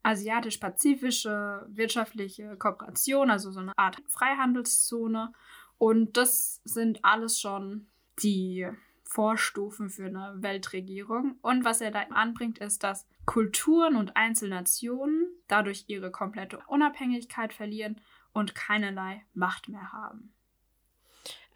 asiatisch-pazifische 0.02 1.66
wirtschaftliche 1.68 2.56
Kooperation, 2.56 3.30
also 3.30 3.50
so 3.50 3.58
eine 3.58 3.76
Art 3.76 4.00
Freihandelszone. 4.06 5.32
Und 5.78 6.16
das 6.16 6.60
sind 6.64 7.04
alles 7.04 7.40
schon 7.40 7.88
die 8.22 8.68
Vorstufen 9.02 9.90
für 9.90 10.06
eine 10.06 10.36
Weltregierung. 10.38 11.38
Und 11.42 11.64
was 11.64 11.80
er 11.80 11.90
da 11.90 12.02
anbringt, 12.02 12.58
ist, 12.58 12.84
dass 12.84 13.06
Kulturen 13.24 13.96
und 13.96 14.16
Einzelnationen 14.16 15.26
dadurch 15.48 15.84
ihre 15.88 16.12
komplette 16.12 16.60
Unabhängigkeit 16.68 17.52
verlieren 17.52 18.00
und 18.32 18.54
keinerlei 18.54 19.24
Macht 19.34 19.68
mehr 19.68 19.92
haben. 19.92 20.35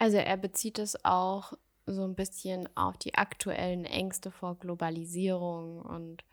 Also 0.01 0.17
er 0.17 0.39
bezieht 0.39 0.79
es 0.79 1.05
auch 1.05 1.53
so 1.85 2.05
ein 2.05 2.15
bisschen 2.15 2.75
auf 2.75 2.97
die 2.97 3.17
aktuellen 3.17 3.85
Ängste 3.85 4.31
vor 4.31 4.59
Globalisierung 4.59 5.83
und 5.83 6.25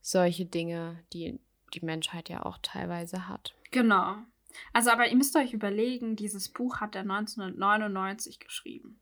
solche 0.00 0.46
Dinge, 0.46 1.02
die 1.12 1.40
die 1.74 1.84
Menschheit 1.84 2.28
ja 2.28 2.46
auch 2.46 2.58
teilweise 2.62 3.26
hat. 3.26 3.56
Genau. 3.72 4.14
Also, 4.72 4.90
aber 4.90 5.08
ihr 5.08 5.16
müsst 5.16 5.34
euch 5.34 5.52
überlegen, 5.52 6.14
dieses 6.14 6.48
Buch 6.48 6.80
hat 6.80 6.94
er 6.94 7.02
1999 7.02 8.38
geschrieben. 8.38 9.00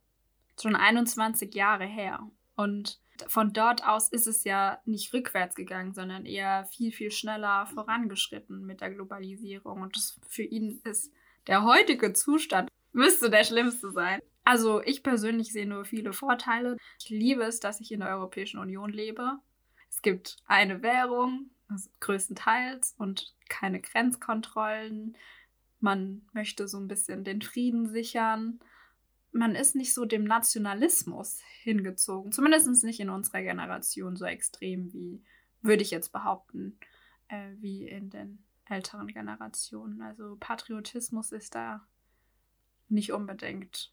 Schon 0.59 0.74
21 0.74 1.54
Jahre 1.54 1.84
her. 1.84 2.26
Und 2.56 3.00
von 3.26 3.52
dort 3.52 3.86
aus 3.86 4.09
ist 4.09 4.26
es 4.26 4.44
ja 4.44 4.80
nicht 4.86 5.12
rückwärts 5.12 5.54
gegangen, 5.54 5.92
sondern 5.92 6.24
eher 6.24 6.64
viel, 6.64 6.92
viel 6.92 7.11
schneller 7.11 7.66
vorangeschritten 7.66 8.64
mit 8.64 8.80
der 8.80 8.90
Globalisierung. 8.90 9.82
Und 9.82 9.96
das 9.96 10.18
für 10.26 10.44
ihn 10.44 10.80
ist 10.84 11.12
der 11.46 11.64
heutige 11.64 12.14
Zustand 12.14 12.70
müsste 12.99 13.30
der 13.30 13.44
schlimmste 13.44 13.90
sein. 13.90 14.20
Also 14.44 14.82
ich 14.82 15.03
persönlich 15.03 15.53
sehe 15.53 15.66
nur 15.66 15.84
viele 15.84 16.12
Vorteile. 16.12 16.76
Ich 16.99 17.09
liebe 17.09 17.42
es, 17.44 17.61
dass 17.61 17.80
ich 17.80 17.92
in 17.92 18.01
der 18.01 18.11
Europäischen 18.11 18.59
Union 18.59 18.90
lebe. 18.90 19.38
Es 19.88 20.03
gibt 20.03 20.36
eine 20.46 20.82
Währung, 20.82 21.51
also 21.68 21.88
größtenteils, 22.01 22.94
und 22.99 23.34
keine 23.49 23.80
Grenzkontrollen. 23.80 25.16
Man 25.80 26.22
möchte 26.32 26.66
so 26.66 26.78
ein 26.78 26.88
bisschen 26.88 27.24
den 27.24 27.40
Frieden 27.40 27.88
sichern. 27.88 28.59
Man 29.32 29.55
ist 29.55 29.76
nicht 29.76 29.94
so 29.94 30.05
dem 30.05 30.24
Nationalismus 30.24 31.40
hingezogen. 31.62 32.32
Zumindest 32.32 32.84
nicht 32.84 33.01
in 33.01 33.11
unserer 33.11 33.42
Generation 33.42 34.16
so 34.16 34.24
extrem 34.24 34.92
wie, 34.92 35.22
würde 35.62 35.82
ich 35.82 35.90
jetzt 35.90 36.11
behaupten, 36.11 36.78
äh, 37.28 37.53
wie 37.59 37.86
in 37.86 38.11
den 38.11 38.44
älteren 38.64 39.07
Generationen. 39.07 40.03
Also 40.03 40.36
Patriotismus 40.40 41.32
ist 41.32 41.55
da 41.55 41.86
nicht 42.91 43.12
unbedingt 43.12 43.93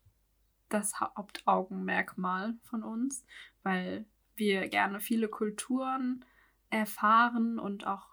das 0.70 1.00
Hauptaugenmerkmal 1.00 2.56
von 2.64 2.84
uns, 2.84 3.26
weil 3.64 4.06
wir 4.36 4.68
gerne 4.68 5.00
viele 5.00 5.28
Kulturen 5.28 6.26
erfahren 6.70 7.60
und 7.60 7.88
auch 7.88 8.08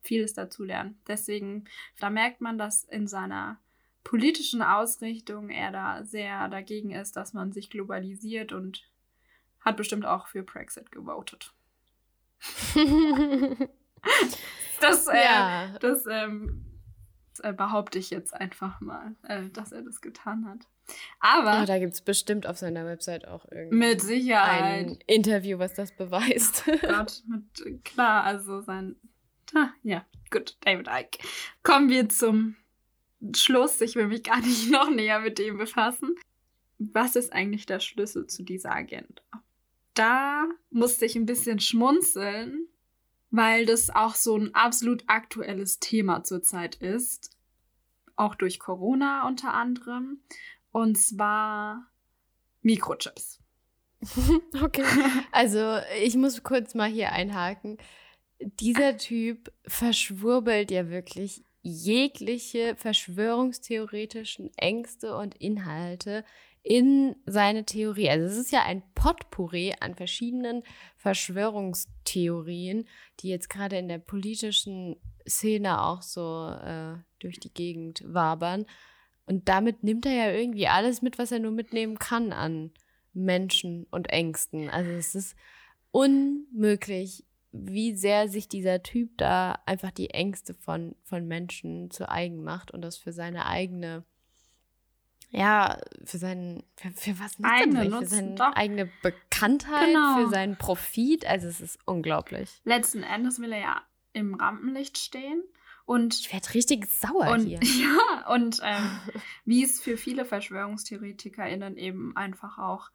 vieles 0.00 0.34
dazu 0.34 0.62
lernen. 0.64 1.00
Deswegen, 1.08 1.64
da 1.98 2.10
merkt 2.10 2.40
man, 2.40 2.58
dass 2.58 2.84
in 2.84 3.06
seiner 3.08 3.58
politischen 4.04 4.62
Ausrichtung 4.62 5.50
er 5.50 5.72
da 5.72 6.04
sehr 6.04 6.48
dagegen 6.48 6.92
ist, 6.92 7.16
dass 7.16 7.32
man 7.32 7.52
sich 7.52 7.70
globalisiert 7.70 8.52
und 8.52 8.88
hat 9.60 9.76
bestimmt 9.76 10.06
auch 10.06 10.28
für 10.28 10.44
Brexit 10.44 10.92
gewotet. 10.92 11.52
das, 14.80 15.08
äh, 15.08 15.24
ja. 15.24 15.76
das 15.80 16.06
ähm, 16.08 16.65
äh, 17.40 17.52
behaupte 17.52 17.98
ich 17.98 18.10
jetzt 18.10 18.34
einfach 18.34 18.80
mal, 18.80 19.14
äh, 19.22 19.48
dass 19.50 19.72
er 19.72 19.82
das 19.82 20.00
getan 20.00 20.46
hat. 20.46 20.66
Aber. 21.20 21.62
Oh, 21.62 21.66
da 21.66 21.78
gibt 21.78 21.94
es 21.94 22.00
bestimmt 22.00 22.46
auf 22.46 22.58
seiner 22.58 22.86
Website 22.86 23.26
auch 23.26 23.44
irgendwie. 23.50 23.76
Mit 23.76 24.00
Sicherheit. 24.00 24.86
Ein 24.86 24.98
Interview, 25.06 25.58
was 25.58 25.74
das 25.74 25.92
beweist. 25.92 26.64
Oh 26.66 26.86
Gott, 26.86 27.22
mit, 27.26 27.84
klar, 27.84 28.24
also 28.24 28.60
sein. 28.60 28.96
Ah, 29.54 29.68
ja, 29.82 30.04
gut, 30.30 30.56
David 30.60 30.88
Icke. 30.88 31.26
Kommen 31.62 31.88
wir 31.88 32.08
zum 32.08 32.56
Schluss. 33.34 33.80
Ich 33.80 33.94
will 33.94 34.08
mich 34.08 34.22
gar 34.22 34.40
nicht 34.40 34.70
noch 34.70 34.90
näher 34.90 35.20
mit 35.20 35.38
dem 35.38 35.58
befassen. 35.58 36.14
Was 36.78 37.16
ist 37.16 37.32
eigentlich 37.32 37.66
der 37.66 37.80
Schlüssel 37.80 38.26
zu 38.26 38.42
dieser 38.42 38.72
Agenda? 38.72 39.22
Da 39.94 40.46
musste 40.70 41.06
ich 41.06 41.16
ein 41.16 41.24
bisschen 41.24 41.58
schmunzeln, 41.58 42.68
weil 43.36 43.66
das 43.66 43.90
auch 43.90 44.14
so 44.14 44.36
ein 44.36 44.54
absolut 44.54 45.04
aktuelles 45.08 45.78
Thema 45.78 46.24
zurzeit 46.24 46.76
ist. 46.76 47.36
Auch 48.16 48.34
durch 48.34 48.58
Corona 48.58 49.28
unter 49.28 49.52
anderem. 49.52 50.20
Und 50.72 50.96
zwar 50.96 51.86
Mikrochips. 52.62 53.40
okay. 54.62 54.84
Also 55.32 55.78
ich 56.02 56.16
muss 56.16 56.42
kurz 56.42 56.74
mal 56.74 56.88
hier 56.88 57.12
einhaken. 57.12 57.76
Dieser 58.40 58.96
Typ 58.96 59.52
verschwurbelt 59.66 60.70
ja 60.70 60.88
wirklich 60.88 61.44
jegliche 61.60 62.74
verschwörungstheoretischen 62.76 64.50
Ängste 64.56 65.14
und 65.16 65.34
Inhalte 65.34 66.24
in 66.66 67.14
seine 67.26 67.64
Theorie. 67.64 68.10
Also 68.10 68.26
es 68.26 68.36
ist 68.36 68.50
ja 68.50 68.64
ein 68.64 68.82
Potpourri 68.96 69.74
an 69.78 69.94
verschiedenen 69.94 70.64
Verschwörungstheorien, 70.96 72.88
die 73.20 73.28
jetzt 73.28 73.48
gerade 73.48 73.78
in 73.78 73.86
der 73.86 73.98
politischen 73.98 74.96
Szene 75.28 75.80
auch 75.80 76.02
so 76.02 76.48
äh, 76.48 76.96
durch 77.20 77.38
die 77.38 77.54
Gegend 77.54 78.02
wabern. 78.04 78.66
Und 79.26 79.48
damit 79.48 79.84
nimmt 79.84 80.06
er 80.06 80.14
ja 80.14 80.32
irgendwie 80.32 80.66
alles 80.66 81.02
mit, 81.02 81.18
was 81.18 81.30
er 81.30 81.38
nur 81.38 81.52
mitnehmen 81.52 82.00
kann 82.00 82.32
an 82.32 82.72
Menschen 83.12 83.86
und 83.92 84.10
Ängsten. 84.10 84.68
Also 84.68 84.90
es 84.90 85.14
ist 85.14 85.36
unmöglich, 85.92 87.24
wie 87.52 87.94
sehr 87.94 88.28
sich 88.28 88.48
dieser 88.48 88.82
Typ 88.82 89.16
da 89.18 89.60
einfach 89.66 89.92
die 89.92 90.10
Ängste 90.10 90.52
von, 90.52 90.96
von 91.04 91.28
Menschen 91.28 91.92
zu 91.92 92.10
eigen 92.10 92.42
macht 92.42 92.72
und 92.72 92.82
das 92.82 92.96
für 92.96 93.12
seine 93.12 93.46
eigene 93.46 94.04
ja, 95.36 95.78
für 96.02 96.16
seinen, 96.16 96.62
für, 96.76 96.90
für 96.92 97.20
was 97.20 97.32
eigene 97.42 97.84
Nutzen, 97.84 98.08
für 98.08 98.36
seine 98.38 98.56
eigene 98.56 98.90
Bekanntheit, 99.02 99.88
genau. 99.88 100.16
für 100.16 100.30
seinen 100.30 100.56
Profit. 100.56 101.26
Also 101.26 101.46
es 101.46 101.60
ist 101.60 101.78
unglaublich. 101.84 102.62
Letzten 102.64 103.02
Endes 103.02 103.38
will 103.38 103.52
er 103.52 103.60
ja 103.60 103.82
im 104.14 104.34
Rampenlicht 104.34 104.96
stehen. 104.96 105.42
Und 105.84 106.14
ich 106.18 106.32
werde 106.32 106.54
richtig 106.54 106.86
sauer 106.86 107.30
und, 107.32 107.40
hier. 107.40 107.60
Ja, 107.62 108.32
und 108.32 108.60
ähm, 108.64 108.98
wie 109.44 109.62
es 109.62 109.78
für 109.78 109.98
viele 109.98 110.24
VerschwörungstheoretikerInnen 110.24 111.76
eben 111.76 112.16
einfach 112.16 112.58
auch 112.58 112.90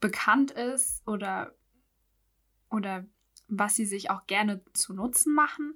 bekannt 0.00 0.52
ist 0.52 1.06
oder, 1.06 1.54
oder 2.70 3.04
was 3.48 3.76
sie 3.76 3.86
sich 3.86 4.10
auch 4.10 4.26
gerne 4.26 4.62
zu 4.72 4.94
Nutzen 4.94 5.34
machen, 5.34 5.74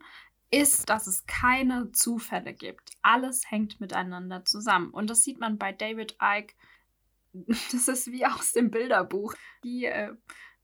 ist, 0.51 0.89
dass 0.89 1.07
es 1.07 1.27
keine 1.27 1.93
Zufälle 1.93 2.53
gibt. 2.53 2.93
Alles 3.03 3.51
hängt 3.51 3.81
miteinander 3.81 4.45
zusammen. 4.45 4.91
Und 4.91 5.09
das 5.09 5.23
sieht 5.23 5.39
man 5.39 5.59
bei 5.59 5.73
David 5.73 6.17
Icke. 6.21 6.55
Das 7.73 7.87
ist 7.87 8.11
wie 8.11 8.27
aus 8.27 8.53
dem 8.53 8.73
Bilderbuch. 8.73 9.35
Wie, 9.63 9.85
äh, 9.85 10.13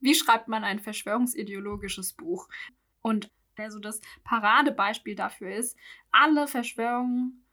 wie 0.00 0.16
schreibt 0.16 0.48
man 0.48 0.64
ein 0.64 0.80
verschwörungsideologisches 0.80 2.14
Buch? 2.14 2.48
Und 3.02 3.30
also 3.56 3.78
das 3.78 4.00
Paradebeispiel 4.24 5.14
dafür 5.14 5.54
ist, 5.54 5.78
alle 6.10 6.48
Verschwörungen 6.48 7.44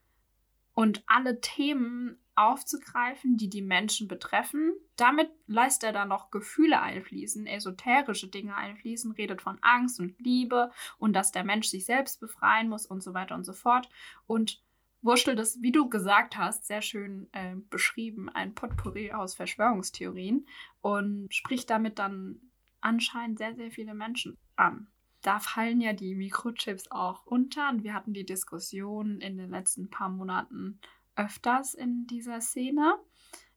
und 0.73 1.03
alle 1.05 1.39
Themen 1.41 2.17
aufzugreifen, 2.35 3.37
die 3.37 3.49
die 3.49 3.61
Menschen 3.61 4.07
betreffen. 4.07 4.73
Damit 4.95 5.29
lässt 5.47 5.83
er 5.83 5.91
dann 5.91 6.09
noch 6.09 6.31
Gefühle 6.31 6.81
einfließen, 6.81 7.45
esoterische 7.47 8.27
Dinge 8.27 8.55
einfließen, 8.55 9.11
redet 9.11 9.41
von 9.41 9.57
Angst 9.61 9.99
und 9.99 10.19
Liebe 10.19 10.71
und 10.97 11.13
dass 11.13 11.31
der 11.31 11.43
Mensch 11.43 11.67
sich 11.67 11.85
selbst 11.85 12.19
befreien 12.19 12.69
muss 12.69 12.85
und 12.85 13.03
so 13.03 13.13
weiter 13.13 13.35
und 13.35 13.43
so 13.43 13.53
fort. 13.53 13.89
Und 14.27 14.61
wurschtelt 15.01 15.39
es, 15.39 15.61
wie 15.61 15.71
du 15.71 15.89
gesagt 15.89 16.37
hast, 16.37 16.65
sehr 16.65 16.81
schön 16.81 17.27
äh, 17.33 17.55
beschrieben, 17.69 18.29
ein 18.29 18.55
Potpourri 18.55 19.11
aus 19.11 19.35
Verschwörungstheorien 19.35 20.47
und 20.81 21.33
spricht 21.33 21.69
damit 21.69 21.99
dann 21.99 22.39
anscheinend 22.81 23.37
sehr, 23.37 23.55
sehr 23.55 23.71
viele 23.71 23.93
Menschen 23.93 24.37
an. 24.55 24.87
da 25.21 25.39
fallen 25.39 25.79
ja 25.79 25.93
die 25.93 26.15
Mikrochips 26.15 26.91
auch 26.91 27.25
unter. 27.25 27.69
Und 27.69 27.83
wir 27.83 27.93
hatten 27.93 28.13
die 28.13 28.25
Diskussion 28.25 29.21
in 29.21 29.37
den 29.37 29.49
letzten 29.49 29.89
paar 29.89 30.09
Monaten 30.09 30.79
öfters 31.15 31.73
in 31.73 32.07
dieser 32.07 32.41
Szene, 32.41 32.95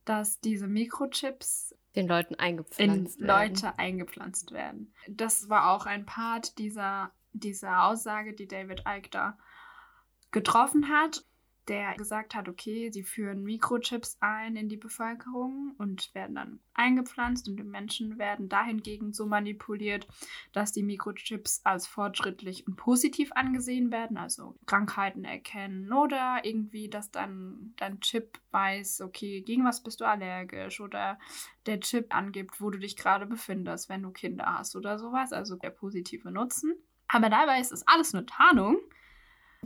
dass 0.05 0.41
diese 0.41 0.69
Mikrochips 0.69 1.75
den 1.95 2.09
Leuten 2.09 2.35
eingepflanzt 2.35 3.21
in 3.21 3.27
werden. 3.27 3.49
Leute 3.49 3.79
eingepflanzt 3.79 4.53
werden. 4.53 4.93
Das 5.09 5.49
war 5.49 5.71
auch 5.71 5.87
ein 5.87 6.05
Part 6.05 6.59
dieser, 6.59 7.13
dieser 7.33 7.85
Aussage, 7.85 8.35
die 8.35 8.47
David 8.47 8.85
Icke 8.87 9.11
da 9.11 9.39
getroffen 10.31 10.89
hat 10.89 11.25
der 11.69 11.95
gesagt 11.95 12.35
hat, 12.35 12.49
okay, 12.49 12.91
sie 12.93 13.03
führen 13.03 13.43
Mikrochips 13.43 14.19
ein 14.21 14.57
in 14.57 14.69
die 14.69 14.77
Bevölkerung 14.77 15.75
und 15.79 16.15
werden 16.15 16.37
dann 16.37 16.61
eingepflanzt 16.75 17.49
und 17.49 17.57
die 17.57 17.65
Menschen 17.65 18.19
werden 18.19 18.49
dahingegen 18.49 19.13
so 19.13 19.27
manipuliert, 19.27 20.07
dass 20.53 20.73
die 20.73 20.83
Mikrochips 20.83 21.63
als 21.65 21.87
fortschrittlich 21.87 22.67
und 22.67 22.77
positiv 22.77 23.33
angesehen 23.33 23.91
werden, 23.91 24.17
also 24.17 24.57
Krankheiten 24.67 25.25
erkennen 25.25 25.93
oder 25.93 26.41
irgendwie, 26.45 26.89
dass 26.89 27.11
dann 27.11 27.75
dein 27.77 28.01
Chip 28.01 28.39
weiß, 28.53 29.01
okay, 29.01 29.41
gegen 29.41 29.65
was 29.65 29.83
bist 29.83 30.01
du 30.01 30.05
allergisch 30.05 30.81
oder 30.81 31.19
der 31.67 31.81
Chip 31.81 32.15
angibt, 32.15 32.61
wo 32.61 32.71
du 32.71 32.79
dich 32.79 32.97
gerade 32.97 33.27
befindest, 33.27 33.89
wenn 33.89 34.03
du 34.03 34.11
Kinder 34.11 34.59
hast 34.59 34.77
oder 34.77 34.99
sowas, 34.99 35.33
also 35.33 35.57
der 35.57 35.71
positive 35.71 36.31
Nutzen. 36.31 36.75
Aber 37.09 37.31
dabei 37.31 37.61
ist 37.61 37.73
es 37.73 37.87
alles 37.87 38.13
nur 38.13 38.27
Tarnung 38.27 38.79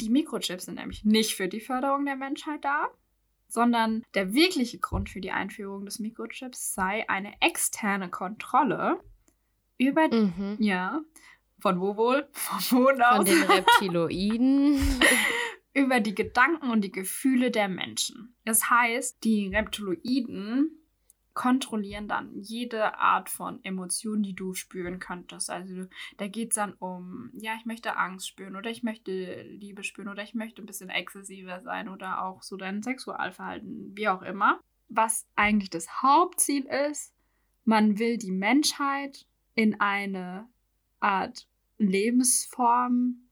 die 0.01 0.11
Mikrochips 0.11 0.67
sind 0.67 0.77
nämlich 0.77 1.05
nicht 1.05 1.35
für 1.35 1.49
die 1.49 1.61
Förderung 1.61 2.05
der 2.05 2.17
Menschheit 2.17 2.65
da, 2.65 2.89
sondern 3.49 4.05
der 4.15 4.33
wirkliche 4.35 4.79
Grund 4.79 5.11
für 5.11 5.21
die 5.21 5.33
Einführung 5.33 5.85
des 5.85 5.99
Mikrochips 5.99 6.75
sei 6.75 7.09
eine 7.09 7.35
externe 7.41 8.09
Kontrolle 8.09 9.01
über, 9.79 10.09
mhm. 10.09 10.57
ja, 10.59 11.01
von 11.59 11.81
wo 11.81 11.97
wohl? 11.97 12.29
Von 12.33 12.79
wo 12.79 12.89
aus? 12.89 13.17
Von 13.17 13.25
den 13.25 13.43
Reptiloiden. 13.43 14.79
über 15.73 16.01
die 16.01 16.15
Gedanken 16.15 16.71
und 16.71 16.83
die 16.83 16.93
Gefühle 16.93 17.51
der 17.51 17.69
Menschen. 17.69 18.35
Das 18.45 18.71
heißt, 18.71 19.23
die 19.25 19.49
Reptiloiden 19.55 20.80
kontrollieren 21.41 22.07
dann 22.07 22.39
jede 22.39 22.99
Art 22.99 23.31
von 23.31 23.65
Emotion, 23.65 24.23
die 24.23 24.35
du 24.35 24.53
spüren 24.53 24.99
könntest. 24.99 25.49
Also 25.49 25.87
da 26.19 26.29
geht 26.29 26.51
es 26.51 26.57
dann 26.57 26.75
um, 26.75 27.31
ja, 27.33 27.55
ich 27.59 27.65
möchte 27.65 27.97
Angst 27.97 28.29
spüren 28.29 28.57
oder 28.57 28.69
ich 28.69 28.83
möchte 28.83 29.41
Liebe 29.45 29.83
spüren 29.83 30.09
oder 30.09 30.23
ich 30.23 30.35
möchte 30.35 30.61
ein 30.61 30.67
bisschen 30.67 30.91
exzessiver 30.91 31.63
sein 31.63 31.89
oder 31.89 32.27
auch 32.27 32.43
so 32.43 32.59
dein 32.59 32.83
Sexualverhalten, 32.83 33.97
wie 33.97 34.09
auch 34.09 34.21
immer. 34.21 34.61
Was 34.91 35.27
eigentlich 35.35 35.71
das 35.71 36.03
Hauptziel 36.03 36.67
ist, 36.91 37.15
man 37.65 37.99
will 37.99 38.19
die 38.19 38.33
Menschheit 38.33 39.27
in 39.55 39.81
eine 39.81 40.47
Art 41.01 41.49
Lebensform 41.79 43.31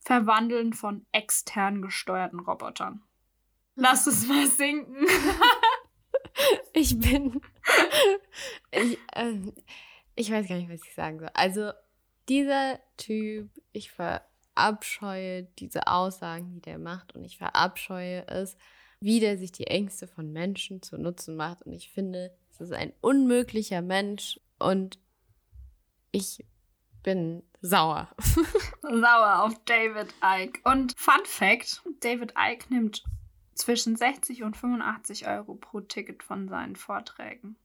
verwandeln 0.00 0.72
von 0.72 1.06
extern 1.12 1.80
gesteuerten 1.80 2.40
Robotern. 2.40 3.04
Lass 3.76 4.08
es 4.08 4.26
mal 4.26 4.48
sinken. 4.48 4.96
Ich 6.72 6.98
bin. 6.98 7.40
ich, 8.70 8.98
äh, 9.14 9.34
ich 10.14 10.30
weiß 10.30 10.48
gar 10.48 10.56
nicht, 10.56 10.70
was 10.70 10.84
ich 10.86 10.94
sagen 10.94 11.18
soll. 11.18 11.30
Also, 11.34 11.72
dieser 12.28 12.78
Typ, 12.96 13.50
ich 13.72 13.90
verabscheue 13.90 15.44
diese 15.58 15.86
Aussagen, 15.86 16.52
die 16.52 16.60
der 16.60 16.78
macht, 16.78 17.14
und 17.14 17.24
ich 17.24 17.38
verabscheue 17.38 18.26
es, 18.28 18.56
wie 19.00 19.20
der 19.20 19.38
sich 19.38 19.52
die 19.52 19.66
Ängste 19.66 20.06
von 20.06 20.32
Menschen 20.32 20.82
zu 20.82 20.98
Nutzen 20.98 21.36
macht. 21.36 21.62
Und 21.62 21.72
ich 21.72 21.90
finde, 21.90 22.32
es 22.52 22.60
ist 22.60 22.72
ein 22.72 22.92
unmöglicher 23.00 23.82
Mensch 23.82 24.38
und 24.58 24.98
ich 26.12 26.44
bin 27.02 27.42
sauer. 27.62 28.08
sauer 28.82 29.44
auf 29.44 29.54
David 29.64 30.14
Icke. 30.22 30.60
Und 30.64 30.94
Fun 30.98 31.24
Fact: 31.24 31.82
David 32.00 32.34
Icke 32.36 32.66
nimmt 32.72 33.04
zwischen 33.54 33.96
60 33.96 34.42
und 34.42 34.56
85 34.56 35.26
Euro 35.28 35.54
pro 35.54 35.80
Ticket 35.80 36.22
von 36.22 36.48
seinen 36.48 36.76
Vorträgen. 36.76 37.56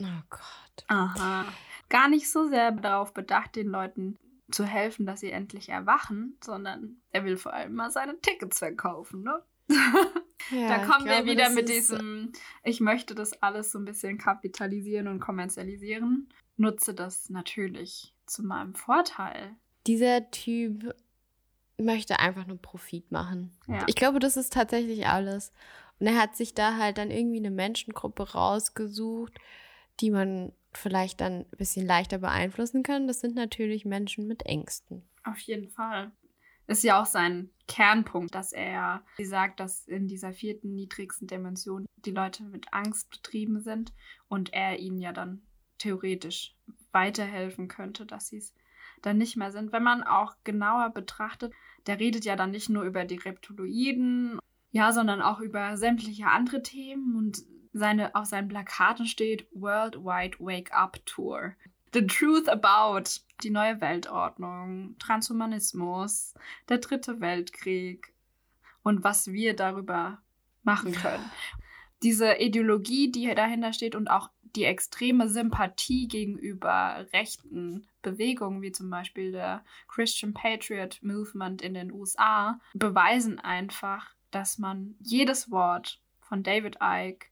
Oh 0.00 0.22
Gott. 0.30 0.84
Aha. 0.88 1.44
Gar 1.88 2.08
nicht 2.08 2.30
so 2.30 2.48
sehr 2.48 2.72
darauf 2.72 3.14
bedacht, 3.14 3.56
den 3.56 3.68
Leuten 3.68 4.16
zu 4.50 4.64
helfen, 4.64 5.06
dass 5.06 5.20
sie 5.20 5.30
endlich 5.30 5.68
erwachen, 5.68 6.36
sondern 6.42 6.96
er 7.10 7.24
will 7.24 7.36
vor 7.36 7.52
allem 7.52 7.74
mal 7.74 7.90
seine 7.90 8.18
Tickets 8.20 8.58
verkaufen, 8.58 9.22
ne? 9.22 9.42
Ja, 10.50 10.68
da 10.68 10.86
kommen 10.86 11.04
wir 11.04 11.26
wieder 11.26 11.50
mit 11.50 11.68
diesem, 11.68 12.32
ich 12.62 12.80
möchte 12.80 13.14
das 13.14 13.42
alles 13.42 13.70
so 13.70 13.78
ein 13.78 13.84
bisschen 13.84 14.16
kapitalisieren 14.16 15.08
und 15.08 15.20
kommerzialisieren. 15.20 16.28
Nutze 16.56 16.94
das 16.94 17.28
natürlich 17.28 18.14
zu 18.24 18.42
meinem 18.42 18.74
Vorteil. 18.74 19.56
Dieser 19.86 20.30
Typ 20.30 20.94
möchte 21.78 22.18
einfach 22.18 22.46
nur 22.46 22.60
Profit 22.60 23.10
machen. 23.10 23.56
Ja. 23.66 23.84
Ich 23.86 23.94
glaube, 23.94 24.18
das 24.18 24.36
ist 24.36 24.52
tatsächlich 24.52 25.06
alles. 25.06 25.52
Und 26.00 26.06
er 26.06 26.20
hat 26.20 26.36
sich 26.36 26.54
da 26.54 26.76
halt 26.76 26.98
dann 26.98 27.10
irgendwie 27.10 27.38
eine 27.38 27.50
Menschengruppe 27.50 28.32
rausgesucht, 28.32 29.38
die 30.00 30.10
man 30.10 30.52
vielleicht 30.72 31.20
dann 31.20 31.40
ein 31.40 31.56
bisschen 31.56 31.86
leichter 31.86 32.18
beeinflussen 32.18 32.82
kann. 32.82 33.06
Das 33.06 33.20
sind 33.20 33.34
natürlich 33.34 33.84
Menschen 33.84 34.26
mit 34.26 34.44
Ängsten. 34.46 35.02
Auf 35.24 35.38
jeden 35.40 35.68
Fall. 35.68 36.12
Ist 36.66 36.84
ja 36.84 37.00
auch 37.00 37.06
sein 37.06 37.50
Kernpunkt, 37.66 38.34
dass 38.34 38.52
er 38.52 39.02
sagt, 39.18 39.58
dass 39.58 39.86
in 39.88 40.06
dieser 40.06 40.34
vierten 40.34 40.74
niedrigsten 40.74 41.26
Dimension 41.26 41.86
die 42.04 42.10
Leute 42.10 42.42
mit 42.44 42.72
Angst 42.74 43.10
betrieben 43.10 43.60
sind 43.60 43.94
und 44.28 44.52
er 44.52 44.78
ihnen 44.78 45.00
ja 45.00 45.12
dann 45.12 45.42
theoretisch 45.78 46.54
weiterhelfen 46.92 47.68
könnte, 47.68 48.04
dass 48.04 48.28
sie 48.28 48.36
es 48.36 48.54
dann 49.00 49.16
nicht 49.16 49.36
mehr 49.36 49.50
sind. 49.50 49.72
Wenn 49.72 49.82
man 49.82 50.02
auch 50.02 50.34
genauer 50.44 50.90
betrachtet, 50.90 51.54
der 51.86 51.98
redet 52.00 52.24
ja 52.24 52.36
dann 52.36 52.50
nicht 52.50 52.68
nur 52.68 52.84
über 52.84 53.04
die 53.04 53.16
Reptiloiden, 53.16 54.38
ja, 54.70 54.92
sondern 54.92 55.22
auch 55.22 55.40
über 55.40 55.76
sämtliche 55.76 56.26
andere 56.26 56.62
Themen 56.62 57.16
und 57.16 57.42
seine, 57.72 58.14
auf 58.14 58.26
seinen 58.26 58.48
Plakaten 58.48 59.06
steht 59.06 59.46
Worldwide 59.52 60.38
Wake 60.40 60.72
Up 60.72 60.98
Tour. 61.06 61.54
The 61.94 62.06
Truth 62.06 62.48
About 62.48 63.22
die 63.42 63.50
neue 63.50 63.80
Weltordnung, 63.80 64.96
Transhumanismus, 64.98 66.34
der 66.68 66.78
dritte 66.78 67.20
Weltkrieg 67.20 68.12
und 68.82 69.04
was 69.04 69.32
wir 69.32 69.54
darüber 69.54 70.20
machen 70.64 70.92
können. 70.92 71.30
Diese 72.02 72.34
Ideologie, 72.34 73.10
die 73.10 73.34
dahinter 73.34 73.72
steht 73.72 73.94
und 73.94 74.08
auch 74.08 74.30
die 74.54 74.64
extreme 74.64 75.28
Sympathie 75.28 76.08
gegenüber 76.08 77.06
rechten 77.12 77.86
Bewegungen, 78.10 78.62
wie 78.62 78.72
zum 78.72 78.90
Beispiel 78.90 79.32
der 79.32 79.64
Christian 79.88 80.34
Patriot 80.34 80.98
Movement 81.02 81.62
in 81.62 81.74
den 81.74 81.92
USA, 81.92 82.60
beweisen 82.74 83.38
einfach, 83.38 84.14
dass 84.30 84.58
man 84.58 84.94
jedes 85.00 85.50
Wort 85.50 86.00
von 86.20 86.42
David 86.42 86.78
Icke 86.82 87.26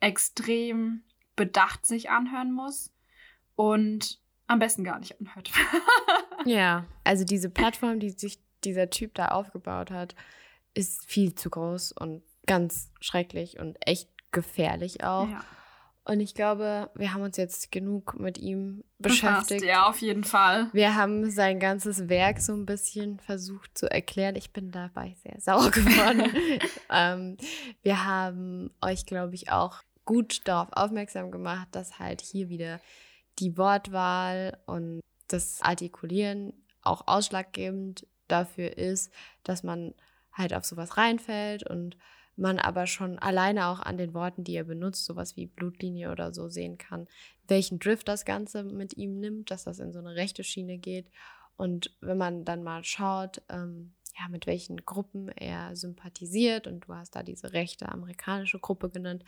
extrem 0.00 1.02
bedacht 1.34 1.86
sich 1.86 2.10
anhören 2.10 2.52
muss 2.52 2.92
und 3.54 4.20
am 4.46 4.58
besten 4.58 4.84
gar 4.84 4.98
nicht 4.98 5.18
anhört. 5.20 5.50
ja, 6.44 6.86
also 7.04 7.24
diese 7.24 7.50
Plattform, 7.50 8.00
die 8.00 8.10
sich 8.10 8.40
dieser 8.64 8.90
Typ 8.90 9.14
da 9.14 9.28
aufgebaut 9.28 9.90
hat, 9.90 10.14
ist 10.74 11.04
viel 11.06 11.34
zu 11.34 11.50
groß 11.50 11.92
und 11.92 12.22
ganz 12.46 12.90
schrecklich 13.00 13.58
und 13.58 13.76
echt 13.80 14.08
gefährlich 14.30 15.02
auch. 15.02 15.28
Ja. 15.28 15.44
Und 16.04 16.20
ich 16.20 16.34
glaube, 16.34 16.90
wir 16.94 17.12
haben 17.12 17.22
uns 17.22 17.36
jetzt 17.36 17.72
genug 17.72 18.18
mit 18.18 18.38
ihm 18.38 18.84
beschäftigt. 18.98 19.60
Befasst, 19.60 19.64
ja, 19.64 19.88
auf 19.88 20.00
jeden 20.00 20.24
Fall. 20.24 20.68
Wir 20.72 20.94
haben 20.94 21.30
sein 21.30 21.60
ganzes 21.60 22.08
Werk 22.08 22.40
so 22.40 22.52
ein 22.52 22.66
bisschen 22.66 23.18
versucht 23.20 23.76
zu 23.76 23.90
erklären. 23.90 24.36
Ich 24.36 24.52
bin 24.52 24.70
dabei 24.70 25.14
sehr 25.22 25.40
sauer 25.40 25.70
geworden. 25.72 26.32
ähm, 26.90 27.36
wir 27.82 28.04
haben 28.04 28.70
euch, 28.80 29.06
glaube 29.06 29.34
ich, 29.34 29.50
auch 29.50 29.82
gut 30.04 30.42
darauf 30.44 30.68
aufmerksam 30.72 31.30
gemacht, 31.30 31.68
dass 31.72 31.98
halt 31.98 32.20
hier 32.20 32.48
wieder 32.48 32.80
die 33.38 33.58
Wortwahl 33.58 34.58
und 34.66 35.00
das 35.28 35.60
Artikulieren 35.60 36.52
auch 36.82 37.06
ausschlaggebend 37.06 38.06
dafür 38.28 38.78
ist, 38.78 39.12
dass 39.42 39.62
man 39.62 39.94
halt 40.32 40.54
auf 40.54 40.64
sowas 40.64 40.96
reinfällt 40.96 41.68
und 41.68 41.96
man 42.36 42.58
aber 42.58 42.86
schon 42.86 43.18
alleine 43.18 43.66
auch 43.66 43.80
an 43.80 43.98
den 43.98 44.14
Worten, 44.14 44.44
die 44.44 44.54
er 44.54 44.64
benutzt, 44.64 45.04
sowas 45.04 45.36
wie 45.36 45.46
Blutlinie 45.46 46.12
oder 46.12 46.32
so 46.32 46.48
sehen 46.48 46.78
kann, 46.78 47.08
welchen 47.48 47.78
Drift 47.78 48.08
das 48.08 48.24
Ganze 48.24 48.62
mit 48.62 48.96
ihm 48.96 49.18
nimmt, 49.18 49.50
dass 49.50 49.64
das 49.64 49.78
in 49.78 49.92
so 49.92 49.98
eine 49.98 50.14
rechte 50.14 50.44
Schiene 50.44 50.78
geht. 50.78 51.10
Und 51.56 51.96
wenn 52.00 52.18
man 52.18 52.44
dann 52.44 52.62
mal 52.62 52.84
schaut, 52.84 53.42
ähm, 53.48 53.95
ja, 54.18 54.28
mit 54.28 54.46
welchen 54.46 54.84
Gruppen 54.84 55.28
er 55.28 55.76
sympathisiert 55.76 56.66
und 56.66 56.86
du 56.86 56.94
hast 56.94 57.14
da 57.14 57.22
diese 57.22 57.52
rechte 57.52 57.88
amerikanische 57.90 58.58
Gruppe 58.58 58.88
genannt, 58.88 59.24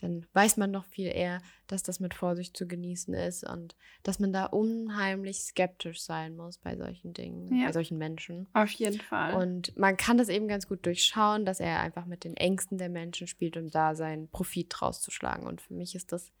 dann 0.00 0.26
weiß 0.32 0.56
man 0.56 0.70
noch 0.70 0.84
viel 0.86 1.06
eher, 1.06 1.40
dass 1.68 1.82
das 1.82 2.00
mit 2.00 2.12
Vorsicht 2.12 2.56
zu 2.56 2.66
genießen 2.66 3.14
ist 3.14 3.48
und 3.48 3.76
dass 4.02 4.18
man 4.18 4.32
da 4.32 4.46
unheimlich 4.46 5.42
skeptisch 5.42 6.02
sein 6.02 6.36
muss 6.36 6.58
bei 6.58 6.76
solchen 6.76 7.12
Dingen, 7.12 7.54
ja. 7.56 7.66
bei 7.66 7.72
solchen 7.72 7.98
Menschen. 7.98 8.48
Auf 8.52 8.70
jeden 8.70 9.00
Fall. 9.00 9.34
Und 9.40 9.76
man 9.78 9.96
kann 9.96 10.18
das 10.18 10.28
eben 10.28 10.48
ganz 10.48 10.66
gut 10.66 10.84
durchschauen, 10.86 11.44
dass 11.44 11.60
er 11.60 11.80
einfach 11.80 12.06
mit 12.06 12.24
den 12.24 12.36
Ängsten 12.36 12.78
der 12.78 12.88
Menschen 12.88 13.28
spielt, 13.28 13.56
um 13.56 13.70
da 13.70 13.94
seinen 13.94 14.28
Profit 14.28 14.82
rauszuschlagen. 14.82 15.46
Und 15.46 15.60
für 15.60 15.74
mich 15.74 15.94
ist 15.94 16.10
das 16.10 16.32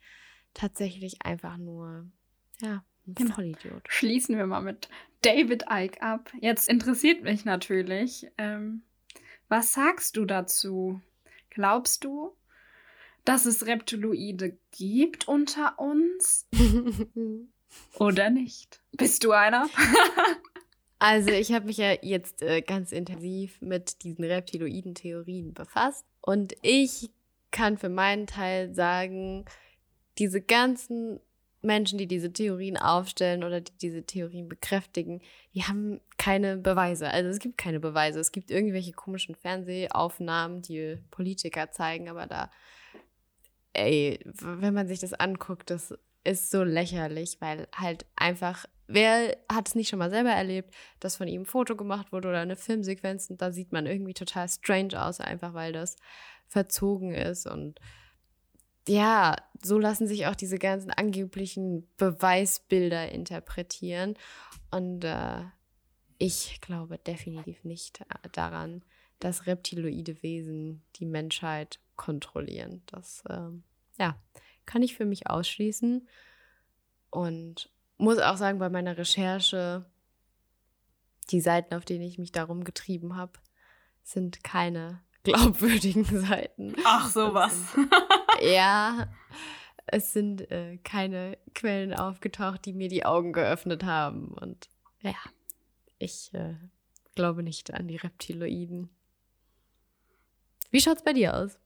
tatsächlich 0.54 1.22
einfach 1.24 1.56
nur, 1.56 2.10
ja, 2.60 2.84
Genau. 3.06 3.34
Vollidiot. 3.34 3.82
Schließen 3.88 4.36
wir 4.36 4.46
mal 4.46 4.60
mit 4.60 4.88
David 5.22 5.64
Icke 5.70 6.02
ab. 6.02 6.32
Jetzt 6.40 6.68
interessiert 6.68 7.22
mich 7.22 7.44
natürlich, 7.44 8.26
ähm, 8.38 8.82
was 9.48 9.72
sagst 9.72 10.16
du 10.16 10.24
dazu? 10.24 11.00
Glaubst 11.50 12.04
du, 12.04 12.34
dass 13.24 13.46
es 13.46 13.66
Reptiloide 13.66 14.56
gibt 14.72 15.28
unter 15.28 15.78
uns? 15.78 16.48
Oder 17.98 18.30
nicht? 18.30 18.80
Bist 18.92 19.24
du 19.24 19.32
einer? 19.32 19.68
also 20.98 21.30
ich 21.30 21.52
habe 21.52 21.66
mich 21.66 21.76
ja 21.76 21.92
jetzt 22.02 22.42
äh, 22.42 22.62
ganz 22.62 22.92
intensiv 22.92 23.60
mit 23.60 24.02
diesen 24.02 24.24
Reptiloiden-Theorien 24.24 25.54
befasst 25.54 26.04
und 26.20 26.54
ich 26.62 27.10
kann 27.50 27.78
für 27.78 27.88
meinen 27.88 28.26
Teil 28.26 28.74
sagen, 28.74 29.44
diese 30.18 30.40
ganzen 30.40 31.20
Menschen, 31.62 31.98
die 31.98 32.06
diese 32.06 32.32
Theorien 32.32 32.76
aufstellen 32.76 33.44
oder 33.44 33.60
die 33.60 33.72
diese 33.80 34.02
Theorien 34.04 34.48
bekräftigen, 34.48 35.20
die 35.54 35.62
haben 35.62 36.00
keine 36.18 36.56
Beweise. 36.56 37.08
Also 37.08 37.30
es 37.30 37.38
gibt 37.38 37.56
keine 37.56 37.80
Beweise. 37.80 38.20
Es 38.20 38.32
gibt 38.32 38.50
irgendwelche 38.50 38.92
komischen 38.92 39.34
Fernsehaufnahmen, 39.34 40.62
die 40.62 40.98
Politiker 41.10 41.70
zeigen, 41.70 42.08
aber 42.08 42.26
da, 42.26 42.50
ey, 43.72 44.20
wenn 44.24 44.74
man 44.74 44.88
sich 44.88 44.98
das 44.98 45.14
anguckt, 45.14 45.70
das 45.70 45.94
ist 46.24 46.50
so 46.50 46.62
lächerlich, 46.62 47.40
weil 47.40 47.68
halt 47.74 48.06
einfach, 48.16 48.66
wer 48.86 49.36
hat 49.50 49.68
es 49.68 49.74
nicht 49.74 49.88
schon 49.88 49.98
mal 49.98 50.10
selber 50.10 50.30
erlebt, 50.30 50.74
dass 51.00 51.16
von 51.16 51.28
ihm 51.28 51.42
ein 51.42 51.46
Foto 51.46 51.76
gemacht 51.76 52.12
wurde 52.12 52.28
oder 52.28 52.40
eine 52.40 52.56
Filmsequenz 52.56 53.30
und 53.30 53.42
da 53.42 53.52
sieht 53.52 53.72
man 53.72 53.86
irgendwie 53.86 54.14
total 54.14 54.48
strange 54.48 55.00
aus, 55.02 55.20
einfach 55.20 55.54
weil 55.54 55.72
das 55.72 55.96
verzogen 56.46 57.14
ist 57.14 57.46
und 57.46 57.80
ja, 58.88 59.36
so 59.62 59.78
lassen 59.78 60.06
sich 60.06 60.26
auch 60.26 60.34
diese 60.34 60.58
ganzen 60.58 60.90
angeblichen 60.90 61.88
Beweisbilder 61.96 63.10
interpretieren. 63.10 64.14
Und 64.70 65.04
äh, 65.04 65.42
ich 66.18 66.60
glaube 66.60 66.98
definitiv 66.98 67.64
nicht 67.64 68.00
äh, 68.00 68.28
daran, 68.32 68.84
dass 69.18 69.46
reptiloide 69.46 70.22
Wesen 70.22 70.82
die 70.96 71.06
Menschheit 71.06 71.78
kontrollieren. 71.96 72.82
Das 72.86 73.22
äh, 73.28 73.50
ja, 73.98 74.16
kann 74.66 74.82
ich 74.82 74.96
für 74.96 75.04
mich 75.04 75.28
ausschließen. 75.28 76.08
Und 77.10 77.70
muss 77.98 78.18
auch 78.18 78.36
sagen, 78.36 78.58
bei 78.58 78.68
meiner 78.68 78.98
Recherche, 78.98 79.84
die 81.30 81.40
Seiten, 81.40 81.74
auf 81.74 81.84
denen 81.84 82.02
ich 82.02 82.18
mich 82.18 82.32
darum 82.32 82.64
getrieben 82.64 83.16
habe, 83.16 83.32
sind 84.02 84.42
keine 84.42 85.00
glaubwürdigen 85.22 86.04
Seiten. 86.26 86.74
Ach, 86.84 87.08
sowas. 87.08 87.54
Ja, 88.42 89.08
es 89.86 90.12
sind 90.12 90.50
äh, 90.50 90.78
keine 90.78 91.38
Quellen 91.54 91.94
aufgetaucht, 91.94 92.64
die 92.64 92.72
mir 92.72 92.88
die 92.88 93.04
Augen 93.04 93.32
geöffnet 93.32 93.84
haben. 93.84 94.28
Und 94.28 94.68
ja, 95.00 95.14
ich 95.98 96.32
äh, 96.34 96.56
glaube 97.14 97.42
nicht 97.42 97.72
an 97.72 97.88
die 97.88 97.96
Reptiloiden. 97.96 98.90
Wie 100.70 100.80
schaut's 100.80 101.04
bei 101.04 101.12
dir 101.12 101.36
aus? 101.36 101.58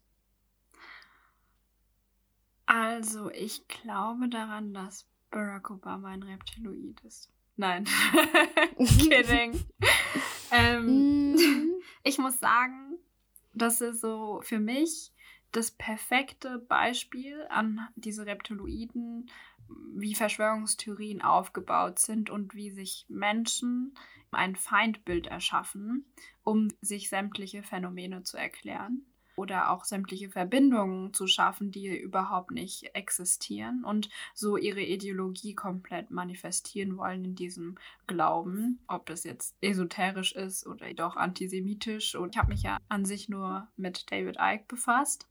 Also, 2.67 3.31
ich 3.31 3.69
glaube 3.69 4.29
daran, 4.29 4.75
dass 4.75 5.07
Barack 5.31 5.71
Obama 5.71 6.09
ein 6.09 6.23
Reptiloid 6.23 7.01
ist. 7.05 7.31
Nein. 7.57 7.85
Kidding. 8.79 9.65
ähm, 10.51 11.33
mm. 11.33 11.37
ich 12.03 12.19
muss 12.19 12.39
sagen, 12.39 12.99
das 13.53 13.81
ist 13.81 14.01
so 14.01 14.41
für 14.43 14.59
mich 14.59 15.13
das 15.53 15.71
perfekte 15.71 16.59
Beispiel 16.59 17.47
an 17.49 17.89
diese 17.95 18.27
Reptiloiden, 18.27 19.31
wie 19.95 20.15
Verschwörungstheorien 20.15 21.23
aufgebaut 21.23 21.99
sind 21.99 22.31
und 22.31 22.55
wie 22.55 22.71
sich 22.71 23.07
Menschen 23.09 23.95
ein 24.31 24.57
Feindbild 24.57 25.27
erschaffen, 25.27 26.05
um 26.45 26.69
sich 26.81 27.09
sämtliche 27.09 27.63
Phänomene 27.63 28.23
zu 28.23 28.37
erklären 28.37 29.07
oder 29.37 29.71
auch 29.71 29.85
sämtliche 29.85 30.31
Verbindungen 30.31 31.13
zu 31.13 31.27
schaffen, 31.27 31.71
die 31.71 31.95
überhaupt 31.97 32.51
nicht 32.51 32.95
existieren 32.95 33.85
und 33.85 34.09
so 34.35 34.57
ihre 34.57 34.83
Ideologie 34.83 35.55
komplett 35.55 36.11
manifestieren 36.11 36.97
wollen 36.97 37.25
in 37.25 37.35
diesem 37.35 37.77
Glauben, 38.07 38.81
ob 38.89 39.07
das 39.07 39.25
jetzt 39.25 39.55
esoterisch 39.61 40.35
ist 40.35 40.67
oder 40.67 40.93
doch 40.95 41.17
antisemitisch. 41.17 42.15
Und 42.15 42.35
ich 42.35 42.39
habe 42.39 42.49
mich 42.49 42.63
ja 42.63 42.79
an 42.89 43.05
sich 43.05 43.29
nur 43.29 43.69
mit 43.77 44.11
David 44.11 44.37
Icke 44.41 44.65
befasst 44.69 45.29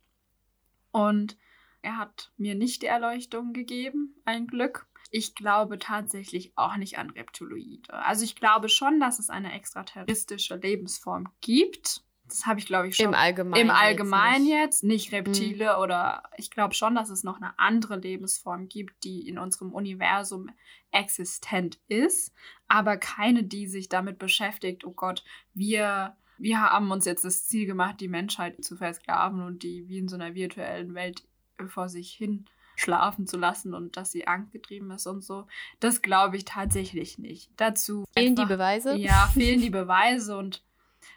und 0.95 1.37
er 1.81 1.97
hat 1.97 2.31
mir 2.37 2.55
nicht 2.55 2.81
die 2.81 2.85
Erleuchtung 2.85 3.51
gegeben, 3.51 4.15
ein 4.23 4.47
Glück. 4.47 4.87
Ich 5.11 5.35
glaube 5.35 5.77
tatsächlich 5.77 6.53
auch 6.55 6.77
nicht 6.77 6.97
an 6.97 7.09
Reptiloide. 7.09 7.93
Also 7.93 8.23
ich 8.23 8.37
glaube 8.37 8.69
schon, 8.69 9.01
dass 9.01 9.19
es 9.19 9.29
eine 9.29 9.53
extraterrestrische 9.53 10.55
Lebensform 10.55 11.27
gibt. 11.41 12.01
Das 12.29 12.45
habe 12.45 12.61
ich, 12.61 12.65
glaube 12.65 12.87
ich, 12.87 12.95
schon. 12.95 13.07
Im 13.07 13.13
Allgemeinen. 13.13 13.61
Im 13.61 13.69
Allgemeinen 13.69 14.47
jetzt, 14.47 14.85
nicht, 14.85 15.11
nicht 15.11 15.13
Reptile 15.13 15.73
mhm. 15.73 15.83
oder 15.83 16.23
ich 16.37 16.49
glaube 16.49 16.73
schon, 16.73 16.95
dass 16.95 17.09
es 17.09 17.25
noch 17.25 17.41
eine 17.41 17.59
andere 17.59 17.97
Lebensform 17.97 18.69
gibt, 18.69 19.03
die 19.03 19.27
in 19.27 19.37
unserem 19.37 19.73
Universum 19.73 20.49
existent 20.91 21.77
ist, 21.89 22.33
aber 22.69 22.95
keine, 22.95 23.43
die 23.43 23.67
sich 23.67 23.89
damit 23.89 24.17
beschäftigt, 24.17 24.85
oh 24.85 24.93
Gott, 24.93 25.25
wir, 25.53 26.15
wir 26.37 26.61
haben 26.61 26.91
uns 26.91 27.05
jetzt 27.05 27.25
das 27.25 27.45
Ziel 27.45 27.65
gemacht, 27.65 27.99
die 27.99 28.07
Menschheit 28.07 28.63
zu 28.63 28.75
versklaven 28.75 29.41
und 29.41 29.63
die 29.63 29.87
wie 29.87 29.99
in 29.99 30.07
so 30.07 30.15
einer 30.15 30.35
virtuellen 30.35 30.93
Welt 30.93 31.23
vor 31.67 31.89
sich 31.89 32.11
hin 32.11 32.45
schlafen 32.77 33.25
zu 33.25 33.37
lassen 33.37 33.73
und 33.73 33.95
dass 33.95 34.11
sie 34.11 34.27
angstgetrieben 34.27 34.91
ist 34.91 35.07
und 35.07 35.23
so. 35.23 35.47
Das 35.79 36.01
glaube 36.01 36.35
ich 36.35 36.43
tatsächlich 36.45 37.17
nicht. 37.17 37.49
Dazu 37.55 38.03
fehlen 38.13 38.31
einfach, 38.31 38.43
die 38.43 38.53
Beweise? 38.53 38.95
Ja, 38.95 39.29
fehlen 39.33 39.61
die 39.61 39.69
Beweise 39.69 40.37
und 40.37 40.61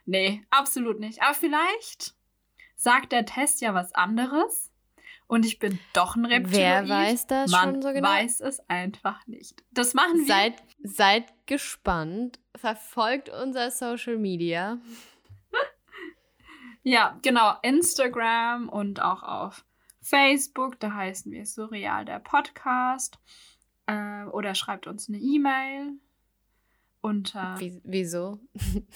Nee, 0.04 0.42
absolut 0.50 1.00
nicht. 1.00 1.22
Aber 1.22 1.34
vielleicht 1.34 2.14
sagt 2.76 3.12
der 3.12 3.26
Test 3.26 3.60
ja 3.60 3.74
was 3.74 3.94
anderes 3.94 4.70
und 5.26 5.44
ich 5.44 5.58
bin 5.58 5.78
doch 5.92 6.16
ein 6.16 6.24
Reptiloid. 6.24 6.52
Wer 6.58 6.88
weiß 6.88 7.26
das 7.26 7.50
Man 7.50 7.74
schon 7.74 7.82
so 7.82 7.92
genau? 7.92 8.08
weiß 8.08 8.40
es 8.40 8.60
einfach 8.68 9.26
nicht. 9.26 9.62
Das 9.70 9.94
machen 9.94 10.20
wir. 10.20 10.26
Seid, 10.26 10.54
seid 10.82 11.46
gespannt. 11.46 12.40
Verfolgt 12.58 13.28
unser 13.28 13.70
Social 13.70 14.16
Media. 14.16 14.78
ja, 16.82 17.18
genau. 17.22 17.54
Instagram 17.62 18.68
und 18.68 19.00
auch 19.00 19.22
auf 19.22 19.64
Facebook. 20.00 20.80
Da 20.80 20.92
heißen 20.92 21.30
wir 21.30 21.46
Surreal 21.46 22.04
der 22.04 22.18
Podcast. 22.18 23.18
Äh, 23.86 24.24
oder 24.24 24.54
schreibt 24.54 24.86
uns 24.86 25.08
eine 25.08 25.18
E-Mail 25.18 25.92
unter. 27.00 27.54
Wie, 27.58 27.80
wieso? 27.84 28.40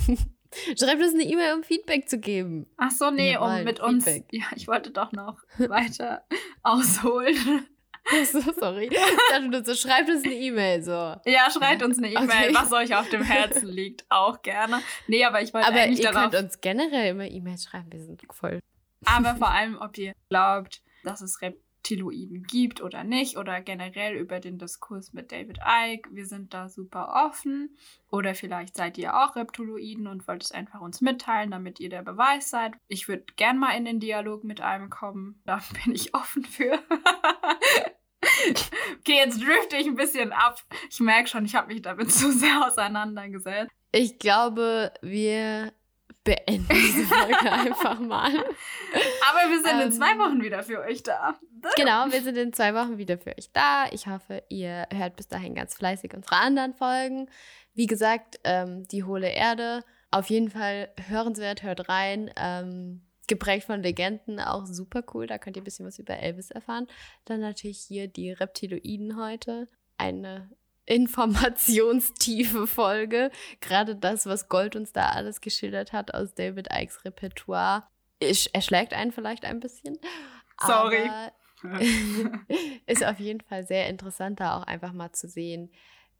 Schreibt 0.78 1.00
uns 1.00 1.14
eine 1.14 1.22
E-Mail, 1.22 1.54
um 1.54 1.62
Feedback 1.62 2.08
zu 2.08 2.18
geben. 2.18 2.66
Ach 2.76 2.90
so, 2.90 3.10
nee, 3.10 3.36
um 3.38 3.64
mit 3.64 3.80
uns. 3.80 4.04
Ja, 4.30 4.44
ich 4.54 4.68
wollte 4.68 4.90
doch 4.90 5.12
noch 5.12 5.42
weiter 5.58 6.26
ausholen. 6.62 7.66
so, 8.32 8.40
sorry. 8.58 8.88
Ich 8.90 8.98
dachte 9.30 9.48
nur 9.48 9.64
so, 9.64 9.74
schreibt 9.74 10.10
uns 10.10 10.24
eine 10.24 10.34
E-Mail 10.34 10.82
so. 10.82 10.90
Ja, 11.24 11.50
schreibt 11.50 11.82
uns 11.82 11.98
eine 11.98 12.08
E-Mail, 12.08 12.50
okay. 12.50 12.54
was 12.54 12.72
euch 12.72 12.94
auf 12.96 13.08
dem 13.08 13.22
Herzen 13.22 13.68
liegt, 13.68 14.04
auch 14.08 14.42
gerne. 14.42 14.80
Nee, 15.06 15.24
aber 15.24 15.40
ich 15.40 15.54
wollte 15.54 15.68
aber 15.68 15.80
eigentlich 15.80 16.00
ihr 16.00 16.10
darauf... 16.10 16.30
könnt 16.30 16.44
uns 16.44 16.60
generell 16.60 17.10
immer 17.10 17.26
E-Mails 17.26 17.64
schreiben, 17.64 17.90
wir 17.90 18.00
sind 18.00 18.20
voll. 18.32 18.60
Aber 19.04 19.36
vor 19.36 19.50
allem, 19.50 19.78
ob 19.80 19.96
ihr 19.98 20.14
glaubt, 20.28 20.82
dass 21.04 21.20
es 21.20 21.40
Rap 21.42 21.56
Reptiloiden 21.82 22.44
gibt 22.44 22.80
oder 22.80 23.02
nicht 23.02 23.36
oder 23.36 23.60
generell 23.60 24.14
über 24.14 24.38
den 24.38 24.58
Diskurs 24.58 25.12
mit 25.12 25.32
David 25.32 25.58
Icke. 25.66 26.10
Wir 26.12 26.26
sind 26.26 26.54
da 26.54 26.68
super 26.68 27.26
offen. 27.26 27.76
Oder 28.10 28.34
vielleicht 28.36 28.76
seid 28.76 28.98
ihr 28.98 29.16
auch 29.16 29.34
Reptiloiden 29.34 30.06
und 30.06 30.28
wollt 30.28 30.44
es 30.44 30.52
einfach 30.52 30.80
uns 30.80 31.00
mitteilen, 31.00 31.50
damit 31.50 31.80
ihr 31.80 31.88
der 31.88 32.02
Beweis 32.02 32.50
seid. 32.50 32.74
Ich 32.86 33.08
würde 33.08 33.24
gern 33.36 33.58
mal 33.58 33.76
in 33.76 33.84
den 33.84 33.98
Dialog 33.98 34.44
mit 34.44 34.60
einem 34.60 34.90
kommen. 34.90 35.40
Da 35.44 35.60
bin 35.84 35.94
ich 35.94 36.14
offen 36.14 36.44
für. 36.44 36.72
okay, 38.98 39.16
jetzt 39.16 39.42
drifte 39.42 39.76
ich 39.76 39.88
ein 39.88 39.96
bisschen 39.96 40.32
ab. 40.32 40.62
Ich 40.88 41.00
merke 41.00 41.28
schon, 41.28 41.44
ich 41.44 41.56
habe 41.56 41.72
mich 41.72 41.82
damit 41.82 42.12
zu 42.12 42.32
sehr 42.32 42.64
auseinandergesetzt. 42.66 43.72
Ich 43.90 44.20
glaube, 44.20 44.92
wir 45.02 45.72
beenden 46.24 46.68
diese 46.68 47.04
Folge 47.04 47.52
einfach 47.52 47.98
mal. 47.98 48.32
Aber 48.34 49.50
wir 49.50 49.62
sind 49.62 49.80
ähm, 49.80 49.86
in 49.86 49.92
zwei 49.92 50.18
Wochen 50.18 50.42
wieder 50.42 50.62
für 50.62 50.80
euch 50.80 51.02
da. 51.02 51.38
Genau, 51.76 52.06
wir 52.10 52.22
sind 52.22 52.36
in 52.36 52.52
zwei 52.52 52.74
Wochen 52.74 52.98
wieder 52.98 53.18
für 53.18 53.36
euch 53.36 53.52
da. 53.52 53.86
Ich 53.90 54.06
hoffe, 54.06 54.42
ihr 54.48 54.86
hört 54.92 55.16
bis 55.16 55.28
dahin 55.28 55.54
ganz 55.54 55.74
fleißig 55.74 56.14
unsere 56.14 56.36
anderen 56.36 56.74
Folgen. 56.74 57.28
Wie 57.74 57.86
gesagt, 57.86 58.38
ähm, 58.44 58.86
die 58.88 59.04
hohle 59.04 59.30
Erde. 59.30 59.84
Auf 60.10 60.28
jeden 60.28 60.50
Fall 60.50 60.90
hörenswert, 61.08 61.62
hört 61.62 61.88
rein. 61.88 62.30
Ähm, 62.36 63.02
geprägt 63.28 63.64
von 63.64 63.82
Legenden, 63.82 64.40
auch 64.40 64.66
super 64.66 65.02
cool. 65.14 65.26
Da 65.26 65.38
könnt 65.38 65.56
ihr 65.56 65.62
ein 65.62 65.64
bisschen 65.64 65.86
was 65.86 65.98
über 65.98 66.18
Elvis 66.18 66.50
erfahren. 66.50 66.86
Dann 67.24 67.40
natürlich 67.40 67.80
hier 67.80 68.08
die 68.08 68.32
Reptiloiden 68.32 69.16
heute. 69.16 69.68
Eine 69.96 70.50
informationstiefe 70.86 72.66
Folge. 72.66 73.30
Gerade 73.60 73.96
das, 73.96 74.26
was 74.26 74.48
Gold 74.48 74.76
uns 74.76 74.92
da 74.92 75.10
alles 75.10 75.40
geschildert 75.40 75.92
hat 75.92 76.14
aus 76.14 76.34
David 76.34 76.68
Ikes 76.72 77.04
Repertoire, 77.04 77.84
erschlägt 78.20 78.92
einen 78.94 79.12
vielleicht 79.12 79.44
ein 79.44 79.60
bisschen. 79.60 79.98
Sorry. 80.60 81.10
ist 82.86 83.04
auf 83.04 83.20
jeden 83.20 83.40
Fall 83.40 83.66
sehr 83.66 83.88
interessant, 83.88 84.40
da 84.40 84.58
auch 84.58 84.64
einfach 84.64 84.92
mal 84.92 85.12
zu 85.12 85.28
sehen, 85.28 85.70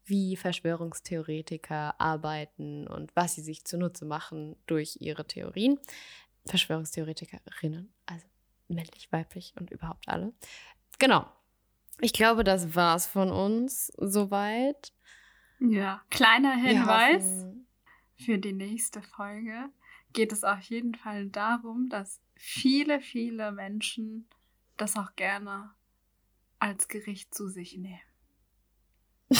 wie 0.05 0.35
Verschwörungstheoretiker 0.35 1.99
arbeiten 1.99 2.87
und 2.87 3.15
was 3.15 3.35
sie 3.35 3.41
sich 3.41 3.65
zunutze 3.65 4.05
machen 4.05 4.55
durch 4.65 4.97
ihre 4.99 5.25
Theorien. 5.25 5.79
Verschwörungstheoretikerinnen, 6.45 7.93
also 8.05 8.25
männlich, 8.67 9.11
weiblich 9.11 9.53
und 9.57 9.71
überhaupt 9.71 10.07
alle. 10.09 10.33
Genau. 10.99 11.25
Ich 12.03 12.11
glaube, 12.11 12.43
das 12.43 12.75
war's 12.75 13.07
von 13.07 13.31
uns 13.31 13.87
soweit. 13.97 14.91
Ja, 15.61 16.01
kleiner 16.09 16.53
Hinweis 16.53 17.45
für 18.17 18.37
die 18.37 18.51
nächste 18.51 19.01
Folge 19.01 19.69
geht 20.11 20.33
es 20.33 20.43
auf 20.43 20.59
jeden 20.63 20.95
Fall 20.95 21.29
darum, 21.29 21.87
dass 21.87 22.19
viele, 22.35 22.99
viele 22.99 23.53
Menschen 23.53 24.27
das 24.75 24.97
auch 24.97 25.15
gerne 25.15 25.73
als 26.59 26.89
Gericht 26.89 27.33
zu 27.33 27.47
sich 27.47 27.77
nehmen. 27.77 28.01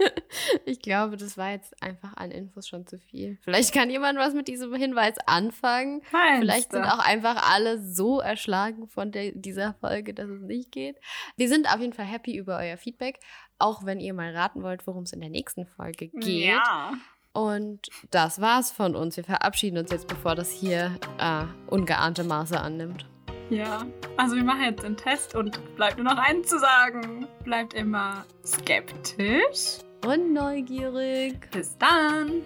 Ich 0.64 0.80
glaube, 0.80 1.16
das 1.16 1.36
war 1.36 1.50
jetzt 1.50 1.82
einfach 1.82 2.16
an 2.16 2.30
Infos 2.30 2.68
schon 2.68 2.86
zu 2.86 2.98
viel. 2.98 3.38
Vielleicht 3.42 3.72
kann 3.72 3.90
jemand 3.90 4.18
was 4.18 4.34
mit 4.34 4.48
diesem 4.48 4.74
Hinweis 4.74 5.16
anfangen. 5.26 6.02
Meinst 6.12 6.40
Vielleicht 6.40 6.72
sind 6.72 6.84
auch 6.84 6.98
einfach 6.98 7.52
alle 7.52 7.82
so 7.82 8.20
erschlagen 8.20 8.88
von 8.88 9.12
der, 9.12 9.32
dieser 9.32 9.74
Folge, 9.74 10.14
dass 10.14 10.28
es 10.28 10.42
nicht 10.42 10.70
geht. 10.70 10.96
Wir 11.36 11.48
sind 11.48 11.72
auf 11.72 11.80
jeden 11.80 11.92
Fall 11.92 12.06
happy 12.06 12.36
über 12.36 12.58
euer 12.58 12.76
Feedback, 12.76 13.18
auch 13.58 13.84
wenn 13.84 14.00
ihr 14.00 14.14
mal 14.14 14.34
raten 14.34 14.62
wollt, 14.62 14.86
worum 14.86 15.04
es 15.04 15.12
in 15.12 15.20
der 15.20 15.30
nächsten 15.30 15.66
Folge 15.66 16.08
geht. 16.08 16.44
Ja. 16.44 16.92
Und 17.32 17.88
das 18.10 18.40
war's 18.40 18.72
von 18.72 18.96
uns. 18.96 19.16
Wir 19.16 19.24
verabschieden 19.24 19.78
uns 19.78 19.90
jetzt, 19.90 20.08
bevor 20.08 20.34
das 20.34 20.50
hier 20.50 20.98
äh, 21.18 21.44
ungeahnte 21.68 22.24
Maße 22.24 22.58
annimmt. 22.58 23.06
Ja. 23.50 23.84
Also 24.16 24.36
wir 24.36 24.44
machen 24.44 24.62
jetzt 24.62 24.82
den 24.82 24.96
Test 24.96 25.34
und 25.34 25.60
bleibt 25.76 25.98
nur 25.98 26.06
noch 26.06 26.18
eins 26.18 26.48
zu 26.48 26.58
sagen. 26.58 27.26
Bleibt 27.44 27.74
immer 27.74 28.24
skeptisch. 28.44 29.78
Und 30.06 30.32
neugierig. 30.32 31.50
Bis 31.50 31.76
dann. 31.78 32.42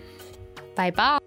Bye 0.75 0.93
bye. 0.93 1.19